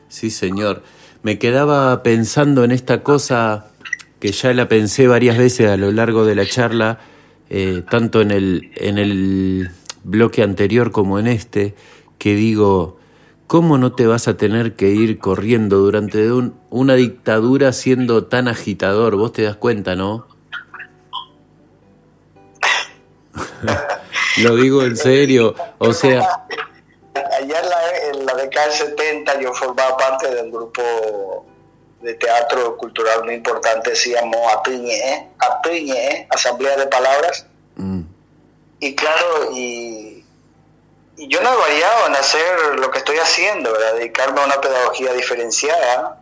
sí, 0.08 0.30
señor. 0.30 0.84
Me 1.24 1.38
quedaba 1.38 2.02
pensando 2.04 2.64
en 2.64 2.72
esta 2.72 3.04
cosa 3.04 3.68
que 4.20 4.32
ya 4.32 4.54
la 4.54 4.68
pensé 4.68 5.08
varias 5.08 5.38
veces 5.38 5.70
a 5.70 5.78
lo 5.78 5.92
largo 5.92 6.26
de 6.26 6.36
la 6.36 6.46
charla, 6.46 7.00
eh, 7.50 7.84
tanto 7.90 8.22
en 8.22 8.32
el, 8.32 8.72
en 8.76 8.98
el 8.98 9.72
bloque 10.04 10.44
anterior 10.44 10.92
como 10.92 11.20
en 11.20 11.28
este, 11.28 11.76
que 12.18 12.36
digo, 12.36 13.00
¿cómo 13.48 13.78
no 13.78 13.94
te 13.94 14.06
vas 14.06 14.28
a 14.28 14.38
tener 14.38 14.76
que 14.76 14.92
ir 14.92 15.20
corriendo 15.20 15.80
durante 15.80 16.32
una 16.70 16.96
dictadura 16.96 17.74
siendo 17.74 18.26
tan 18.26 18.48
agitador? 18.48 19.16
Vos 19.16 19.34
te 19.34 19.42
das 19.42 19.58
cuenta, 19.58 19.96
¿no? 19.96 20.28
Lo 24.38 24.56
digo 24.56 24.84
en 24.84 24.98
serio, 24.98 25.56
o 25.78 25.94
sea... 25.94 26.46
Allá 27.14 27.62
en 28.14 28.26
década 28.42 28.68
del 28.68 28.76
70 28.76 29.40
yo 29.42 29.54
formaba 29.54 29.98
parte 29.98 30.34
de 30.34 30.42
un 30.42 30.52
grupo 30.52 31.46
de 32.02 32.14
teatro 32.16 32.78
cultural 32.78 33.24
muy 33.24 33.36
importante, 33.36 33.96
se 33.96 34.12
llamó 34.12 34.50
Apiñe, 34.50 35.30
Apiñe, 35.40 36.28
Asamblea 36.30 36.76
de 36.78 36.88
Palabras. 36.88 37.46
Mm. 37.76 38.02
Y 38.80 38.96
claro, 38.96 39.52
y, 39.54 40.26
y, 41.18 41.28
yo 41.28 41.42
no 41.42 41.54
he 41.54 41.58
variado 41.58 42.08
en 42.08 42.16
hacer 42.16 42.80
lo 42.80 42.90
que 42.90 42.98
estoy 42.98 43.18
haciendo, 43.18 43.72
dedicarme 43.94 44.42
a 44.42 44.46
una 44.46 44.60
pedagogía 44.60 45.14
diferenciada, 45.14 46.20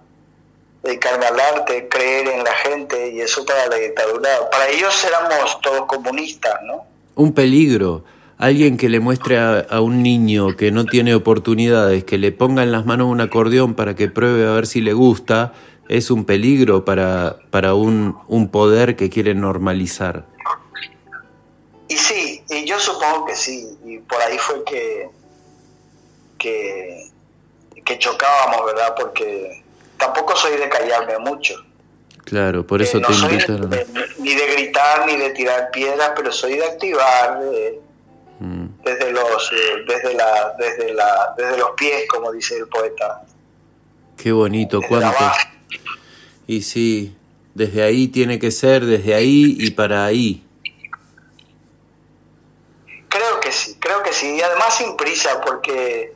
dedicarme 0.84 1.26
al 1.26 1.40
arte, 1.40 1.88
creer 1.88 2.28
en 2.28 2.44
la 2.44 2.54
gente, 2.54 3.12
y 3.12 3.22
eso 3.22 3.46
para 3.46 3.68
la 3.68 3.78
dictadura, 3.78 4.50
para 4.50 4.68
ellos 4.68 5.02
éramos 5.06 5.62
todos 5.62 5.86
comunistas, 5.86 6.62
¿no? 6.64 6.86
Un 7.20 7.34
peligro 7.34 8.04
alguien 8.40 8.78
que 8.78 8.88
le 8.88 9.02
muestre 9.02 9.38
a, 9.38 9.82
un 9.82 10.02
niño 10.02 10.56
que 10.56 10.72
no 10.72 10.86
tiene 10.86 11.14
oportunidades, 11.14 12.06
que 12.06 12.18
le 12.18 12.32
ponga 12.32 12.64
en 12.64 12.72
las 12.72 12.86
manos 12.86 13.10
un 13.10 13.20
acordeón 13.20 13.76
para 13.76 13.96
que 13.96 14.08
pruebe 14.08 14.48
a 14.48 14.52
ver 14.52 14.66
si 14.66 14.80
le 14.80 14.94
gusta, 14.94 15.54
es 15.90 16.10
un 16.10 16.24
peligro 16.24 16.86
para, 16.86 17.38
para 17.52 17.74
un, 17.74 18.18
un 18.28 18.50
poder 18.50 18.96
que 18.96 19.10
quiere 19.10 19.36
normalizar. 19.36 20.26
Y 21.90 21.98
sí, 21.98 22.42
y 22.50 22.66
yo 22.66 22.80
supongo 22.80 23.26
que 23.26 23.36
sí, 23.36 23.78
y 23.86 23.98
por 23.98 24.22
ahí 24.22 24.38
fue 24.38 24.64
que, 24.64 25.10
que, 26.38 27.98
chocábamos, 27.98 28.66
¿verdad? 28.68 28.96
Porque 28.98 29.64
tampoco 29.98 30.36
soy 30.36 30.58
de 30.58 30.70
callarme 30.70 31.18
mucho. 31.20 31.56
Claro, 32.30 32.66
por 32.66 32.80
eso 32.80 33.00
eh, 33.00 33.02
te 33.08 33.14
invitaron. 33.14 33.70
ni 34.20 34.36
de 34.36 34.48
gritar 34.54 35.08
ni 35.08 35.18
de 35.18 35.32
tirar 35.32 35.72
piedras, 35.72 36.12
pero 36.16 36.32
soy 36.32 36.58
de 36.58 36.64
activar, 36.64 37.40
mm. 38.40 38.66
desde 38.84 39.12
los 39.12 39.52
eh, 39.52 39.84
desde 39.88 40.14
la 40.14 40.56
desde 40.60 40.94
la 40.94 41.34
desde 41.36 41.58
los 41.58 41.72
pies, 41.72 42.08
como 42.08 42.32
dice 42.32 42.58
el 42.58 42.68
poeta. 42.68 43.24
Qué 44.16 44.32
bonito, 44.32 44.80
cuánto. 44.88 45.26
Y 46.46 46.62
sí, 46.62 47.16
desde 47.56 47.82
ahí 47.82 48.08
tiene 48.10 48.38
que 48.38 48.52
ser, 48.52 48.86
desde 48.86 49.16
ahí 49.16 49.56
y 49.58 49.72
para 49.72 50.06
ahí. 50.06 50.46
Creo 53.08 53.40
que 53.40 53.52
sí, 53.52 53.76
creo 53.80 54.04
que 54.04 54.14
sí. 54.14 54.36
Y 54.36 54.42
además 54.42 54.78
sin 54.78 54.96
prisa, 54.96 55.42
porque 55.44 56.14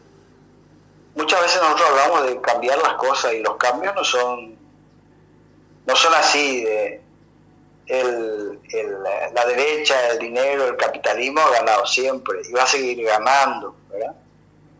muchas 1.15 1.41
veces 1.41 1.59
nosotros 1.59 1.89
hablamos 1.89 2.27
de 2.27 2.39
cambiar 2.41 2.77
las 2.79 2.93
cosas 2.93 3.33
y 3.33 3.41
los 3.41 3.55
cambios 3.57 3.95
no 3.95 4.03
son, 4.03 4.55
no 5.85 5.95
son 5.95 6.13
así. 6.13 6.63
De, 6.63 7.01
el, 7.85 8.59
la 9.33 9.45
derecha, 9.45 10.11
el 10.11 10.19
dinero, 10.19 10.67
el 10.67 10.77
capitalismo 10.77 11.41
ha 11.41 11.51
ganado 11.51 11.85
siempre 11.85 12.39
y 12.47 12.53
va 12.53 12.63
a 12.63 12.67
seguir 12.67 13.05
ganando, 13.05 13.75
¿verdad? 13.91 14.15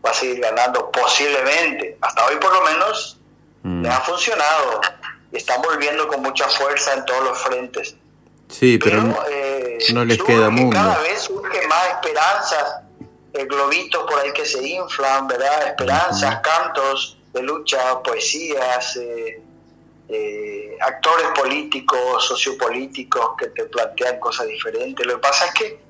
Va 0.04 0.10
a 0.10 0.14
seguir 0.14 0.40
ganando 0.40 0.90
posiblemente. 0.90 1.98
Hasta 2.00 2.26
hoy 2.26 2.36
por 2.36 2.52
lo 2.54 2.62
menos 2.62 3.20
mm. 3.62 3.82
le 3.82 3.88
ha 3.90 4.00
funcionado 4.00 4.80
están 5.36 5.60
volviendo 5.62 6.06
con 6.08 6.22
mucha 6.22 6.48
fuerza 6.48 6.94
en 6.94 7.04
todos 7.04 7.24
los 7.24 7.38
frentes. 7.38 7.96
Sí, 8.48 8.78
pero, 8.78 9.02
no, 9.02 9.18
eh, 9.28 9.78
les 10.06 10.22
queda 10.22 10.50
mundo. 10.50 10.76
Cada 10.76 10.98
vez 11.00 11.22
surge 11.22 11.66
más 11.66 11.86
esperanzas, 11.88 12.82
eh, 13.32 13.44
globitos 13.46 14.04
por 14.08 14.20
ahí 14.20 14.32
que 14.32 14.44
se 14.44 14.62
inflan, 14.66 15.26
¿verdad? 15.26 15.68
Esperanzas, 15.68 16.40
cantos 16.40 17.18
de 17.32 17.42
lucha, 17.42 18.00
poesías, 18.02 18.96
eh, 18.96 19.42
actores 20.86 21.26
políticos, 21.34 22.26
sociopolíticos 22.26 23.36
que 23.38 23.46
te 23.48 23.64
plantean 23.64 24.18
cosas 24.20 24.46
diferentes. 24.46 25.06
Lo 25.06 25.14
que 25.14 25.20
pasa 25.20 25.46
es 25.46 25.54
que 25.54 25.80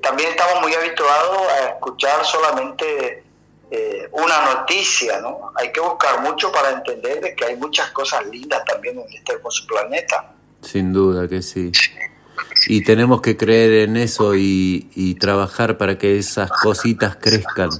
también 0.00 0.30
estamos 0.30 0.60
muy 0.62 0.74
habituados 0.74 1.38
a 1.52 1.68
escuchar 1.68 2.24
solamente 2.24 3.24
eh, 3.70 4.08
una 4.12 4.54
noticia, 4.54 5.20
¿no? 5.20 5.52
Hay 5.56 5.72
que 5.72 5.80
buscar 5.80 6.20
mucho 6.20 6.52
para 6.52 6.70
entender 6.70 7.20
de 7.20 7.34
que 7.34 7.44
hay 7.46 7.56
muchas 7.56 7.90
cosas 7.90 8.26
lindas 8.26 8.64
también 8.64 8.98
en 8.98 9.12
este 9.12 9.32
hermoso 9.32 9.66
planeta. 9.66 10.32
Sin 10.62 10.92
duda 10.92 11.26
que 11.28 11.42
sí. 11.42 11.72
Y 12.68 12.82
tenemos 12.84 13.22
que 13.22 13.36
creer 13.36 13.88
en 13.88 13.96
eso 13.96 14.34
y, 14.34 15.16
trabajar 15.20 15.78
para 15.78 15.96
que 15.96 16.18
esas 16.18 16.50
cositas 16.50 17.16
crezcan. 17.16 17.70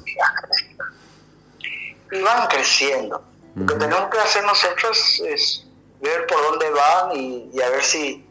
Y 2.11 2.21
van 2.21 2.47
creciendo. 2.49 3.23
Lo 3.55 3.67
que 3.67 3.75
tenemos 3.75 4.11
que 4.11 4.19
hacer 4.19 4.45
nosotros 4.45 5.23
es 5.27 5.66
ver 6.01 6.27
por 6.27 6.43
dónde 6.43 6.67
van 6.71 7.17
y, 7.17 7.61
a 7.61 7.71
ver 7.71 7.83
si 7.83 8.25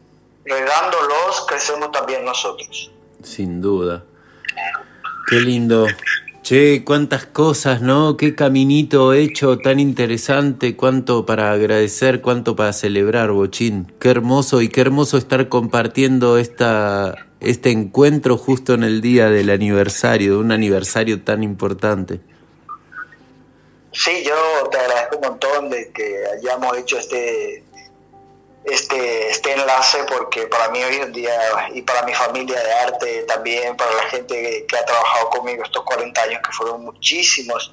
regándolos 0.44 1.46
crecemos 1.48 1.90
también 1.92 2.24
nosotros. 2.24 2.90
Sin 3.22 3.60
duda. 3.60 4.04
Qué 5.28 5.40
lindo. 5.40 5.86
Che, 6.42 6.84
cuántas 6.84 7.26
cosas, 7.26 7.82
¿no? 7.82 8.16
Qué 8.16 8.36
caminito 8.36 9.12
hecho 9.12 9.58
tan 9.58 9.80
interesante, 9.80 10.76
cuánto 10.76 11.26
para 11.26 11.50
agradecer, 11.50 12.20
cuánto 12.20 12.54
para 12.54 12.72
celebrar, 12.72 13.32
Bochín. 13.32 13.92
Qué 13.98 14.10
hermoso 14.10 14.62
y 14.62 14.68
qué 14.68 14.82
hermoso 14.82 15.18
estar 15.18 15.48
compartiendo 15.48 16.38
esta, 16.38 17.26
este 17.40 17.72
encuentro 17.72 18.36
justo 18.36 18.74
en 18.74 18.84
el 18.84 19.00
día 19.00 19.28
del 19.28 19.50
aniversario, 19.50 20.34
de 20.34 20.38
un 20.38 20.52
aniversario 20.52 21.20
tan 21.22 21.42
importante. 21.42 22.20
Sí, 23.96 24.22
yo 24.24 24.68
te 24.70 24.78
agradezco 24.78 25.16
un 25.16 25.28
montón 25.28 25.70
de 25.70 25.90
que 25.92 26.24
hayamos 26.38 26.76
hecho 26.76 26.98
este 26.98 27.64
este, 28.66 29.30
este 29.30 29.52
enlace 29.52 30.04
porque 30.08 30.48
para 30.48 30.68
mí 30.70 30.82
hoy 30.82 30.96
en 30.96 31.12
día 31.12 31.68
y 31.72 31.82
para 31.82 32.02
mi 32.02 32.12
familia 32.12 32.60
de 32.60 32.72
arte 32.72 33.22
también, 33.22 33.76
para 33.76 33.94
la 33.94 34.02
gente 34.04 34.66
que, 34.68 34.76
ha 34.76 34.84
trabajado 34.84 35.30
conmigo 35.30 35.62
estos 35.62 35.84
40 35.84 36.20
años, 36.20 36.40
que 36.44 36.52
fueron 36.52 36.84
muchísimos, 36.84 37.72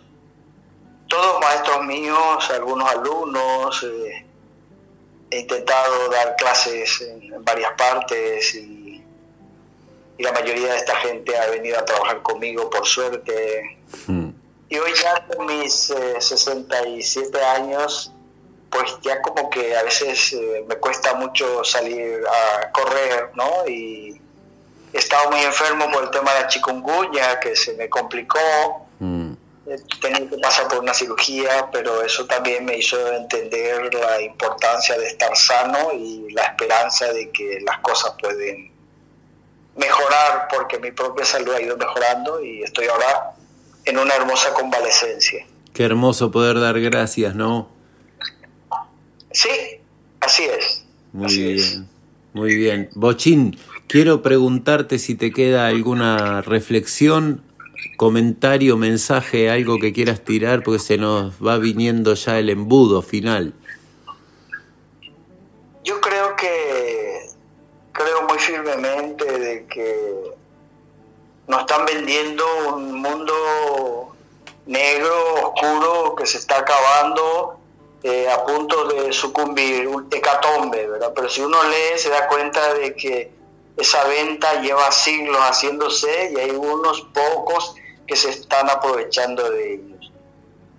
todos 1.07 1.41
maestros 1.41 1.83
míos, 1.85 2.49
algunos 2.51 2.89
alumnos, 2.89 3.83
eh, 3.83 4.25
he 5.31 5.39
intentado 5.39 6.09
dar 6.09 6.35
clases 6.35 7.01
en, 7.01 7.43
varias 7.43 7.73
partes 7.73 8.55
y, 8.55 9.03
la 10.19 10.31
mayoría 10.31 10.71
de 10.71 10.77
esta 10.77 10.95
gente 10.97 11.35
ha 11.35 11.47
venido 11.47 11.77
a 11.77 11.83
trabajar 11.83 12.21
conmigo 12.21 12.69
por 12.69 12.85
suerte. 12.85 13.77
Hmm. 14.05 14.29
Y 14.73 14.79
hoy 14.79 14.91
ya 15.03 15.23
con 15.27 15.45
mis 15.45 15.93
67 16.19 17.29
eh, 17.37 17.45
años, 17.45 18.11
pues 18.71 18.97
ya 19.03 19.21
como 19.21 19.47
que 19.51 19.77
a 19.77 19.83
veces 19.83 20.33
eh, 20.33 20.65
me 20.67 20.77
cuesta 20.77 21.13
mucho 21.13 21.63
salir 21.63 22.23
a 22.25 22.71
correr, 22.71 23.29
¿no? 23.35 23.67
Y 23.67 24.19
he 24.91 24.97
estado 24.97 25.29
muy 25.29 25.41
enfermo 25.41 25.91
por 25.91 26.05
el 26.05 26.09
tema 26.09 26.33
de 26.33 26.41
la 26.41 26.47
chikungunya, 26.47 27.39
que 27.39 27.55
se 27.55 27.73
me 27.75 27.87
complicó. 27.87 28.39
Mm. 28.97 29.33
Tenía 30.01 30.27
que 30.27 30.37
pasar 30.39 30.67
por 30.69 30.79
una 30.79 30.95
cirugía, 30.95 31.69
pero 31.71 32.01
eso 32.01 32.25
también 32.25 32.65
me 32.65 32.75
hizo 32.75 32.97
entender 33.13 33.93
la 33.93 34.23
importancia 34.23 34.97
de 34.97 35.05
estar 35.05 35.37
sano 35.37 35.93
y 35.93 36.31
la 36.31 36.45
esperanza 36.45 37.13
de 37.13 37.29
que 37.29 37.59
las 37.61 37.77
cosas 37.81 38.15
pueden 38.19 38.71
mejorar, 39.75 40.47
porque 40.49 40.79
mi 40.79 40.89
propia 40.91 41.25
salud 41.25 41.53
ha 41.53 41.61
ido 41.61 41.77
mejorando 41.77 42.43
y 42.43 42.63
estoy 42.63 42.87
ahora 42.87 43.35
en 43.85 43.97
una 43.97 44.15
hermosa 44.15 44.53
convalecencia. 44.53 45.45
Qué 45.73 45.83
hermoso 45.83 46.31
poder 46.31 46.59
dar 46.59 46.79
gracias, 46.79 47.35
¿no? 47.35 47.69
Sí, 49.31 49.49
así 50.19 50.43
es. 50.43 50.85
Muy 51.11 51.35
bien, 51.35 51.89
muy 52.33 52.55
bien. 52.55 52.89
Bochín, 52.93 53.57
quiero 53.87 54.21
preguntarte 54.21 54.99
si 54.99 55.15
te 55.15 55.31
queda 55.31 55.67
alguna 55.67 56.41
reflexión, 56.41 57.43
comentario, 57.97 58.77
mensaje, 58.77 59.49
algo 59.49 59.79
que 59.79 59.93
quieras 59.93 60.23
tirar, 60.23 60.63
porque 60.63 60.79
se 60.79 60.97
nos 60.97 61.35
va 61.45 61.57
viniendo 61.57 62.13
ya 62.13 62.39
el 62.39 62.49
embudo 62.49 63.01
final. 63.01 63.53
Yo 65.83 65.99
creo 65.99 66.35
que, 66.35 67.29
creo 67.91 68.27
muy 68.27 68.39
firmemente 68.39 69.25
de 69.25 69.65
que 69.65 70.42
nos 71.47 71.61
están 71.61 71.85
vendiendo 71.85 72.45
un 72.75 73.01
mundo 73.01 74.15
negro, 74.65 75.51
oscuro, 75.53 76.15
que 76.15 76.25
se 76.25 76.37
está 76.37 76.59
acabando 76.59 77.57
eh, 78.03 78.29
a 78.29 78.45
punto 78.45 78.85
de 78.85 79.11
sucumbir, 79.11 79.87
un 79.87 80.07
hecatombe, 80.11 80.87
¿verdad? 80.87 81.11
Pero 81.15 81.29
si 81.29 81.41
uno 81.41 81.61
lee 81.63 81.97
se 81.97 82.09
da 82.09 82.27
cuenta 82.27 82.73
de 82.73 82.95
que 82.95 83.31
esa 83.77 84.03
venta 84.05 84.61
lleva 84.61 84.91
siglos 84.91 85.37
haciéndose 85.41 86.31
y 86.33 86.39
hay 86.39 86.51
unos 86.51 87.01
pocos 87.13 87.75
que 88.05 88.15
se 88.15 88.29
están 88.29 88.69
aprovechando 88.69 89.49
de 89.49 89.75
ellos. 89.75 90.11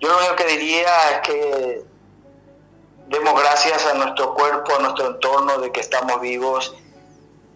Yo 0.01 0.09
lo 0.09 0.19
único 0.19 0.37
que 0.37 0.47
diría 0.47 1.11
es 1.11 1.21
que 1.29 1.85
demos 3.09 3.41
gracias 3.41 3.87
a 3.87 3.95
nuestro 3.95 4.35
cuerpo, 4.35 4.75
a 4.77 4.83
nuestro 4.83 5.09
entorno, 5.09 5.59
de 5.59 5.73
que 5.73 5.81
estamos 5.81 6.21
vivos 6.21 6.75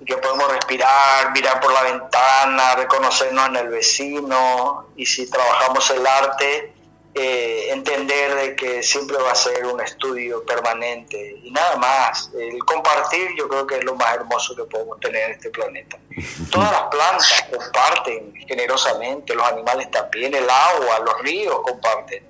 y 0.00 0.04
que 0.04 0.16
podemos 0.16 0.50
respirar, 0.52 1.32
mirar 1.32 1.60
por 1.60 1.72
la 1.72 1.82
ventana, 1.82 2.74
reconocernos 2.76 3.48
en 3.48 3.56
el 3.56 3.68
vecino 3.68 4.88
y 4.96 5.04
si 5.06 5.28
trabajamos 5.28 5.90
el 5.90 6.06
arte, 6.06 6.72
eh, 7.14 7.72
entender 7.72 8.34
de 8.36 8.54
que 8.54 8.82
siempre 8.82 9.16
va 9.16 9.32
a 9.32 9.34
ser 9.34 9.66
un 9.66 9.80
estudio 9.80 10.44
permanente 10.44 11.40
y 11.42 11.50
nada 11.50 11.76
más. 11.76 12.30
El 12.38 12.64
compartir 12.64 13.34
yo 13.36 13.48
creo 13.48 13.66
que 13.66 13.78
es 13.78 13.84
lo 13.84 13.96
más 13.96 14.14
hermoso 14.14 14.54
que 14.54 14.64
podemos 14.64 15.00
tener 15.00 15.24
en 15.24 15.30
este 15.32 15.50
planeta. 15.50 15.98
Todas 16.52 16.70
las 16.70 16.82
plantas 16.82 17.44
comparten 17.50 18.34
generosamente, 18.46 19.34
los 19.34 19.46
animales 19.46 19.90
también, 19.90 20.32
el 20.34 20.48
agua, 20.48 21.00
los 21.04 21.20
ríos 21.22 21.60
comparten. 21.64 22.24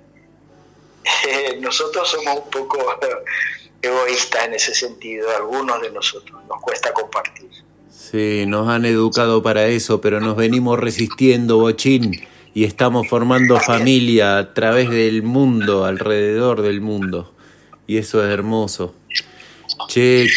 nosotros 1.59 2.09
somos 2.09 2.37
un 2.45 2.49
poco 2.49 2.99
egoístas 3.81 4.47
en 4.47 4.53
ese 4.53 4.73
sentido, 4.73 5.29
algunos 5.35 5.81
de 5.81 5.91
nosotros, 5.91 6.41
nos 6.47 6.61
cuesta 6.61 6.93
compartir. 6.93 7.49
Sí, 7.89 8.45
nos 8.47 8.67
han 8.67 8.85
educado 8.85 9.43
para 9.43 9.67
eso, 9.67 10.01
pero 10.01 10.19
nos 10.19 10.35
venimos 10.35 10.79
resistiendo, 10.79 11.57
Bochín, 11.57 12.19
y 12.53 12.63
estamos 12.63 13.07
formando 13.07 13.59
familia 13.59 14.37
a 14.37 14.53
través 14.53 14.89
del 14.89 15.21
mundo, 15.23 15.85
alrededor 15.85 16.61
del 16.61 16.81
mundo. 16.81 17.33
Y 17.87 17.97
eso 17.97 18.23
es 18.23 18.31
hermoso. 18.31 18.95
Che, 19.87 20.27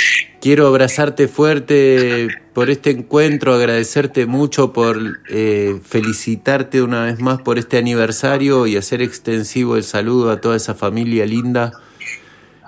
quiero 0.41 0.67
abrazarte 0.67 1.29
fuerte 1.29 2.29
por 2.53 2.69
este 2.69 2.91
encuentro, 2.91 3.55
agradecerte 3.55 4.27
mucho 4.27 4.73
por 4.73 4.99
eh, 5.31 5.81
felicitarte 5.83 6.83
una 6.83 7.05
vez 7.05 7.21
más 7.21 7.41
por 7.41 7.59
este 7.59 7.79
aniversario 7.79 8.67
y 8.67 8.77
hacer 8.77 9.03
extensivo 9.03 9.77
el 9.77 9.85
saludo 9.85 10.31
a 10.31 10.41
toda 10.41 10.57
esa 10.57 10.75
familia 10.75 11.25
linda. 11.27 11.73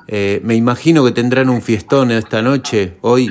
Eh, 0.06 0.40
me 0.42 0.54
imagino 0.54 1.04
que 1.04 1.12
tendrán 1.12 1.48
un 1.48 1.62
fiestón 1.62 2.10
esta 2.10 2.42
noche, 2.42 2.98
hoy. 3.00 3.30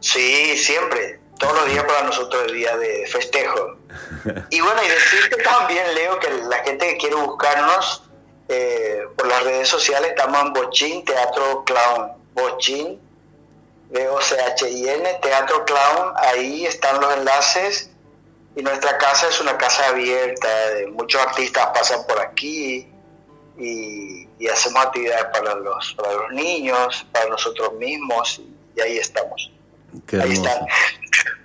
Sí, 0.00 0.56
siempre. 0.56 1.20
Todos 1.38 1.54
los 1.60 1.66
días 1.70 1.84
para 1.84 2.02
nosotros 2.02 2.44
es 2.46 2.52
día 2.52 2.76
de 2.76 3.06
festejo. 3.06 3.76
Y 4.50 4.60
bueno, 4.60 4.82
y 4.84 4.88
decirte 4.88 5.42
también, 5.42 5.94
Leo, 5.94 6.18
que 6.18 6.28
la 6.48 6.58
gente 6.58 6.86
que 6.88 6.96
quiere 6.98 7.16
buscarnos 7.16 8.02
eh, 8.48 9.04
por 9.16 9.26
las 9.26 9.42
redes 9.42 9.68
sociales 9.68 10.10
estamos 10.10 10.40
en 10.42 10.52
Bochín 10.52 11.04
Teatro 11.04 11.64
Clown. 11.64 12.12
Bochín, 12.34 13.00
B-O-C-H-I-N, 13.90 15.18
Teatro 15.22 15.64
Clown. 15.64 16.12
Ahí 16.16 16.66
están 16.66 17.00
los 17.00 17.14
enlaces. 17.14 17.90
Y 18.54 18.62
nuestra 18.62 18.98
casa 18.98 19.28
es 19.28 19.40
una 19.40 19.56
casa 19.56 19.88
abierta. 19.88 20.48
Muchos 20.92 21.20
artistas 21.20 21.68
pasan 21.74 22.06
por 22.06 22.20
aquí 22.20 22.86
y, 23.58 24.26
hacemos 24.48 24.84
actividades 24.84 25.26
para 25.32 25.54
los, 25.56 25.94
para 25.94 26.12
los 26.12 26.32
niños, 26.32 27.06
para 27.12 27.28
nosotros 27.28 27.72
mismos. 27.74 28.40
y 28.76 28.80
ahí 28.80 28.98
estamos 28.98 29.50
ahí 30.20 30.32
están. 30.32 30.66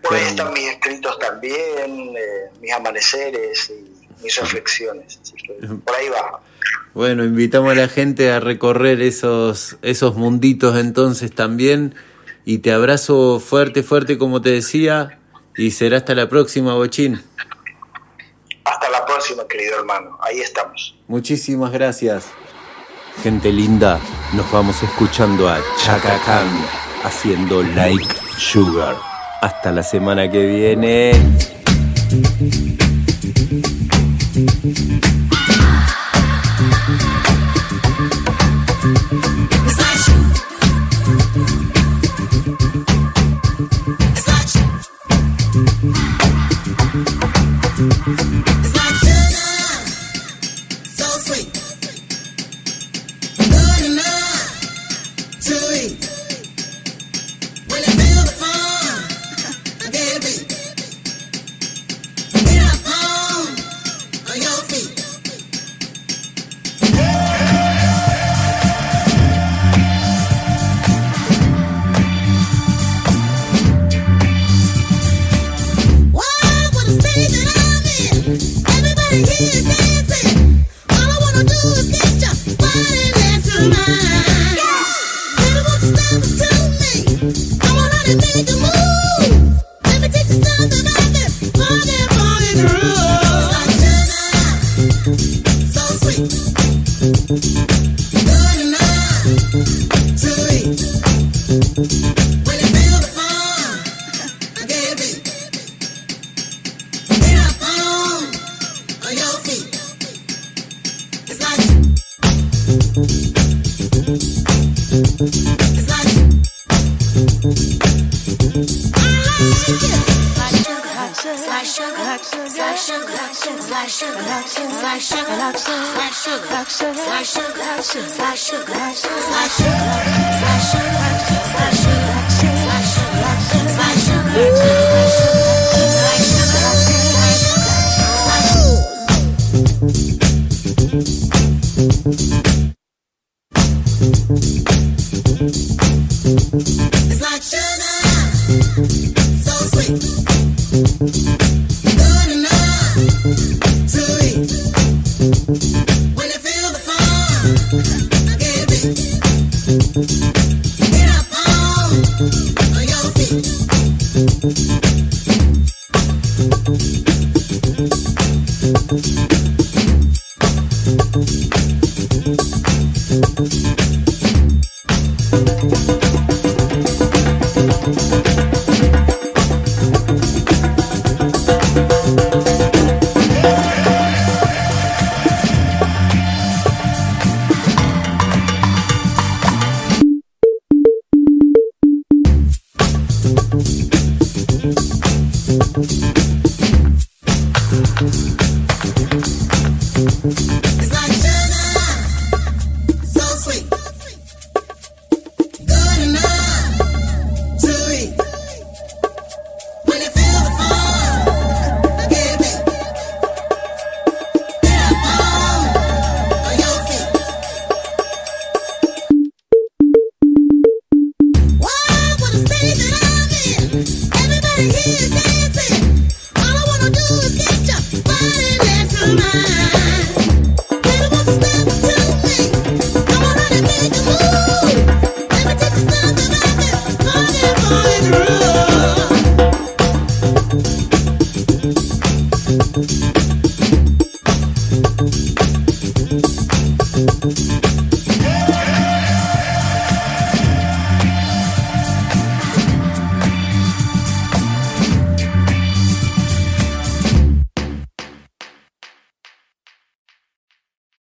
Por 0.02 0.16
ahí 0.16 0.26
están 0.26 0.54
mis 0.54 0.68
escritos 0.70 1.18
también, 1.20 2.16
eh, 2.18 2.52
mis 2.60 2.72
amaneceres 2.74 3.72
y 3.72 4.24
mis 4.24 4.36
reflexiones. 4.36 5.20
por 5.86 5.96
ahí 5.96 6.10
va. 6.10 6.42
Bueno, 6.94 7.24
invitamos 7.24 7.72
a 7.72 7.76
la 7.76 7.88
gente 7.88 8.32
a 8.32 8.40
recorrer 8.40 9.02
esos, 9.02 9.78
esos 9.82 10.16
munditos 10.16 10.78
entonces 10.78 11.34
también. 11.34 11.96
Y 12.44 12.60
te 12.60 12.72
abrazo 12.72 13.40
fuerte, 13.40 13.84
fuerte, 13.84 14.18
como 14.18 14.42
te 14.42 14.50
decía. 14.50 15.20
Y 15.56 15.72
será 15.72 15.98
hasta 15.98 16.16
la 16.16 16.28
próxima, 16.28 16.74
Bochín. 16.74 17.22
Hasta 18.64 18.90
la 18.90 19.06
próxima, 19.06 19.48
querido 19.48 19.80
hermano. 19.80 20.18
Ahí 20.22 20.40
estamos. 20.40 20.96
Muchísimas 21.08 21.72
gracias. 21.72 22.26
Gente 23.24 23.52
linda, 23.52 24.00
nos 24.34 24.50
vamos 24.52 24.82
escuchando 24.82 25.50
a 25.50 25.60
Chacacán 25.84 26.48
haciendo 27.04 27.62
Like 27.64 28.08
Sugar. 28.38 28.96
Hasta 29.42 29.72
la 29.72 29.84
semana 29.84 30.30
que 30.30 30.46
viene. 30.46 31.12